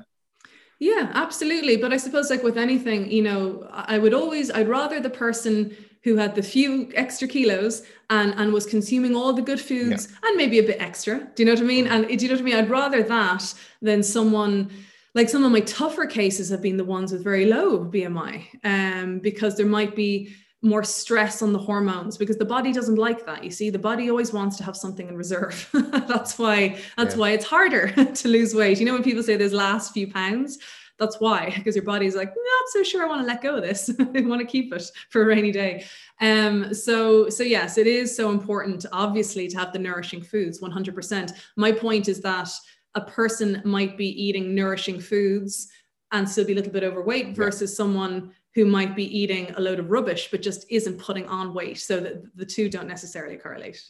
Yeah, 0.80 1.12
absolutely. 1.14 1.76
But 1.78 1.92
I 1.92 1.98
suppose 1.98 2.30
like 2.30 2.44
with 2.44 2.58
anything, 2.58 3.12
you 3.12 3.22
know, 3.22 3.68
I 3.72 3.98
would 3.98 4.14
always 4.14 4.50
I'd 4.50 4.70
rather 4.70 5.00
the 5.00 5.10
person 5.10 5.76
who 6.04 6.16
had 6.16 6.36
the 6.36 6.44
few 6.44 6.90
extra 6.96 7.28
kilos 7.28 7.84
and, 8.10 8.34
and 8.38 8.54
was 8.54 8.66
consuming 8.66 9.16
all 9.16 9.34
the 9.34 9.42
good 9.42 9.60
foods 9.60 10.08
yeah. 10.10 10.30
and 10.30 10.38
maybe 10.38 10.60
a 10.60 10.64
bit 10.64 10.80
extra. 10.80 11.20
Do 11.36 11.44
you 11.44 11.46
know 11.46 11.54
what 11.54 11.62
I 11.62 11.66
mean? 11.66 11.88
And 11.88 12.08
do 12.08 12.14
you 12.14 12.28
know 12.30 12.36
what 12.36 12.42
I 12.42 12.46
mean? 12.46 12.56
I'd 12.56 12.70
rather 12.70 13.04
that 13.04 13.54
than 13.82 14.02
someone 14.02 14.70
like 15.16 15.30
some 15.30 15.44
of 15.44 15.52
my 15.52 15.62
tougher 15.62 16.06
cases 16.06 16.50
have 16.50 16.62
been 16.62 16.78
the 16.78 16.86
ones 16.86 17.12
with 17.12 17.24
very 17.24 17.46
low 17.46 17.84
BMI 17.86 18.46
um, 18.64 19.20
because 19.20 19.58
there 19.58 19.66
might 19.66 19.96
be 19.96 20.34
more 20.62 20.84
stress 20.84 21.42
on 21.42 21.54
the 21.54 21.60
hormones 21.60 22.18
because 22.18 22.38
the 22.38 22.46
body 22.46 22.74
doesn't 22.74 22.98
like 22.98 23.26
that 23.26 23.46
you 23.46 23.50
see 23.50 23.70
the 23.70 23.80
body 23.80 24.10
always 24.10 24.34
wants 24.34 24.58
to 24.58 24.64
have 24.64 24.76
something 24.76 25.08
in 25.08 25.16
reserve 25.16 25.70
that's 25.74 26.38
why 26.38 26.78
that's 26.98 27.16
yeah. 27.16 27.20
why 27.20 27.30
it's 27.30 27.46
harder 27.46 27.88
to 28.14 28.28
lose 28.28 28.54
weight 28.54 28.78
you 28.78 28.86
know 28.86 28.92
when 28.92 29.04
people 29.04 29.24
say 29.24 29.38
those 29.38 29.54
last 29.54 29.94
few 29.94 30.06
pounds 30.12 30.60
that's 31.00 31.20
why 31.20 31.52
because 31.56 31.76
your 31.76 31.86
body's 31.86 32.16
like 32.16 32.30
not 32.30 32.70
so 32.72 32.84
sure 32.84 33.04
i 33.04 33.08
want 33.08 33.22
to 33.22 33.28
let 33.28 33.42
go 33.42 33.56
of 33.56 33.64
this. 33.64 33.90
I 34.00 34.22
want 34.22 34.42
to 34.42 34.48
keep 34.48 34.74
it 34.74 34.92
for 35.10 35.24
a 35.24 35.26
rainy 35.26 35.52
day. 35.52 35.86
Um 36.22 36.74
so 36.74 37.30
so 37.30 37.44
yes 37.44 37.78
it 37.78 37.88
is 37.88 38.16
so 38.16 38.30
important 38.30 38.86
obviously 38.92 39.48
to 39.48 39.58
have 39.58 39.74
the 39.74 39.80
nourishing 39.80 40.22
foods 40.22 40.60
100% 40.62 41.34
my 41.56 41.72
point 41.72 42.08
is 42.08 42.22
that 42.22 42.50
a 42.96 43.02
person 43.02 43.62
might 43.66 43.98
be 43.98 44.08
eating 44.08 44.54
nourishing 44.54 45.00
foods 45.00 45.70
and 46.12 46.28
still 46.28 46.46
be 46.46 46.54
a 46.54 46.56
little 46.56 46.72
bit 46.72 46.84
overweight 46.84 47.36
versus 47.36 47.72
yeah. 47.72 47.78
someone 47.78 48.32
who 48.56 48.66
might 48.66 48.96
be 48.96 49.06
eating 49.18 49.52
a 49.52 49.62
load 49.62 49.80
of 49.80 49.90
rubbish 49.90 50.30
but 50.32 50.42
just 50.42 50.66
isn't 50.70 51.00
putting 51.00 51.28
on 51.28 51.54
weight 51.54 51.78
so 51.78 52.00
that 52.00 52.24
the 52.36 52.46
two 52.46 52.70
don't 52.70 52.88
necessarily 52.88 53.38
correlate. 53.38 53.82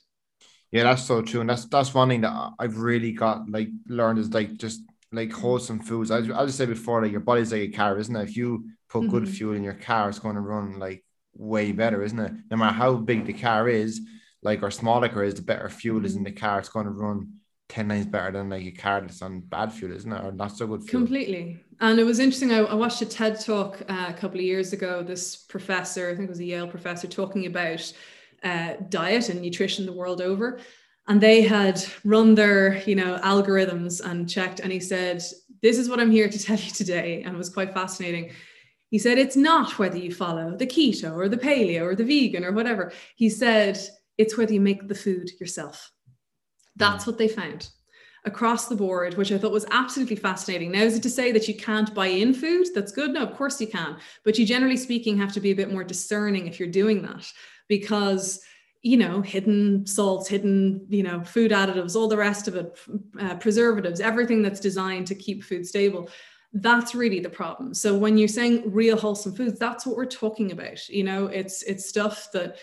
Yeah 0.71 0.83
that's 0.83 1.03
so 1.03 1.21
true 1.21 1.41
and 1.41 1.49
that's 1.49 1.65
that's 1.65 1.93
one 1.93 2.09
thing 2.09 2.21
that 2.21 2.51
i've 2.59 2.77
really 2.77 3.11
got 3.11 3.49
like 3.49 3.69
learned 3.87 4.19
is 4.19 4.31
like 4.31 4.57
just 4.57 4.81
like 5.11 5.31
wholesome 5.31 5.79
foods 5.79 6.11
i, 6.11 6.17
I 6.17 6.45
just 6.45 6.57
say 6.57 6.65
before 6.65 7.01
like 7.01 7.11
your 7.11 7.21
body's 7.21 7.51
like 7.51 7.61
a 7.61 7.69
car 7.69 7.97
isn't 7.97 8.15
it 8.15 8.23
if 8.23 8.37
you 8.37 8.65
put 8.89 9.03
mm-hmm. 9.03 9.11
good 9.11 9.29
fuel 9.29 9.55
in 9.55 9.63
your 9.63 9.73
car 9.73 10.09
it's 10.09 10.19
going 10.19 10.35
to 10.35 10.41
run 10.41 10.79
like 10.79 11.03
way 11.35 11.71
better 11.71 12.03
isn't 12.03 12.19
it 12.19 12.31
no 12.51 12.57
matter 12.57 12.75
how 12.75 12.95
big 12.95 13.25
the 13.25 13.33
car 13.33 13.69
is 13.69 14.01
like 14.43 14.61
or 14.63 14.71
small 14.71 14.99
the 14.99 15.09
car 15.09 15.23
is 15.23 15.35
the 15.35 15.41
better 15.41 15.69
fuel 15.69 16.05
is 16.05 16.15
in 16.15 16.23
the 16.23 16.31
car 16.31 16.59
it's 16.59 16.69
going 16.69 16.85
to 16.85 16.91
run 16.91 17.39
10 17.69 17.87
times 17.87 18.05
better 18.07 18.31
than 18.31 18.49
like 18.49 18.65
a 18.65 18.71
car 18.71 18.99
that's 19.01 19.21
on 19.21 19.41
bad 19.41 19.71
fuel, 19.71 19.95
isn't 19.95 20.11
it? 20.11 20.25
Or 20.25 20.31
not 20.31 20.57
so 20.57 20.67
good 20.67 20.83
fuel. 20.83 21.01
Completely. 21.01 21.63
And 21.79 21.99
it 21.99 22.03
was 22.03 22.19
interesting. 22.19 22.51
I, 22.51 22.59
I 22.59 22.73
watched 22.73 23.01
a 23.01 23.05
TED 23.05 23.39
talk 23.39 23.81
uh, 23.87 24.07
a 24.09 24.13
couple 24.13 24.39
of 24.39 24.45
years 24.45 24.73
ago. 24.73 25.03
This 25.03 25.35
professor, 25.35 26.09
I 26.09 26.15
think 26.15 26.25
it 26.27 26.29
was 26.29 26.39
a 26.39 26.45
Yale 26.45 26.67
professor, 26.67 27.07
talking 27.07 27.45
about 27.45 27.93
uh, 28.43 28.73
diet 28.89 29.29
and 29.29 29.41
nutrition 29.41 29.85
the 29.85 29.93
world 29.93 30.19
over. 30.19 30.59
And 31.09 31.19
they 31.19 31.41
had 31.41 31.83
run 32.05 32.35
their, 32.35 32.77
you 32.83 32.95
know, 32.95 33.17
algorithms 33.17 33.99
and 33.99 34.29
checked. 34.29 34.61
And 34.61 34.71
he 34.71 34.79
said, 34.79 35.21
"This 35.61 35.77
is 35.77 35.89
what 35.89 35.99
I'm 35.99 36.11
here 36.11 36.29
to 36.29 36.39
tell 36.45 36.57
you 36.57 36.71
today." 36.71 37.23
And 37.23 37.35
it 37.35 37.37
was 37.37 37.49
quite 37.49 37.73
fascinating. 37.73 38.31
He 38.89 38.99
said, 38.99 39.17
"It's 39.17 39.35
not 39.35 39.77
whether 39.77 39.97
you 39.97 40.13
follow 40.13 40.55
the 40.55 40.67
keto 40.67 41.11
or 41.13 41.27
the 41.27 41.37
paleo 41.37 41.81
or 41.81 41.95
the 41.95 42.05
vegan 42.05 42.45
or 42.45 42.53
whatever." 42.53 42.93
He 43.15 43.29
said, 43.29 43.77
"It's 44.17 44.37
whether 44.37 44.53
you 44.53 44.61
make 44.61 44.87
the 44.87 44.95
food 44.95 45.29
yourself." 45.39 45.91
That's 46.77 47.03
mm. 47.03 47.07
what 47.07 47.17
they 47.17 47.27
found 47.27 47.69
across 48.25 48.67
the 48.67 48.75
board, 48.75 49.15
which 49.15 49.31
I 49.31 49.37
thought 49.37 49.51
was 49.51 49.65
absolutely 49.71 50.15
fascinating. 50.15 50.71
Now, 50.71 50.83
is 50.83 50.95
it 50.95 51.03
to 51.03 51.09
say 51.09 51.31
that 51.31 51.47
you 51.47 51.55
can't 51.55 51.93
buy 51.93 52.07
in 52.07 52.33
food? 52.33 52.67
That's 52.75 52.91
good. 52.91 53.11
No, 53.11 53.23
of 53.23 53.35
course 53.35 53.61
you 53.61 53.67
can. 53.67 53.97
But 54.25 54.37
you 54.37 54.45
generally 54.45 54.77
speaking 54.77 55.17
have 55.17 55.33
to 55.33 55.39
be 55.39 55.51
a 55.51 55.55
bit 55.55 55.71
more 55.71 55.83
discerning 55.83 56.47
if 56.47 56.59
you're 56.59 56.69
doing 56.69 57.01
that 57.03 57.25
because 57.67 58.41
you 58.81 58.95
know 58.95 59.21
hidden 59.21 59.85
salts 59.85 60.27
hidden 60.27 60.85
you 60.89 61.03
know 61.03 61.21
food 61.23 61.51
additives 61.51 61.95
all 61.95 62.07
the 62.07 62.15
rest 62.15 62.47
of 62.47 62.55
it 62.55 62.79
uh, 63.19 63.35
preservatives 63.35 63.99
everything 63.99 64.41
that's 64.41 64.59
designed 64.59 65.07
to 65.07 65.15
keep 65.15 65.43
food 65.43 65.65
stable. 65.67 66.09
That's 66.51 66.95
really 66.95 67.19
the 67.19 67.29
problem. 67.29 67.75
So 67.75 67.95
when 67.95 68.17
you're 68.17 68.27
saying 68.27 68.71
real 68.71 68.97
wholesome 68.97 69.35
foods 69.35 69.59
that's 69.59 69.85
what 69.85 69.97
we're 69.97 70.05
talking 70.05 70.51
about 70.51 70.87
you 70.87 71.03
know? 71.03 71.27
It's 71.27 71.61
it's 71.63 71.89
stuff 71.89 72.29
that 72.33 72.57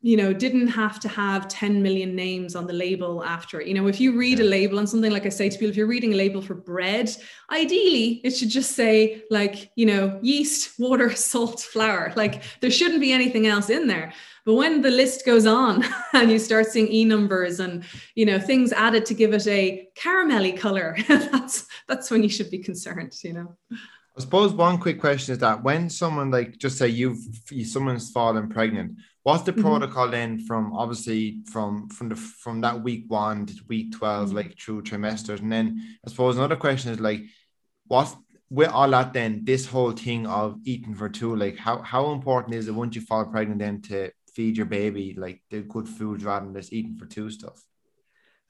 you 0.00 0.16
know 0.16 0.32
didn't 0.32 0.68
have 0.68 0.98
to 1.00 1.08
have 1.08 1.46
10 1.46 1.80
million 1.80 2.16
names 2.16 2.56
on 2.56 2.66
the 2.66 2.72
label 2.72 3.22
after 3.22 3.60
it. 3.60 3.68
You 3.68 3.74
know 3.74 3.88
if 3.88 4.00
you 4.00 4.16
read 4.16 4.40
a 4.40 4.44
label 4.44 4.78
on 4.78 4.86
something 4.86 5.12
like 5.12 5.26
i 5.26 5.28
say 5.28 5.50
to 5.50 5.58
people 5.58 5.70
if 5.70 5.76
you're 5.76 5.86
reading 5.86 6.14
a 6.14 6.16
label 6.16 6.40
for 6.40 6.54
bread 6.54 7.14
ideally 7.50 8.22
it 8.24 8.30
should 8.30 8.48
just 8.48 8.72
say 8.72 9.22
like 9.30 9.70
you 9.76 9.84
know 9.84 10.18
yeast 10.22 10.80
water 10.80 11.14
salt 11.30 11.60
flour. 11.60 12.14
Like 12.16 12.42
there 12.60 12.70
shouldn't 12.70 13.02
be 13.02 13.12
anything 13.12 13.46
else 13.46 13.68
in 13.68 13.86
there 13.86 14.14
but 14.44 14.54
when 14.54 14.82
the 14.82 14.90
list 14.90 15.24
goes 15.24 15.46
on 15.46 15.84
and 16.12 16.30
you 16.30 16.38
start 16.38 16.66
seeing 16.66 16.88
e 16.88 17.04
numbers 17.04 17.60
and 17.60 17.84
you 18.14 18.26
know 18.26 18.38
things 18.38 18.72
added 18.72 19.04
to 19.06 19.14
give 19.14 19.32
it 19.32 19.46
a 19.46 19.88
caramelly 19.96 20.56
color 20.56 20.96
that's 21.08 21.66
that's 21.88 22.10
when 22.10 22.22
you 22.22 22.28
should 22.28 22.50
be 22.50 22.58
concerned 22.58 23.12
you 23.22 23.32
know 23.32 23.56
I 24.16 24.20
suppose 24.20 24.52
one 24.52 24.76
quick 24.76 25.00
question 25.00 25.32
is 25.32 25.38
that 25.38 25.62
when 25.62 25.88
someone 25.88 26.30
like 26.30 26.58
just 26.58 26.76
say 26.76 26.88
you've 26.88 27.18
someone's 27.64 28.10
fallen 28.10 28.50
pregnant, 28.50 28.98
what's 29.22 29.42
the 29.44 29.52
mm-hmm. 29.52 29.62
protocol 29.62 30.08
then 30.08 30.38
from 30.40 30.74
obviously 30.74 31.38
from 31.50 31.88
from 31.88 32.10
the 32.10 32.16
from 32.16 32.60
that 32.60 32.82
week 32.82 33.04
one 33.08 33.46
to 33.46 33.54
week 33.68 33.92
12 33.92 34.26
mm-hmm. 34.26 34.36
like 34.36 34.58
through 34.58 34.82
trimesters 34.82 35.40
and 35.40 35.50
then 35.50 35.80
I 36.06 36.10
suppose 36.10 36.36
another 36.36 36.56
question 36.56 36.92
is 36.92 37.00
like 37.00 37.22
what's 37.86 38.14
with 38.50 38.68
all 38.68 38.90
that 38.90 39.14
then 39.14 39.44
this 39.44 39.64
whole 39.64 39.92
thing 39.92 40.26
of 40.26 40.58
eating 40.64 40.94
for 40.94 41.08
two 41.08 41.34
like 41.34 41.56
how 41.56 41.80
how 41.80 42.12
important 42.12 42.54
is 42.54 42.68
it 42.68 42.74
once 42.74 42.94
you 42.94 43.00
fall 43.00 43.24
pregnant 43.24 43.60
then 43.60 43.80
to 43.80 44.10
feed 44.34 44.56
your 44.56 44.66
baby 44.66 45.14
like 45.16 45.42
the 45.50 45.60
good 45.60 45.88
foods 45.88 46.24
rather 46.24 46.46
than 46.46 46.54
just 46.54 46.72
eating 46.72 46.96
for 46.96 47.06
two 47.06 47.30
stuff? 47.30 47.62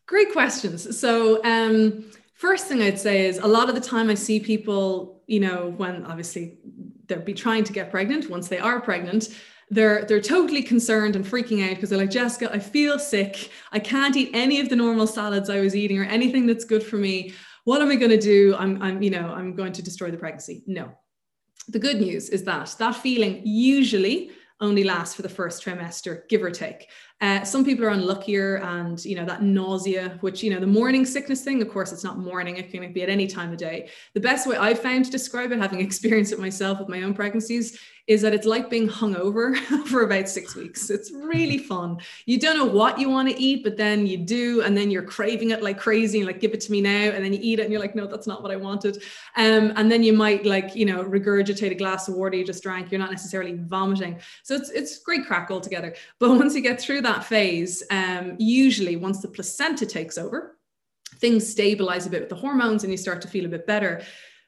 Great 0.06 0.32
questions. 0.32 0.98
So 0.98 1.42
um 1.44 2.04
first 2.34 2.66
thing 2.66 2.82
I'd 2.82 2.98
say 2.98 3.26
is 3.26 3.38
a 3.38 3.46
lot 3.46 3.68
of 3.68 3.74
the 3.74 3.80
time 3.80 4.10
I 4.10 4.14
see 4.14 4.40
people, 4.40 5.22
you 5.26 5.40
know, 5.40 5.72
when 5.76 6.04
obviously 6.06 6.58
they'll 7.06 7.20
be 7.20 7.34
trying 7.34 7.64
to 7.64 7.72
get 7.72 7.90
pregnant, 7.90 8.30
once 8.30 8.48
they 8.48 8.58
are 8.58 8.80
pregnant, 8.80 9.28
they're 9.70 10.04
they're 10.04 10.20
totally 10.20 10.62
concerned 10.62 11.16
and 11.16 11.24
freaking 11.24 11.64
out 11.64 11.74
because 11.76 11.88
they're 11.88 11.98
like 11.98 12.10
Jessica, 12.10 12.50
I 12.52 12.58
feel 12.58 12.98
sick. 12.98 13.50
I 13.72 13.78
can't 13.78 14.16
eat 14.16 14.30
any 14.34 14.60
of 14.60 14.68
the 14.68 14.76
normal 14.76 15.06
salads 15.06 15.48
I 15.48 15.60
was 15.60 15.74
eating 15.74 15.98
or 15.98 16.04
anything 16.04 16.46
that's 16.46 16.64
good 16.64 16.82
for 16.82 16.96
me. 16.96 17.32
What 17.64 17.80
am 17.80 17.90
I 17.90 17.96
going 17.96 18.10
to 18.10 18.20
do? 18.20 18.54
I'm 18.58 18.82
I'm 18.82 19.02
you 19.02 19.10
know, 19.10 19.28
I'm 19.28 19.54
going 19.54 19.72
to 19.72 19.82
destroy 19.82 20.10
the 20.10 20.18
pregnancy. 20.18 20.62
No. 20.66 20.92
The 21.68 21.78
good 21.78 22.00
news 22.00 22.28
is 22.28 22.42
that 22.44 22.74
that 22.78 22.96
feeling 22.96 23.40
usually 23.44 24.32
only 24.62 24.84
lasts 24.84 25.14
for 25.14 25.22
the 25.22 25.28
first 25.28 25.62
trimester, 25.62 26.26
give 26.28 26.42
or 26.42 26.50
take. 26.50 26.88
Uh, 27.22 27.44
some 27.44 27.64
people 27.64 27.84
are 27.84 27.90
unluckier 27.90 28.56
and, 28.56 29.04
you 29.04 29.14
know, 29.14 29.24
that 29.24 29.44
nausea, 29.44 30.18
which, 30.22 30.42
you 30.42 30.50
know, 30.50 30.58
the 30.58 30.66
morning 30.66 31.06
sickness 31.06 31.44
thing, 31.44 31.62
of 31.62 31.70
course, 31.70 31.92
it's 31.92 32.02
not 32.02 32.18
morning, 32.18 32.56
it 32.56 32.68
can 32.68 32.92
be 32.92 33.00
at 33.00 33.08
any 33.08 33.28
time 33.28 33.52
of 33.52 33.58
day. 33.58 33.88
The 34.14 34.20
best 34.20 34.44
way 34.44 34.56
I've 34.56 34.80
found 34.80 35.04
to 35.04 35.10
describe 35.10 35.52
it, 35.52 35.58
having 35.58 35.80
experienced 35.88 36.32
it 36.32 36.40
myself 36.40 36.80
with 36.80 36.88
my 36.88 37.02
own 37.02 37.14
pregnancies, 37.14 37.78
is 38.08 38.20
that 38.22 38.34
it's 38.34 38.46
like 38.46 38.68
being 38.68 38.88
hungover 38.88 39.56
for 39.86 40.02
about 40.02 40.28
six 40.28 40.56
weeks. 40.56 40.90
It's 40.90 41.12
really 41.12 41.58
fun. 41.58 41.98
You 42.26 42.38
don't 42.38 42.56
know 42.56 42.64
what 42.64 42.98
you 42.98 43.08
want 43.08 43.28
to 43.28 43.40
eat, 43.40 43.62
but 43.62 43.76
then 43.76 44.06
you 44.06 44.18
do, 44.18 44.62
and 44.62 44.76
then 44.76 44.90
you're 44.90 45.04
craving 45.04 45.50
it 45.50 45.62
like 45.62 45.78
crazy, 45.78 46.24
like 46.24 46.40
give 46.40 46.52
it 46.52 46.60
to 46.62 46.72
me 46.72 46.80
now, 46.80 46.90
and 46.90 47.24
then 47.24 47.32
you 47.32 47.38
eat 47.40 47.60
it, 47.60 47.62
and 47.62 47.72
you're 47.72 47.80
like, 47.80 47.94
no, 47.94 48.06
that's 48.06 48.26
not 48.26 48.42
what 48.42 48.50
I 48.50 48.56
wanted. 48.56 49.02
Um, 49.36 49.72
and 49.76 49.90
then 49.90 50.02
you 50.02 50.12
might 50.12 50.44
like 50.44 50.74
you 50.74 50.84
know 50.84 51.04
regurgitate 51.04 51.70
a 51.70 51.76
glass 51.76 52.08
of 52.08 52.14
water 52.14 52.36
you 52.36 52.44
just 52.44 52.62
drank. 52.62 52.90
You're 52.90 52.98
not 52.98 53.12
necessarily 53.12 53.54
vomiting, 53.56 54.20
so 54.42 54.56
it's 54.56 54.70
it's 54.70 54.98
great 54.98 55.24
crack 55.26 55.50
altogether. 55.50 55.94
But 56.18 56.30
once 56.38 56.54
you 56.54 56.60
get 56.60 56.80
through 56.80 57.02
that 57.02 57.11
phase, 57.20 57.82
um, 57.90 58.36
usually 58.38 58.96
once 58.96 59.20
the 59.20 59.28
placenta 59.28 59.86
takes 59.86 60.18
over, 60.18 60.58
things 61.16 61.48
stabilize 61.48 62.06
a 62.06 62.10
bit 62.10 62.20
with 62.20 62.28
the 62.28 62.34
hormones, 62.34 62.84
and 62.84 62.90
you 62.90 62.96
start 62.96 63.20
to 63.22 63.28
feel 63.28 63.44
a 63.44 63.48
bit 63.48 63.66
better 63.66 64.02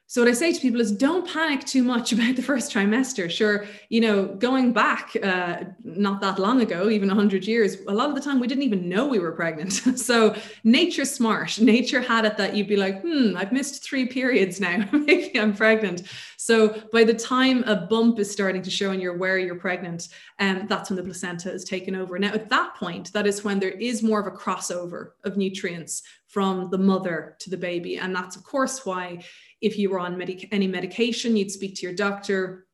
so 0.07 0.21
what 0.21 0.29
I 0.29 0.33
say 0.33 0.53
to 0.53 0.59
people 0.59 0.81
is 0.81 0.91
don't 0.91 1.27
panic 1.27 1.65
too 1.65 1.83
much 1.83 2.13
about 2.13 2.35
the 2.35 2.41
first 2.41 2.71
trimester. 2.71 3.29
Sure, 3.29 3.65
you 3.89 4.01
know, 4.01 4.25
going 4.25 4.71
back 4.71 5.15
uh, 5.23 5.63
not 5.83 6.21
that 6.21 6.37
long 6.37 6.61
ago, 6.61 6.89
even 6.89 7.07
100 7.07 7.45
years, 7.45 7.77
a 7.87 7.93
lot 7.93 8.09
of 8.09 8.15
the 8.15 8.21
time 8.21 8.39
we 8.39 8.47
didn't 8.47 8.63
even 8.63 8.87
know 8.87 9.07
we 9.07 9.19
were 9.19 9.31
pregnant. 9.31 9.73
so 9.97 10.35
nature's 10.63 11.11
smart. 11.11 11.59
Nature 11.65 12.01
had 12.01 12.25
it 12.25 12.37
that 12.37 12.55
you'd 12.55 12.67
be 12.67 12.77
like, 12.77 13.01
hmm, 13.01 13.35
I've 13.35 13.51
missed 13.51 13.83
three 13.83 14.05
periods 14.05 14.59
now. 14.59 14.87
Maybe 14.91 15.39
I'm 15.39 15.55
pregnant. 15.55 16.03
So 16.37 16.81
by 16.91 17.03
the 17.03 17.13
time 17.13 17.63
a 17.63 17.75
bump 17.75 18.19
is 18.19 18.29
starting 18.29 18.61
to 18.61 18.69
show 18.69 18.91
and 18.91 19.01
you're 19.01 19.15
aware 19.15 19.39
you're 19.39 19.55
pregnant, 19.55 20.09
um, 20.39 20.67
that's 20.67 20.89
when 20.89 20.97
the 20.97 21.03
placenta 21.03 21.51
is 21.51 21.63
taken 21.63 21.95
over. 21.95 22.19
Now 22.19 22.33
at 22.33 22.49
that 22.49 22.75
point, 22.75 23.11
that 23.13 23.25
is 23.25 23.43
when 23.43 23.59
there 23.59 23.71
is 23.71 24.03
more 24.03 24.19
of 24.19 24.27
a 24.27 24.37
crossover 24.37 25.11
of 25.23 25.37
nutrients 25.37 26.03
from 26.27 26.69
the 26.69 26.77
mother 26.77 27.35
to 27.39 27.49
the 27.49 27.57
baby. 27.57 27.97
And 27.97 28.13
that's 28.13 28.35
of 28.35 28.43
course 28.43 28.85
why 28.85 29.23
if 29.65 29.79
you 29.79 29.89
were 29.89 29.99
on 29.99 30.17
medic- 30.17 30.47
any 30.51 30.67
medication, 30.67 31.35
you'd 31.35 31.49
speak 31.49 31.75
to 31.75 31.81
your 31.81 31.95
doctor 31.95 32.64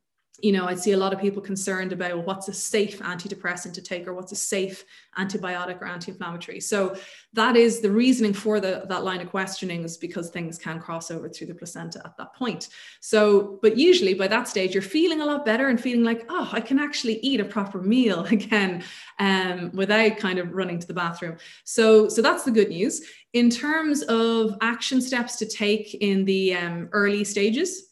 you 0.41 0.51
know, 0.51 0.65
I 0.65 0.75
see 0.75 0.91
a 0.91 0.97
lot 0.97 1.13
of 1.13 1.19
people 1.19 1.41
concerned 1.41 1.93
about 1.93 2.15
well, 2.15 2.23
what's 2.23 2.47
a 2.47 2.53
safe 2.53 2.99
antidepressant 2.99 3.73
to 3.73 3.81
take 3.81 4.07
or 4.07 4.13
what's 4.13 4.31
a 4.31 4.35
safe 4.35 4.85
antibiotic 5.17 5.81
or 5.81 5.85
anti-inflammatory. 5.85 6.59
So 6.59 6.95
that 7.33 7.55
is 7.55 7.81
the 7.81 7.91
reasoning 7.91 8.33
for 8.33 8.59
the, 8.59 8.83
that 8.87 9.03
line 9.03 9.21
of 9.21 9.29
questioning 9.29 9.83
is 9.83 9.97
because 9.97 10.29
things 10.29 10.57
can 10.57 10.79
cross 10.79 11.11
over 11.11 11.29
through 11.29 11.47
the 11.47 11.55
placenta 11.55 12.01
at 12.05 12.17
that 12.17 12.33
point. 12.33 12.69
So, 12.99 13.59
but 13.61 13.77
usually 13.77 14.13
by 14.13 14.27
that 14.27 14.47
stage, 14.47 14.73
you're 14.73 14.81
feeling 14.81 15.21
a 15.21 15.25
lot 15.25 15.45
better 15.45 15.69
and 15.69 15.79
feeling 15.79 16.03
like, 16.03 16.25
oh, 16.29 16.49
I 16.51 16.61
can 16.61 16.79
actually 16.79 17.19
eat 17.19 17.39
a 17.39 17.45
proper 17.45 17.81
meal 17.81 18.25
again 18.31 18.83
um, 19.19 19.71
without 19.73 20.17
kind 20.17 20.39
of 20.39 20.53
running 20.53 20.79
to 20.79 20.87
the 20.87 20.93
bathroom. 20.93 21.37
So, 21.63 22.09
so 22.09 22.21
that's 22.21 22.43
the 22.43 22.51
good 22.51 22.69
news. 22.69 23.01
In 23.33 23.49
terms 23.49 24.01
of 24.03 24.57
action 24.61 25.01
steps 25.01 25.37
to 25.37 25.45
take 25.45 25.93
in 25.95 26.25
the 26.25 26.55
um, 26.55 26.89
early 26.91 27.23
stages, 27.23 27.90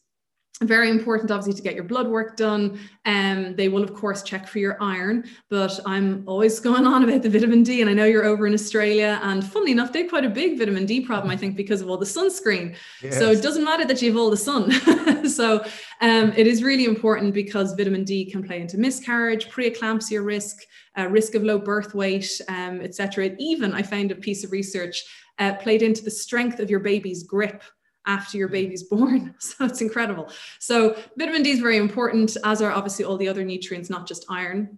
very 0.61 0.89
important 0.89 1.31
obviously 1.31 1.53
to 1.53 1.61
get 1.61 1.75
your 1.75 1.83
blood 1.83 2.07
work 2.07 2.35
done. 2.35 2.79
And 3.05 3.47
um, 3.47 3.55
they 3.55 3.69
will 3.69 3.83
of 3.83 3.93
course 3.93 4.21
check 4.23 4.47
for 4.47 4.59
your 4.59 4.77
iron 4.81 5.23
but 5.49 5.79
i'm 5.85 6.23
always 6.27 6.59
going 6.69 6.85
on 6.85 7.03
about 7.03 7.23
the 7.23 7.29
vitamin 7.29 7.63
d 7.63 7.81
and 7.81 7.89
i 7.89 7.93
know 7.93 8.05
you're 8.05 8.25
over 8.25 8.45
in 8.45 8.53
australia 8.53 9.19
and 9.23 9.43
funnily 9.43 9.71
enough 9.71 9.91
they 9.91 10.01
have 10.01 10.09
quite 10.09 10.25
a 10.25 10.29
big 10.29 10.59
vitamin 10.59 10.85
d 10.85 11.01
problem 11.01 11.31
i 11.31 11.37
think 11.37 11.55
because 11.55 11.81
of 11.81 11.89
all 11.89 11.97
the 11.97 12.05
sunscreen. 12.05 12.75
Yes. 13.01 13.17
so 13.17 13.31
it 13.31 13.41
doesn't 13.41 13.63
matter 13.63 13.85
that 13.85 14.01
you 14.01 14.09
have 14.11 14.19
all 14.19 14.29
the 14.29 14.37
sun. 14.37 14.71
So 15.29 15.63
um, 16.01 16.33
it 16.35 16.47
is 16.47 16.63
really 16.63 16.85
important 16.85 17.33
because 17.33 17.73
vitamin 17.73 18.03
d 18.03 18.29
can 18.29 18.43
play 18.43 18.61
into 18.61 18.77
miscarriage 18.77 19.47
preeclampsia 19.49 20.23
risk 20.23 20.57
uh, 20.97 21.07
risk 21.07 21.35
of 21.35 21.43
low 21.43 21.59
birth 21.59 21.93
weight 21.93 22.29
um, 22.47 22.81
etc 22.81 23.35
even 23.39 23.73
i 23.73 23.81
found 23.81 24.11
a 24.11 24.15
piece 24.15 24.43
of 24.43 24.51
research 24.51 25.03
uh, 25.39 25.53
played 25.55 25.81
into 25.81 26.03
the 26.03 26.11
strength 26.11 26.59
of 26.59 26.69
your 26.69 26.79
baby's 26.79 27.23
grip 27.23 27.63
after 28.09 28.37
your 28.37 28.49
baby's 28.49 28.83
born. 28.93 29.35
So 29.39 29.65
it's 29.65 29.81
incredible. 29.81 30.29
So 30.59 30.97
vitamin 31.17 31.43
D 31.43 31.51
is 31.51 31.59
very 31.59 31.77
important, 31.77 32.35
as 32.43 32.61
are 32.61 32.71
obviously 32.71 33.05
all 33.05 33.17
the 33.17 33.29
other 33.29 33.43
nutrients, 33.43 33.89
not 33.89 34.07
just 34.07 34.25
iron. 34.29 34.77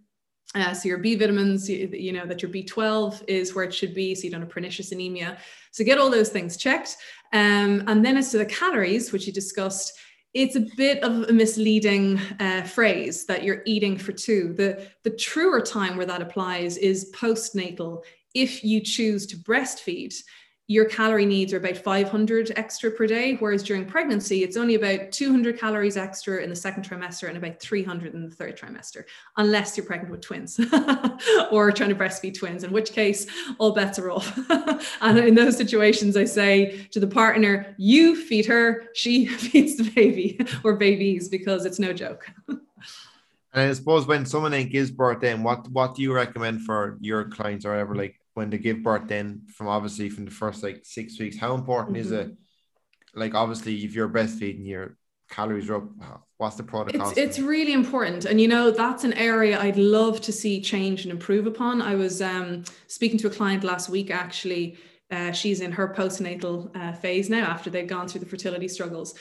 Uh, 0.53 0.73
so 0.73 0.89
your 0.89 0.97
B 0.97 1.15
vitamins, 1.15 1.69
you, 1.69 1.87
you, 1.93 2.11
know 2.11 2.25
that 2.25 2.41
your 2.41 2.51
B12 2.51 3.23
is 3.27 3.55
where 3.55 3.63
it 3.63 3.73
should 3.73 3.95
be, 3.95 4.13
so 4.13 4.23
you 4.23 4.31
don't 4.31 4.41
have 4.41 4.49
pernicious 4.49 4.91
anemia. 4.91 5.37
So 5.71 5.85
get 5.85 5.97
all 5.97 6.09
those 6.09 6.27
things 6.27 6.57
checked. 6.57 6.97
Um, 7.31 7.85
and 7.87 8.03
then 8.03 8.17
as 8.17 8.31
to 8.31 8.37
the 8.37 8.45
calories, 8.45 9.13
which 9.13 9.25
you 9.27 9.31
discussed, 9.31 9.93
it's 10.33 10.57
a 10.57 10.65
bit 10.75 11.01
of 11.03 11.29
a 11.29 11.33
misleading 11.33 12.19
uh, 12.41 12.63
phrase 12.63 13.25
that 13.27 13.43
you're 13.43 13.61
eating 13.65 13.97
for 13.97 14.11
two. 14.11 14.53
The, 14.53 14.89
the 15.03 15.11
truer 15.11 15.61
time 15.61 15.95
where 15.95 16.05
that 16.05 16.21
applies 16.21 16.77
is 16.77 17.11
postnatal 17.13 18.03
if 18.33 18.63
you 18.63 18.81
choose 18.81 19.25
to 19.27 19.37
breastfeed 19.37 20.13
your 20.71 20.85
calorie 20.85 21.25
needs 21.25 21.51
are 21.51 21.57
about 21.57 21.75
500 21.75 22.53
extra 22.55 22.89
per 22.89 23.05
day, 23.05 23.35
whereas 23.35 23.61
during 23.61 23.85
pregnancy, 23.85 24.41
it's 24.41 24.55
only 24.55 24.75
about 24.75 25.11
200 25.11 25.59
calories 25.59 25.97
extra 25.97 26.41
in 26.41 26.49
the 26.49 26.55
second 26.55 26.87
trimester 26.87 27.27
and 27.27 27.37
about 27.37 27.59
300 27.59 28.13
in 28.13 28.23
the 28.23 28.33
third 28.33 28.57
trimester, 28.57 29.03
unless 29.35 29.75
you're 29.75 29.85
pregnant 29.85 30.11
with 30.11 30.21
twins 30.21 30.57
or 31.51 31.73
trying 31.73 31.89
to 31.89 31.95
breastfeed 31.95 32.39
twins, 32.39 32.63
in 32.63 32.71
which 32.71 32.93
case 32.93 33.27
all 33.57 33.73
bets 33.73 33.99
are 33.99 34.11
off. 34.11 34.39
and 35.01 35.17
in 35.19 35.35
those 35.35 35.57
situations, 35.57 36.15
I 36.15 36.23
say 36.23 36.87
to 36.91 37.01
the 37.01 37.07
partner, 37.07 37.75
you 37.77 38.15
feed 38.15 38.45
her, 38.45 38.85
she 38.93 39.25
feeds 39.27 39.75
the 39.75 39.91
baby 39.91 40.39
or 40.63 40.77
babies 40.77 41.27
because 41.27 41.65
it's 41.65 41.79
no 41.79 41.91
joke. 41.91 42.31
And 42.47 42.61
I 43.53 43.73
suppose 43.73 44.07
when 44.07 44.25
someone 44.25 44.53
gives 44.69 44.89
birth, 44.89 45.19
then 45.19 45.43
what 45.43 45.67
what 45.67 45.95
do 45.95 46.01
you 46.01 46.13
recommend 46.13 46.61
for 46.61 46.97
your 47.01 47.25
clients 47.25 47.65
or 47.65 47.75
ever 47.75 47.93
like 47.93 48.20
when 48.33 48.49
they 48.49 48.57
give 48.57 48.83
birth 48.83 49.07
then 49.07 49.43
from 49.53 49.67
obviously 49.67 50.09
from 50.09 50.25
the 50.25 50.31
first 50.31 50.63
like 50.63 50.81
six 50.83 51.19
weeks 51.19 51.37
how 51.37 51.53
important 51.53 51.97
mm-hmm. 51.97 52.05
is 52.05 52.11
it? 52.11 52.31
Like 53.13 53.35
obviously 53.35 53.83
if 53.83 53.93
you're 53.93 54.09
breastfeeding 54.09 54.65
your 54.65 54.97
calories 55.29 55.69
are 55.69 55.77
up. 55.77 56.27
What's 56.37 56.55
the 56.55 56.63
protocol 56.63 57.09
it's, 57.09 57.17
it's 57.17 57.39
really 57.39 57.73
important. 57.73 58.25
And 58.25 58.41
you 58.41 58.47
know 58.47 58.71
that's 58.71 59.03
an 59.03 59.13
area 59.13 59.59
i'd 59.59 59.77
love 59.77 60.21
to 60.21 60.31
see 60.31 60.61
change 60.61 61.03
and 61.03 61.11
improve 61.11 61.47
upon. 61.47 61.81
I 61.81 61.95
was 61.95 62.21
um, 62.21 62.63
speaking 62.87 63.17
to 63.19 63.27
a 63.27 63.31
client 63.31 63.63
last 63.63 63.89
week 63.89 64.11
actually. 64.11 64.77
Uh, 65.09 65.31
she's 65.31 65.59
in 65.59 65.73
her 65.73 65.93
postnatal 65.93 66.73
uh, 66.75 66.93
phase 66.93 67.29
now 67.29 67.45
after 67.45 67.69
they've 67.69 67.87
gone 67.87 68.07
through 68.07 68.21
the 68.21 68.25
fertility 68.25 68.67
struggles 68.67 69.13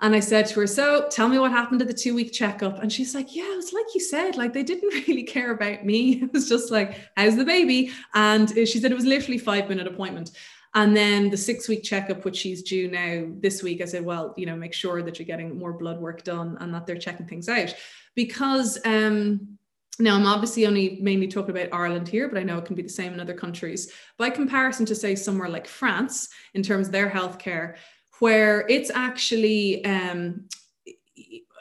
and 0.00 0.14
I 0.14 0.20
said 0.20 0.46
to 0.46 0.60
her, 0.60 0.66
So 0.66 1.08
tell 1.10 1.28
me 1.28 1.38
what 1.38 1.50
happened 1.50 1.82
at 1.82 1.88
the 1.88 1.94
two 1.94 2.14
week 2.14 2.32
checkup. 2.32 2.82
And 2.82 2.92
she's 2.92 3.14
like, 3.14 3.34
Yeah, 3.34 3.52
it 3.52 3.56
was 3.56 3.72
like 3.72 3.86
you 3.94 4.00
said, 4.00 4.36
like 4.36 4.52
they 4.52 4.62
didn't 4.62 4.94
really 5.08 5.24
care 5.24 5.52
about 5.52 5.84
me. 5.84 6.22
It 6.22 6.32
was 6.32 6.48
just 6.48 6.70
like, 6.70 6.98
How's 7.16 7.36
the 7.36 7.44
baby? 7.44 7.92
And 8.14 8.48
she 8.50 8.80
said 8.80 8.90
it 8.90 8.96
was 8.96 9.06
literally 9.06 9.38
five 9.38 9.68
minute 9.68 9.86
appointment. 9.86 10.30
And 10.74 10.96
then 10.96 11.30
the 11.30 11.36
six 11.36 11.68
week 11.68 11.82
checkup, 11.82 12.24
which 12.24 12.36
she's 12.36 12.62
due 12.62 12.88
now 12.88 13.26
this 13.40 13.62
week, 13.62 13.82
I 13.82 13.86
said, 13.86 14.04
well, 14.04 14.34
you 14.36 14.46
know, 14.46 14.54
make 14.54 14.72
sure 14.72 15.02
that 15.02 15.18
you're 15.18 15.26
getting 15.26 15.58
more 15.58 15.72
blood 15.72 15.98
work 15.98 16.22
done 16.22 16.56
and 16.60 16.72
that 16.72 16.86
they're 16.86 16.96
checking 16.96 17.26
things 17.26 17.48
out. 17.48 17.74
Because 18.14 18.78
um, 18.84 19.58
now 19.98 20.14
I'm 20.14 20.26
obviously 20.26 20.66
only 20.66 20.98
mainly 21.00 21.26
talking 21.26 21.50
about 21.50 21.74
Ireland 21.76 22.06
here, 22.06 22.28
but 22.28 22.38
I 22.38 22.44
know 22.44 22.58
it 22.58 22.66
can 22.66 22.76
be 22.76 22.82
the 22.82 22.88
same 22.88 23.12
in 23.12 23.18
other 23.18 23.34
countries. 23.34 23.92
By 24.16 24.30
comparison 24.30 24.86
to, 24.86 24.94
say, 24.94 25.16
somewhere 25.16 25.48
like 25.48 25.66
France, 25.66 26.28
in 26.54 26.62
terms 26.62 26.86
of 26.86 26.92
their 26.92 27.10
healthcare, 27.10 27.74
where 28.20 28.66
it's 28.68 28.90
actually 28.90 29.84
um, 29.84 30.44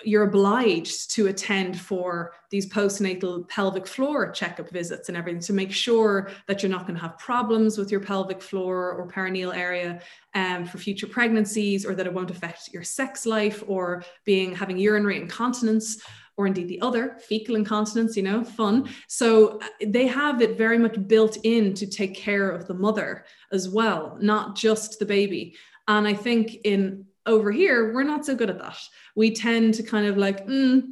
you're 0.04 0.24
obliged 0.24 1.12
to 1.12 1.28
attend 1.28 1.80
for 1.80 2.34
these 2.50 2.70
postnatal 2.70 3.48
pelvic 3.50 3.86
floor 3.86 4.32
checkup 4.32 4.70
visits 4.70 5.10
and 5.10 5.18
everything 5.18 5.42
to 5.42 5.54
make 5.54 5.72
sure 5.72 6.32
that 6.48 6.62
you're 6.62 6.72
not 6.72 6.88
going 6.88 6.96
to 6.96 7.02
have 7.02 7.18
problems 7.18 7.78
with 7.78 7.92
your 7.92 8.00
pelvic 8.00 8.42
floor 8.42 8.92
or 8.94 9.08
perineal 9.08 9.56
area 9.56 10.02
um, 10.36 10.66
for 10.66 10.78
future 10.78 11.08
pregnancies 11.08 11.86
or 11.86 11.96
that 11.96 12.06
it 12.06 12.14
won't 12.14 12.32
affect 12.32 12.70
your 12.74 12.84
sex 12.84 13.26
life 13.26 13.64
or 13.68 14.04
being 14.26 14.56
having 14.56 14.78
urinary 14.78 15.18
incontinence 15.18 16.02
or 16.38 16.48
indeed 16.48 16.70
the 16.70 16.80
other 16.80 17.18
fecal 17.28 17.56
incontinence 17.56 18.16
you 18.16 18.24
know 18.24 18.44
fun. 18.44 18.90
So 19.08 19.60
uh, 19.60 19.68
they 19.86 20.08
have 20.08 20.42
it 20.42 20.58
very 20.58 20.78
much 20.78 21.08
built 21.08 21.38
in 21.44 21.74
to 21.74 21.86
take 21.86 22.16
care 22.16 22.50
of 22.50 22.68
the 22.68 22.74
mother 22.74 23.26
as 23.52 23.68
well 23.68 24.18
not 24.22 24.56
just 24.56 25.00
the 25.00 25.06
baby 25.06 25.56
and 25.90 26.08
I 26.08 26.14
think 26.14 26.56
in 26.64 27.06
over 27.26 27.52
here, 27.52 27.94
we're 27.94 28.04
not 28.04 28.26
so 28.26 28.36
good 28.36 28.50
at 28.50 28.60
that. 28.60 28.78
We 29.16 29.36
tend 29.36 29.74
to 29.74 29.84
kind 29.84 30.08
of 30.08 30.18
like, 30.18 30.48
mm, 30.48 30.84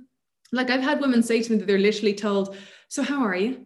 like 0.51 0.69
I've 0.69 0.81
had 0.81 0.99
women 0.99 1.23
say 1.23 1.41
to 1.41 1.51
me 1.51 1.57
that 1.59 1.67
they're 1.67 1.77
literally 1.77 2.13
told, 2.13 2.57
So 2.89 3.03
how 3.03 3.23
are 3.23 3.35
you? 3.35 3.65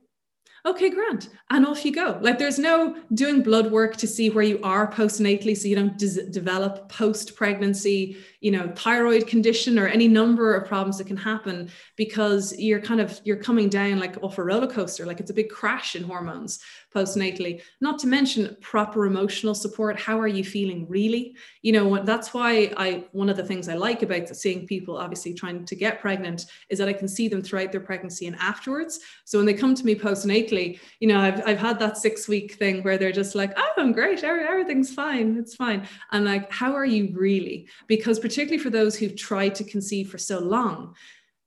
okay, 0.64 0.92
grant, 0.92 1.30
and 1.50 1.66
off 1.66 1.84
you 1.84 1.92
go. 1.92 2.20
Like 2.22 2.38
there's 2.38 2.60
no 2.60 2.96
doing 3.16 3.42
blood 3.42 3.72
work 3.72 3.98
to 3.98 4.08
see 4.08 4.30
where 4.30 4.44
you 4.44 4.60
are 4.62 4.92
postnatally, 4.92 5.58
so 5.58 5.68
you 5.68 5.76
don't 5.76 5.98
des- 5.98 6.30
develop 6.30 6.88
post 6.88 7.36
pregnancy, 7.36 8.18
you 8.42 8.50
know, 8.50 8.72
thyroid 8.76 9.28
condition 9.28 9.78
or 9.78 9.88
any 9.88 10.08
number 10.08 10.56
of 10.56 10.68
problems 10.68 10.98
that 10.98 11.06
can 11.06 11.16
happen 11.16 11.70
because 11.96 12.58
you're 12.58 12.82
kind 12.82 13.00
of 13.00 13.22
you're 13.24 13.38
coming 13.38 13.70
down 13.70 14.00
like 14.00 14.22
off 14.24 14.40
a 14.40 14.44
roller 14.44 14.68
coaster, 14.68 15.06
like 15.06 15.20
it's 15.20 15.30
a 15.30 15.34
big 15.34 15.50
crash 15.50 15.96
in 15.96 16.04
hormones 16.04 16.60
postnatally. 16.94 17.62
Not 17.80 18.00
to 18.00 18.08
mention 18.08 18.58
proper 18.60 19.06
emotional 19.06 19.54
support. 19.54 20.00
How 20.00 20.20
are 20.20 20.28
you 20.28 20.44
feeling 20.44 20.88
really? 20.90 21.36
You 21.62 21.74
know, 21.74 22.04
that's 22.04 22.34
why 22.34 22.74
I 22.78 23.06
one 23.12 23.30
of 23.30 23.38
the 23.38 23.46
things 23.46 23.70
I 23.70 23.76
like 23.76 24.02
about 24.02 24.28
seeing 24.30 24.66
people 24.66 24.98
obviously 24.98 25.36
trying 25.36 25.64
to 25.66 25.76
get 25.76 26.02
pregnant 26.02 26.48
is 26.70 26.80
that 26.80 26.90
I 26.90 26.94
can 26.94 27.08
see 27.08 27.28
them 27.28 27.44
throughout 27.44 27.72
their 27.72 27.80
pregnancy 27.80 28.26
and 28.26 28.36
afterwards. 28.38 29.00
So 29.24 29.38
when 29.38 29.46
they 29.46 29.54
come 29.54 29.76
to 29.76 29.86
me 29.86 29.94
postnatally, 29.94 30.80
you 31.00 31.08
know, 31.08 31.20
I've 31.20 31.48
I've 31.48 31.60
had 31.60 31.78
that 31.78 31.98
six 31.98 32.28
week 32.28 32.54
thing 32.56 32.82
where 32.82 32.98
they're 32.98 33.12
just 33.12 33.36
like, 33.36 33.54
oh, 33.56 33.72
I'm 33.78 33.92
great, 33.92 34.24
everything's 34.24 34.94
fine, 34.94 35.38
it's 35.38 35.56
fine. 35.56 35.88
And 36.12 36.26
like, 36.26 36.52
how 36.52 36.74
are 36.74 36.86
you 36.86 37.14
really? 37.14 37.68
Because 37.88 38.20
particularly 38.32 38.64
for 38.64 38.70
those 38.70 38.96
who've 38.96 39.18
tried 39.18 39.54
to 39.54 39.62
conceive 39.66 40.10
for 40.10 40.18
so 40.18 40.40
long, 40.40 40.96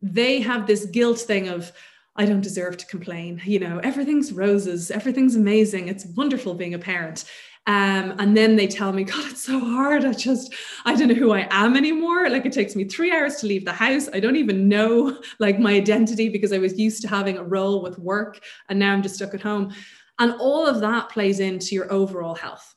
they 0.03 0.39
have 0.39 0.67
this 0.67 0.85
guilt 0.85 1.19
thing 1.19 1.49
of 1.49 1.73
I 2.15 2.27
don't 2.27 2.43
deserve 2.43 2.77
to 2.77 2.87
complain. 2.87 3.41
You 3.47 3.59
know, 3.59 3.79
everything's 3.79 4.35
roses, 4.35 4.91
everything's 4.91 5.35
amazing. 5.35 5.89
It's 5.89 6.05
wonderful 6.05 6.53
being 6.53 6.75
a 6.75 6.79
parent. 6.79 7.25
Um, 7.67 8.17
and 8.19 8.37
then 8.37 8.57
they 8.57 8.67
tell 8.67 8.93
me, 8.93 9.05
God, 9.05 9.25
it's 9.31 9.43
so 9.43 9.59
hard. 9.59 10.05
I 10.05 10.13
just, 10.13 10.53
I 10.85 10.95
don't 10.95 11.09
know 11.09 11.15
who 11.15 11.33
I 11.33 11.49
am 11.51 11.75
anymore. 11.75 12.29
Like 12.29 12.45
it 12.45 12.53
takes 12.53 12.77
me 12.77 12.85
three 12.85 13.11
hours 13.11 13.37
to 13.37 13.47
leave 13.47 13.65
the 13.65 13.73
house. 13.73 14.11
I 14.13 14.21
don't 14.21 14.37
even 14.37 14.69
know 14.69 15.19
like 15.39 15.59
my 15.59 15.73
identity 15.73 16.29
because 16.29 16.53
I 16.53 16.59
was 16.59 16.79
used 16.79 17.01
to 17.01 17.09
having 17.09 17.39
a 17.39 17.45
role 17.45 17.81
with 17.81 17.99
work 17.99 18.41
and 18.69 18.79
now 18.79 18.93
I'm 18.93 19.03
just 19.03 19.15
stuck 19.15 19.33
at 19.33 19.41
home. 19.41 19.73
And 20.19 20.35
all 20.39 20.67
of 20.67 20.81
that 20.81 21.09
plays 21.09 21.41
into 21.41 21.75
your 21.75 21.91
overall 21.91 22.35
health 22.35 22.75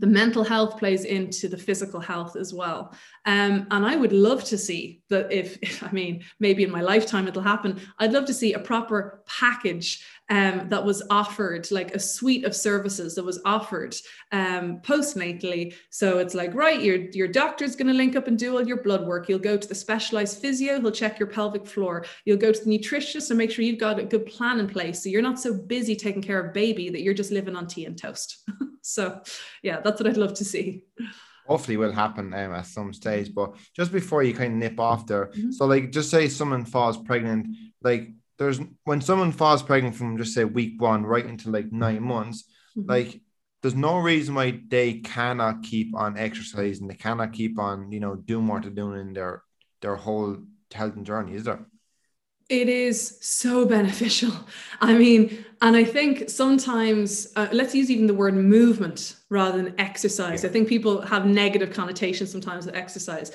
the 0.00 0.06
mental 0.06 0.44
health 0.44 0.78
plays 0.78 1.04
into 1.04 1.48
the 1.48 1.56
physical 1.56 2.00
health 2.00 2.36
as 2.36 2.52
well. 2.52 2.94
Um, 3.24 3.66
and 3.70 3.86
I 3.86 3.96
would 3.96 4.12
love 4.12 4.44
to 4.44 4.58
see 4.58 5.00
that 5.08 5.32
if, 5.32 5.58
if, 5.62 5.82
I 5.88 5.90
mean, 5.92 6.24
maybe 6.40 6.64
in 6.64 6.70
my 6.70 6.82
lifetime 6.82 7.28
it'll 7.28 7.42
happen, 7.42 7.80
I'd 7.98 8.12
love 8.12 8.26
to 8.26 8.34
see 8.34 8.52
a 8.52 8.58
proper 8.58 9.22
package 9.26 10.04
um, 10.28 10.68
that 10.68 10.84
was 10.84 11.02
offered, 11.10 11.70
like 11.70 11.94
a 11.94 11.98
suite 11.98 12.44
of 12.44 12.54
services 12.54 13.14
that 13.14 13.24
was 13.24 13.40
offered 13.44 13.94
um, 14.32 14.80
postnatally. 14.80 15.74
So 15.90 16.18
it's 16.18 16.34
like, 16.34 16.54
right, 16.54 16.80
your, 16.80 16.96
your 17.12 17.28
doctor's 17.28 17.76
going 17.76 17.86
to 17.88 17.94
link 17.94 18.16
up 18.16 18.26
and 18.26 18.38
do 18.38 18.56
all 18.56 18.66
your 18.66 18.82
blood 18.82 19.06
work. 19.06 19.28
You'll 19.28 19.38
go 19.38 19.56
to 19.56 19.68
the 19.68 19.74
specialized 19.74 20.38
physio, 20.38 20.80
he'll 20.80 20.90
check 20.90 21.18
your 21.18 21.28
pelvic 21.28 21.66
floor. 21.66 22.04
You'll 22.24 22.38
go 22.38 22.52
to 22.52 22.64
the 22.64 22.78
nutritionist 22.78 23.30
and 23.30 23.38
make 23.38 23.50
sure 23.50 23.64
you've 23.64 23.78
got 23.78 23.98
a 23.98 24.04
good 24.04 24.26
plan 24.26 24.58
in 24.58 24.68
place. 24.68 25.02
So 25.02 25.08
you're 25.08 25.22
not 25.22 25.38
so 25.38 25.54
busy 25.54 25.94
taking 25.94 26.22
care 26.22 26.40
of 26.40 26.52
baby 26.52 26.90
that 26.90 27.02
you're 27.02 27.14
just 27.14 27.30
living 27.30 27.56
on 27.56 27.66
tea 27.66 27.84
and 27.84 27.96
toast. 27.96 28.48
so, 28.82 29.20
yeah, 29.62 29.80
that's 29.80 30.00
what 30.00 30.08
I'd 30.08 30.16
love 30.16 30.34
to 30.34 30.44
see 30.44 30.82
hopefully 31.46 31.76
will 31.76 31.92
happen 31.92 32.34
um, 32.34 32.54
at 32.54 32.66
some 32.66 32.92
stage. 32.92 33.32
But 33.32 33.54
just 33.74 33.92
before 33.92 34.22
you 34.22 34.34
kind 34.34 34.52
of 34.52 34.58
nip 34.58 34.80
off 34.80 35.06
there, 35.06 35.26
mm-hmm. 35.26 35.52
so 35.52 35.66
like 35.66 35.92
just 35.92 36.10
say 36.10 36.28
someone 36.28 36.64
falls 36.64 36.96
pregnant, 36.96 37.46
like 37.82 38.10
there's 38.38 38.60
when 38.84 39.00
someone 39.00 39.32
falls 39.32 39.62
pregnant 39.62 39.96
from 39.96 40.18
just 40.18 40.34
say 40.34 40.44
week 40.44 40.80
one 40.80 41.04
right 41.04 41.24
into 41.24 41.50
like 41.50 41.72
nine 41.72 42.02
months, 42.02 42.44
mm-hmm. 42.76 42.88
like 42.88 43.20
there's 43.62 43.74
no 43.74 43.98
reason 43.98 44.34
why 44.34 44.60
they 44.68 44.94
cannot 44.94 45.62
keep 45.62 45.96
on 45.96 46.18
exercising, 46.18 46.86
they 46.86 46.94
cannot 46.94 47.32
keep 47.32 47.58
on, 47.58 47.90
you 47.90 48.00
know, 48.00 48.14
doing 48.14 48.46
what 48.46 48.62
they're 48.62 48.70
doing 48.70 49.00
in 49.00 49.12
their 49.12 49.42
their 49.80 49.96
whole 49.96 50.36
health 50.72 50.96
and 50.96 51.06
journey, 51.06 51.34
is 51.34 51.44
there? 51.44 51.66
It 52.48 52.68
is 52.68 53.18
so 53.20 53.66
beneficial. 53.76 54.32
I 54.80 54.94
mean, 54.94 55.44
and 55.62 55.76
I 55.76 55.84
think 55.84 56.30
sometimes, 56.30 57.32
uh, 57.36 57.48
let's 57.52 57.74
use 57.74 57.90
even 57.90 58.06
the 58.06 58.14
word 58.14 58.34
movement 58.34 59.16
rather 59.30 59.60
than 59.60 59.74
exercise. 59.78 60.42
Yeah. 60.42 60.50
I 60.50 60.52
think 60.52 60.68
people 60.68 61.00
have 61.00 61.26
negative 61.26 61.72
connotations 61.72 62.30
sometimes 62.30 62.66
with 62.66 62.76
exercise 62.76 63.32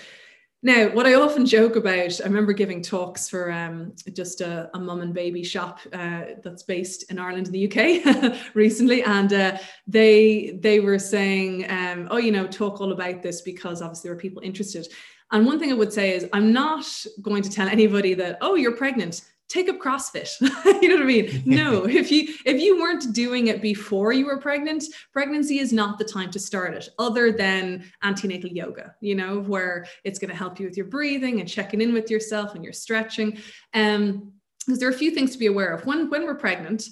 Now, 0.64 0.90
what 0.90 1.08
I 1.08 1.16
often 1.16 1.48
joke 1.48 1.76
about, 1.76 2.22
I 2.22 2.26
remember 2.26 2.54
giving 2.54 2.84
talks 2.84 3.28
for 3.28 3.52
um, 3.52 3.94
just 4.14 4.42
a, 4.42 4.70
a 4.76 4.80
mum 4.80 5.02
and 5.02 5.12
baby 5.12 5.44
shop 5.44 5.80
uh, 5.92 6.26
that's 6.44 6.62
based 6.62 7.10
in 7.10 7.18
Ireland 7.18 7.48
and 7.48 7.56
the 7.56 7.66
UK 7.68 8.38
recently, 8.54 9.02
and 9.02 9.34
uh, 9.34 9.58
they 9.88 10.60
they 10.62 10.80
were 10.80 11.00
saying, 11.00 11.70
um, 11.72 12.08
"Oh, 12.12 12.18
you 12.18 12.32
know, 12.32 12.46
talk 12.46 12.80
all 12.80 12.92
about 12.92 13.24
this 13.24 13.42
because 13.42 13.82
obviously 13.82 14.10
there 14.10 14.16
are 14.16 14.22
people 14.22 14.44
interested." 14.44 14.88
And 15.32 15.48
one 15.48 15.58
thing 15.58 15.72
I 15.72 15.76
would 15.76 15.94
say 15.94 16.14
is, 16.14 16.28
I'm 16.32 16.54
not 16.54 16.86
going 17.24 17.42
to 17.42 17.50
tell 17.50 17.68
anybody 17.68 18.14
that, 18.16 18.38
"Oh, 18.42 18.54
you're 18.54 18.76
pregnant." 18.76 19.22
Take 19.52 19.70
up 19.70 19.80
CrossFit. 19.80 20.40
you 20.82 20.90
know 20.90 20.96
what 20.96 21.04
I 21.04 21.06
mean? 21.06 21.44
No, 21.52 21.86
if 21.86 22.12
you 22.12 22.34
if 22.46 22.62
you 22.62 22.80
weren't 22.80 23.14
doing 23.14 23.48
it 23.48 23.62
before 23.62 24.14
you 24.14 24.26
were 24.26 24.38
pregnant, 24.38 24.84
pregnancy 25.12 25.60
is 25.60 25.74
not 25.74 26.00
the 26.00 26.06
time 26.06 26.32
to 26.32 26.40
start 26.40 26.74
it, 26.74 26.90
other 26.98 27.32
than 27.32 27.84
antenatal 28.04 28.50
yoga, 28.50 28.96
you 29.02 29.16
know, 29.16 29.40
where 29.40 29.86
it's 30.04 30.18
going 30.18 30.30
to 30.30 30.36
help 30.36 30.60
you 30.60 30.66
with 30.66 30.78
your 30.78 30.86
breathing 30.86 31.40
and 31.40 31.50
checking 31.50 31.82
in 31.82 31.94
with 31.94 32.10
yourself 32.10 32.56
and 32.56 32.64
your 32.64 32.74
stretching. 32.74 33.38
Um, 33.74 34.34
because 34.66 34.80
there 34.80 34.88
are 34.88 34.94
a 34.94 34.98
few 34.98 35.12
things 35.12 35.32
to 35.32 35.40
be 35.40 35.48
aware 35.48 35.74
of. 35.74 35.86
When 35.86 36.10
when 36.10 36.26
we're 36.26 36.36
pregnant, 36.36 36.84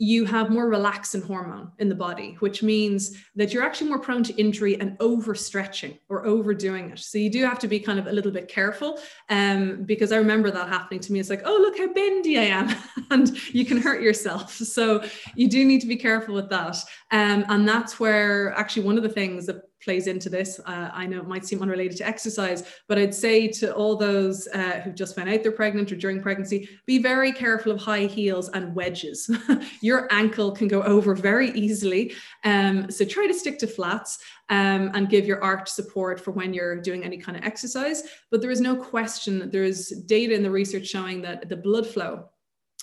you 0.00 0.24
have 0.24 0.50
more 0.50 0.70
relaxin 0.70 1.24
hormone 1.24 1.72
in 1.78 1.88
the 1.88 1.94
body, 1.94 2.36
which 2.38 2.62
means 2.62 3.16
that 3.34 3.52
you're 3.52 3.64
actually 3.64 3.88
more 3.88 3.98
prone 3.98 4.22
to 4.22 4.34
injury 4.34 4.78
and 4.80 4.96
overstretching 4.98 5.98
or 6.08 6.24
overdoing 6.24 6.90
it. 6.90 7.00
So 7.00 7.18
you 7.18 7.30
do 7.30 7.44
have 7.44 7.58
to 7.58 7.68
be 7.68 7.80
kind 7.80 7.98
of 7.98 8.06
a 8.06 8.12
little 8.12 8.30
bit 8.30 8.46
careful. 8.46 9.00
Um, 9.28 9.82
because 9.82 10.12
I 10.12 10.16
remember 10.16 10.52
that 10.52 10.68
happening 10.68 11.00
to 11.00 11.12
me. 11.12 11.18
It's 11.18 11.30
like, 11.30 11.42
oh, 11.44 11.58
look 11.60 11.78
how 11.78 11.92
bendy 11.92 12.38
I 12.38 12.44
am, 12.44 12.74
and 13.10 13.36
you 13.52 13.64
can 13.64 13.78
hurt 13.78 14.00
yourself. 14.00 14.54
So 14.54 15.02
you 15.34 15.48
do 15.48 15.64
need 15.64 15.80
to 15.80 15.88
be 15.88 15.96
careful 15.96 16.34
with 16.34 16.48
that. 16.50 16.76
Um, 17.10 17.44
and 17.48 17.68
that's 17.68 17.98
where 17.98 18.52
actually 18.52 18.84
one 18.84 18.96
of 18.96 19.02
the 19.02 19.08
things 19.08 19.46
that 19.46 19.62
plays 19.82 20.06
into 20.06 20.28
this. 20.28 20.60
Uh, 20.66 20.90
I 20.92 21.06
know 21.06 21.18
it 21.18 21.28
might 21.28 21.46
seem 21.46 21.62
unrelated 21.62 21.96
to 21.98 22.06
exercise, 22.06 22.64
but 22.88 22.98
I'd 22.98 23.14
say 23.14 23.48
to 23.48 23.74
all 23.74 23.96
those 23.96 24.48
uh, 24.48 24.80
who've 24.82 24.94
just 24.94 25.14
found 25.14 25.28
out 25.28 25.42
they're 25.42 25.52
pregnant 25.52 25.92
or 25.92 25.96
during 25.96 26.20
pregnancy, 26.20 26.68
be 26.86 26.98
very 26.98 27.32
careful 27.32 27.72
of 27.72 27.80
high 27.80 28.06
heels 28.06 28.48
and 28.50 28.74
wedges. 28.74 29.30
Your 29.82 30.08
ankle 30.12 30.52
can 30.52 30.68
go 30.68 30.82
over 30.82 31.14
very 31.14 31.50
easily. 31.52 32.14
Um, 32.44 32.90
so 32.90 33.04
try 33.04 33.26
to 33.26 33.34
stick 33.34 33.58
to 33.60 33.66
flats 33.66 34.18
um, 34.48 34.90
and 34.94 35.08
give 35.08 35.26
your 35.26 35.42
arch 35.42 35.68
support 35.68 36.20
for 36.20 36.30
when 36.30 36.54
you're 36.54 36.80
doing 36.80 37.04
any 37.04 37.18
kind 37.18 37.36
of 37.36 37.44
exercise. 37.44 38.02
But 38.30 38.40
there 38.40 38.50
is 38.50 38.60
no 38.60 38.76
question 38.76 39.38
that 39.38 39.52
there 39.52 39.64
is 39.64 39.90
data 40.06 40.34
in 40.34 40.42
the 40.42 40.50
research 40.50 40.86
showing 40.86 41.22
that 41.22 41.48
the 41.48 41.56
blood 41.56 41.86
flow. 41.86 42.30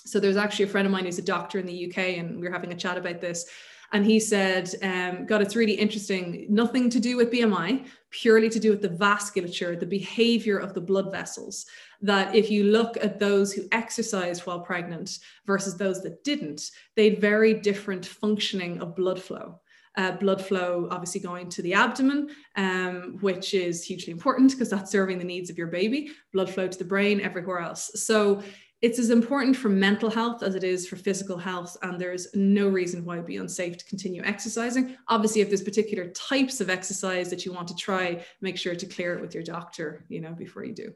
So 0.04 0.20
there's 0.20 0.36
actually 0.36 0.66
a 0.66 0.68
friend 0.68 0.86
of 0.86 0.92
mine 0.92 1.04
who's 1.04 1.18
a 1.18 1.22
doctor 1.22 1.58
in 1.58 1.66
the 1.66 1.86
UK, 1.90 2.18
and 2.18 2.40
we 2.40 2.46
are 2.46 2.52
having 2.52 2.72
a 2.72 2.76
chat 2.76 2.96
about 2.96 3.20
this 3.20 3.46
and 3.92 4.04
he 4.04 4.18
said, 4.18 4.70
um, 4.82 5.26
God, 5.26 5.42
it's 5.42 5.56
really 5.56 5.74
interesting. 5.74 6.46
Nothing 6.48 6.90
to 6.90 7.00
do 7.00 7.16
with 7.16 7.30
BMI, 7.30 7.86
purely 8.10 8.48
to 8.48 8.60
do 8.60 8.70
with 8.70 8.82
the 8.82 8.88
vasculature, 8.88 9.78
the 9.78 9.86
behavior 9.86 10.58
of 10.58 10.74
the 10.74 10.80
blood 10.80 11.12
vessels. 11.12 11.66
That 12.02 12.34
if 12.34 12.50
you 12.50 12.64
look 12.64 12.96
at 13.02 13.18
those 13.18 13.52
who 13.52 13.62
exercised 13.72 14.46
while 14.46 14.60
pregnant 14.60 15.18
versus 15.46 15.76
those 15.76 16.02
that 16.02 16.24
didn't, 16.24 16.70
they 16.94 17.10
had 17.10 17.20
very 17.20 17.54
different 17.54 18.04
functioning 18.04 18.80
of 18.80 18.96
blood 18.96 19.22
flow. 19.22 19.60
Uh, 19.96 20.12
blood 20.12 20.44
flow 20.44 20.88
obviously 20.90 21.20
going 21.20 21.48
to 21.48 21.62
the 21.62 21.72
abdomen, 21.72 22.28
um, 22.56 23.16
which 23.22 23.54
is 23.54 23.82
hugely 23.82 24.12
important 24.12 24.50
because 24.50 24.68
that's 24.68 24.90
serving 24.90 25.18
the 25.18 25.24
needs 25.24 25.48
of 25.48 25.56
your 25.56 25.68
baby, 25.68 26.10
blood 26.34 26.50
flow 26.50 26.68
to 26.68 26.76
the 26.76 26.84
brain, 26.84 27.18
everywhere 27.22 27.60
else. 27.60 27.90
So 27.94 28.42
it's 28.82 28.98
as 28.98 29.10
important 29.10 29.56
for 29.56 29.68
mental 29.68 30.10
health 30.10 30.42
as 30.42 30.54
it 30.54 30.62
is 30.62 30.86
for 30.86 30.96
physical 30.96 31.38
health 31.38 31.76
and 31.82 32.00
there's 32.00 32.28
no 32.34 32.68
reason 32.68 33.04
why 33.04 33.14
it'd 33.14 33.26
be 33.26 33.38
unsafe 33.38 33.78
to 33.78 33.84
continue 33.86 34.22
exercising. 34.22 34.96
Obviously 35.08 35.40
if 35.40 35.48
there's 35.48 35.62
particular 35.62 36.08
types 36.08 36.60
of 36.60 36.68
exercise 36.68 37.30
that 37.30 37.44
you 37.44 37.52
want 37.52 37.68
to 37.68 37.76
try 37.76 38.22
make 38.40 38.56
sure 38.56 38.74
to 38.74 38.86
clear 38.86 39.14
it 39.14 39.20
with 39.20 39.34
your 39.34 39.42
doctor 39.42 40.04
you 40.08 40.20
know 40.20 40.32
before 40.32 40.64
you 40.64 40.74
do. 40.74 40.92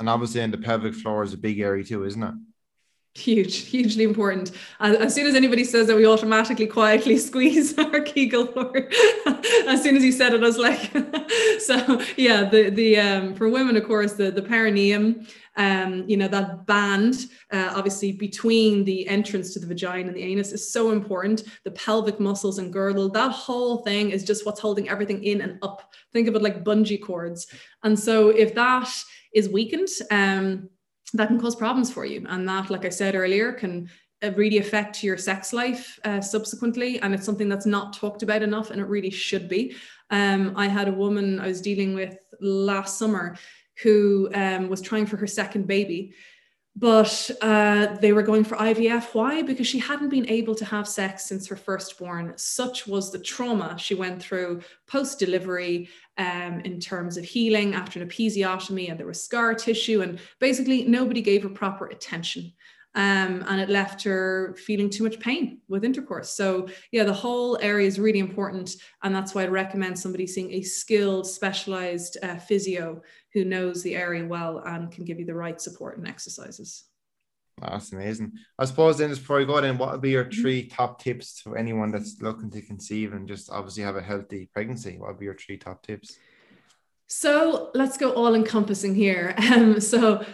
And 0.00 0.08
obviously 0.08 0.42
in 0.42 0.50
the 0.50 0.58
pelvic 0.58 0.94
floor 0.94 1.22
is 1.22 1.32
a 1.32 1.38
big 1.38 1.60
area 1.60 1.84
too 1.84 2.04
isn't 2.04 2.22
it 2.22 2.34
huge 3.14 3.68
hugely 3.68 4.02
important 4.02 4.50
as 4.80 5.14
soon 5.14 5.24
as 5.24 5.36
anybody 5.36 5.62
says 5.62 5.86
that 5.86 5.94
we 5.94 6.04
automatically 6.04 6.66
quietly 6.66 7.16
squeeze 7.28 7.78
our 7.78 8.00
kegel 8.00 8.48
as 9.68 9.82
soon 9.82 9.96
as 9.96 10.02
you 10.02 10.10
said 10.10 10.34
it 10.34 10.42
i 10.42 10.46
was 10.46 10.58
like 10.58 10.90
so 11.60 12.02
yeah 12.16 12.42
the 12.44 12.70
the 12.70 12.98
um 12.98 13.32
for 13.34 13.48
women 13.48 13.76
of 13.76 13.84
course 13.84 14.14
the 14.14 14.32
the 14.32 14.42
perineum 14.42 15.24
um, 15.56 16.04
you 16.08 16.16
know, 16.16 16.28
that 16.28 16.66
band, 16.66 17.26
uh, 17.52 17.72
obviously 17.74 18.12
between 18.12 18.84
the 18.84 19.06
entrance 19.06 19.52
to 19.52 19.60
the 19.60 19.66
vagina 19.66 20.08
and 20.08 20.16
the 20.16 20.22
anus 20.22 20.52
is 20.52 20.72
so 20.72 20.90
important. 20.90 21.44
The 21.62 21.70
pelvic 21.72 22.18
muscles 22.18 22.58
and 22.58 22.72
girdle, 22.72 23.08
that 23.10 23.30
whole 23.30 23.78
thing 23.78 24.10
is 24.10 24.24
just 24.24 24.44
what's 24.44 24.60
holding 24.60 24.88
everything 24.88 25.22
in 25.22 25.40
and 25.42 25.58
up. 25.62 25.92
Think 26.12 26.28
of 26.28 26.34
it 26.34 26.42
like 26.42 26.64
bungee 26.64 27.00
cords. 27.00 27.46
And 27.82 27.98
so 27.98 28.30
if 28.30 28.54
that 28.54 28.92
is 29.32 29.48
weakened, 29.48 29.88
um, 30.10 30.68
that 31.14 31.28
can 31.28 31.40
cause 31.40 31.56
problems 31.56 31.92
for 31.92 32.04
you. 32.04 32.24
And 32.28 32.48
that, 32.48 32.70
like 32.70 32.84
I 32.84 32.90
said 32.90 33.14
earlier, 33.14 33.52
can 33.52 33.88
uh, 34.22 34.32
really 34.32 34.58
affect 34.58 35.02
your 35.02 35.16
sex 35.16 35.52
life 35.52 35.98
uh, 36.04 36.20
subsequently. 36.20 37.00
And 37.00 37.14
it's 37.14 37.24
something 37.24 37.48
that's 37.48 37.66
not 37.66 37.92
talked 37.92 38.22
about 38.22 38.42
enough, 38.42 38.70
and 38.70 38.80
it 38.80 38.86
really 38.86 39.10
should 39.10 39.48
be. 39.48 39.76
Um, 40.10 40.52
I 40.56 40.68
had 40.68 40.88
a 40.88 40.92
woman 40.92 41.40
I 41.40 41.46
was 41.48 41.60
dealing 41.60 41.94
with 41.94 42.16
last 42.40 42.98
summer 42.98 43.36
who 43.82 44.28
um, 44.34 44.68
was 44.68 44.80
trying 44.80 45.06
for 45.06 45.16
her 45.16 45.26
second 45.26 45.66
baby. 45.66 46.14
But 46.76 47.30
uh, 47.40 47.96
they 48.00 48.12
were 48.12 48.22
going 48.22 48.42
for 48.42 48.56
IVF. 48.56 49.14
Why? 49.14 49.42
Because 49.42 49.66
she 49.66 49.78
hadn't 49.78 50.08
been 50.08 50.28
able 50.28 50.56
to 50.56 50.64
have 50.64 50.88
sex 50.88 51.24
since 51.24 51.46
her 51.46 51.56
firstborn. 51.56 52.32
Such 52.36 52.86
was 52.86 53.12
the 53.12 53.18
trauma 53.20 53.76
she 53.78 53.94
went 53.94 54.20
through 54.20 54.60
post 54.88 55.20
delivery 55.20 55.88
um, 56.18 56.60
in 56.64 56.80
terms 56.80 57.16
of 57.16 57.24
healing 57.24 57.74
after 57.74 58.00
an 58.00 58.08
episiotomy, 58.08 58.90
and 58.90 58.98
there 58.98 59.06
was 59.06 59.22
scar 59.22 59.54
tissue, 59.54 60.02
and 60.02 60.18
basically 60.40 60.84
nobody 60.84 61.22
gave 61.22 61.44
her 61.44 61.48
proper 61.48 61.86
attention 61.86 62.52
um, 62.96 63.44
and 63.48 63.60
it 63.60 63.68
left 63.68 64.04
her 64.04 64.54
feeling 64.56 64.88
too 64.88 65.02
much 65.02 65.18
pain 65.18 65.58
with 65.68 65.84
intercourse. 65.84 66.30
So, 66.30 66.68
yeah, 66.92 67.02
the 67.02 67.12
whole 67.12 67.58
area 67.60 67.88
is 67.88 67.98
really 67.98 68.20
important. 68.20 68.76
And 69.02 69.14
that's 69.14 69.34
why 69.34 69.42
I 69.42 69.48
recommend 69.48 69.98
somebody 69.98 70.28
seeing 70.28 70.52
a 70.52 70.62
skilled, 70.62 71.26
specialized 71.26 72.18
uh, 72.22 72.36
physio 72.36 73.02
who 73.34 73.44
knows 73.44 73.82
the 73.82 73.96
area 73.96 74.24
well 74.24 74.58
and 74.58 74.90
can 74.90 75.04
give 75.04 75.18
you 75.18 75.26
the 75.26 75.34
right 75.34 75.60
support 75.60 75.98
and 75.98 76.08
exercises. 76.08 76.84
That's 77.60 77.92
amazing. 77.92 78.32
I 78.58 78.64
suppose 78.64 78.98
then, 78.98 79.10
just 79.10 79.22
before 79.22 79.38
we 79.38 79.44
go 79.44 79.58
in, 79.58 79.78
what 79.78 79.92
would 79.92 80.00
be 80.00 80.10
your 80.10 80.24
mm-hmm. 80.24 80.40
three 80.40 80.66
top 80.66 81.00
tips 81.00 81.40
for 81.40 81.56
anyone 81.56 81.90
that's 81.92 82.20
looking 82.20 82.50
to 82.50 82.62
conceive 82.62 83.12
and 83.12 83.28
just 83.28 83.50
obviously 83.50 83.82
have 83.82 83.96
a 83.96 84.02
healthy 84.02 84.48
pregnancy? 84.52 84.98
What 84.98 85.10
would 85.10 85.18
be 85.18 85.26
your 85.26 85.36
three 85.36 85.56
top 85.56 85.82
tips? 85.82 86.16
So 87.06 87.70
let's 87.74 87.96
go 87.96 88.12
all 88.12 88.34
encompassing 88.34 88.94
here. 88.94 89.34
Um, 89.54 89.78
so 89.80 90.24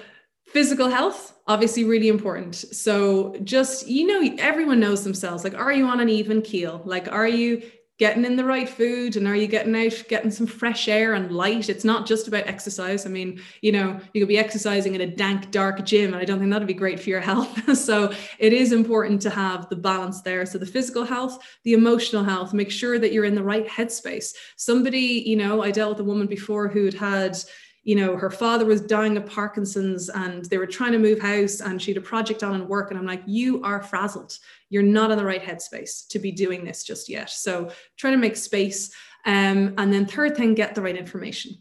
physical 0.46 0.88
health 0.88 1.34
obviously 1.46 1.84
really 1.84 2.08
important 2.08 2.54
so 2.54 3.36
just 3.44 3.86
you 3.86 4.06
know 4.06 4.36
everyone 4.38 4.80
knows 4.80 5.04
themselves 5.04 5.44
like 5.44 5.54
are 5.54 5.72
you 5.72 5.86
on 5.86 6.00
an 6.00 6.08
even 6.08 6.42
keel 6.42 6.82
like 6.84 7.10
are 7.10 7.28
you 7.28 7.62
getting 8.00 8.24
in 8.24 8.34
the 8.34 8.44
right 8.44 8.66
food 8.66 9.16
and 9.16 9.28
are 9.28 9.36
you 9.36 9.46
getting 9.46 9.76
out 9.76 10.02
getting 10.08 10.30
some 10.30 10.46
fresh 10.46 10.88
air 10.88 11.12
and 11.12 11.30
light? 11.30 11.68
It's 11.68 11.84
not 11.84 12.06
just 12.06 12.26
about 12.26 12.46
exercise. 12.46 13.04
I 13.04 13.10
mean 13.10 13.42
you 13.60 13.72
know 13.72 14.00
you 14.14 14.22
could 14.22 14.28
be 14.28 14.38
exercising 14.38 14.94
in 14.94 15.02
a 15.02 15.06
dank 15.06 15.50
dark 15.50 15.84
gym 15.84 16.14
and 16.14 16.22
i 16.22 16.24
don't 16.24 16.38
think 16.38 16.50
that'd 16.50 16.66
be 16.66 16.72
great 16.72 16.98
for 16.98 17.10
your 17.10 17.20
health. 17.30 17.76
So 17.76 18.10
it 18.38 18.54
is 18.54 18.72
important 18.72 19.20
to 19.22 19.30
have 19.30 19.68
the 19.68 19.76
balance 19.76 20.22
there. 20.22 20.46
So 20.46 20.56
the 20.56 20.64
physical 20.64 21.04
health 21.04 21.38
the 21.64 21.74
emotional 21.74 22.24
health 22.24 22.54
make 22.54 22.70
sure 22.70 22.98
that 22.98 23.12
you're 23.12 23.26
in 23.26 23.34
the 23.34 23.42
right 23.42 23.68
headspace. 23.68 24.34
Somebody 24.56 25.22
you 25.26 25.36
know 25.36 25.62
i 25.62 25.70
dealt 25.70 25.90
with 25.90 26.00
a 26.00 26.10
woman 26.10 26.26
before 26.26 26.68
who'd 26.68 26.94
had 26.94 27.36
you 27.82 27.96
know, 27.96 28.16
her 28.16 28.30
father 28.30 28.66
was 28.66 28.82
dying 28.82 29.16
of 29.16 29.24
Parkinson's 29.26 30.10
and 30.10 30.44
they 30.46 30.58
were 30.58 30.66
trying 30.66 30.92
to 30.92 30.98
move 30.98 31.18
house 31.18 31.60
and 31.60 31.80
she 31.80 31.92
had 31.92 32.02
a 32.02 32.06
project 32.06 32.42
on 32.42 32.54
and 32.54 32.68
work. 32.68 32.90
And 32.90 32.98
I'm 32.98 33.06
like, 33.06 33.22
you 33.26 33.62
are 33.62 33.82
frazzled. 33.82 34.38
You're 34.68 34.82
not 34.82 35.10
in 35.10 35.18
the 35.18 35.24
right 35.24 35.42
headspace 35.42 36.06
to 36.08 36.18
be 36.18 36.30
doing 36.30 36.64
this 36.64 36.84
just 36.84 37.08
yet. 37.08 37.30
So 37.30 37.70
try 37.96 38.10
to 38.10 38.18
make 38.18 38.36
space. 38.36 38.92
Um, 39.24 39.74
and 39.78 39.92
then 39.92 40.06
third 40.06 40.36
thing, 40.36 40.54
get 40.54 40.74
the 40.74 40.82
right 40.82 40.96
information. 40.96 41.56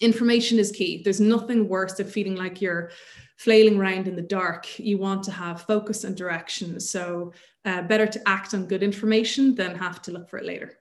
Information 0.00 0.58
is 0.58 0.72
key. 0.72 1.02
There's 1.02 1.20
nothing 1.20 1.68
worse 1.68 1.94
than 1.94 2.08
feeling 2.08 2.36
like 2.36 2.62
you're 2.62 2.90
flailing 3.36 3.78
around 3.78 4.08
in 4.08 4.16
the 4.16 4.22
dark. 4.22 4.78
You 4.78 4.98
want 4.98 5.22
to 5.24 5.32
have 5.32 5.62
focus 5.62 6.04
and 6.04 6.16
direction. 6.16 6.80
So 6.80 7.32
uh, 7.64 7.82
better 7.82 8.06
to 8.06 8.28
act 8.28 8.54
on 8.54 8.66
good 8.66 8.82
information 8.82 9.54
than 9.54 9.76
have 9.76 10.00
to 10.02 10.12
look 10.12 10.28
for 10.28 10.38
it 10.38 10.46
later. 10.46 10.78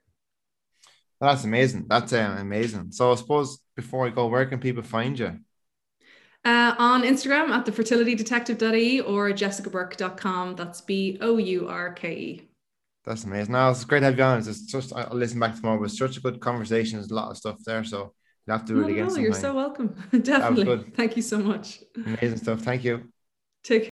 That's 1.22 1.44
amazing. 1.44 1.86
That's 1.88 2.12
uh, 2.12 2.36
amazing. 2.40 2.92
So 2.92 3.12
I 3.12 3.16
suppose 3.16 3.60
before 3.76 4.08
I 4.08 4.10
go, 4.10 4.26
where 4.28 4.46
can 4.48 4.60
people 4.60 4.82
find 4.82 5.18
you? 5.18 5.38
Uh, 6.44 6.74
on 6.80 7.04
Instagram 7.04 7.50
at 7.50 7.66
the 7.66 7.72
fertilitydetective.e 7.72 9.02
or 9.02 9.30
jessicabourke.com. 9.30 10.56
That's 10.56 10.82
B 10.82 11.20
O 11.22 11.38
U 11.38 11.68
R 11.68 11.94
K 11.94 12.14
E. 12.14 12.50
That's 13.06 13.24
amazing. 13.24 13.54
Now 13.54 13.70
it's 13.70 13.86
great 13.86 14.00
to 14.00 14.06
have 14.06 14.18
you 14.18 14.24
on. 14.24 14.40
It's 14.40 14.62
just 14.62 14.94
I'll 14.96 15.16
listen 15.16 15.40
back 15.40 15.56
tomorrow. 15.56 15.78
It 15.78 15.82
was 15.82 15.98
such 15.98 16.18
a 16.18 16.22
good 16.22 16.40
conversation. 16.40 16.98
There's 16.98 17.12
a 17.12 17.16
lot 17.16 17.30
of 17.30 17.38
stuff 17.38 17.58
there, 17.66 17.84
so 17.84 18.14
you 18.48 18.54
have 18.54 18.66
to 18.66 18.74
do 18.74 18.82
it 18.82 18.92
again. 18.92 19.08
No, 19.08 19.16
you're 19.18 19.34
so 19.34 19.54
welcome. 19.54 19.96
Definitely. 20.22 20.92
Thank 20.96 21.16
you 21.16 21.22
so 21.22 21.38
much. 21.38 21.80
Amazing 21.96 22.38
stuff. 22.38 22.62
Thank 22.62 22.84
you. 22.84 23.12
Take 23.64 23.84
care. 23.84 23.91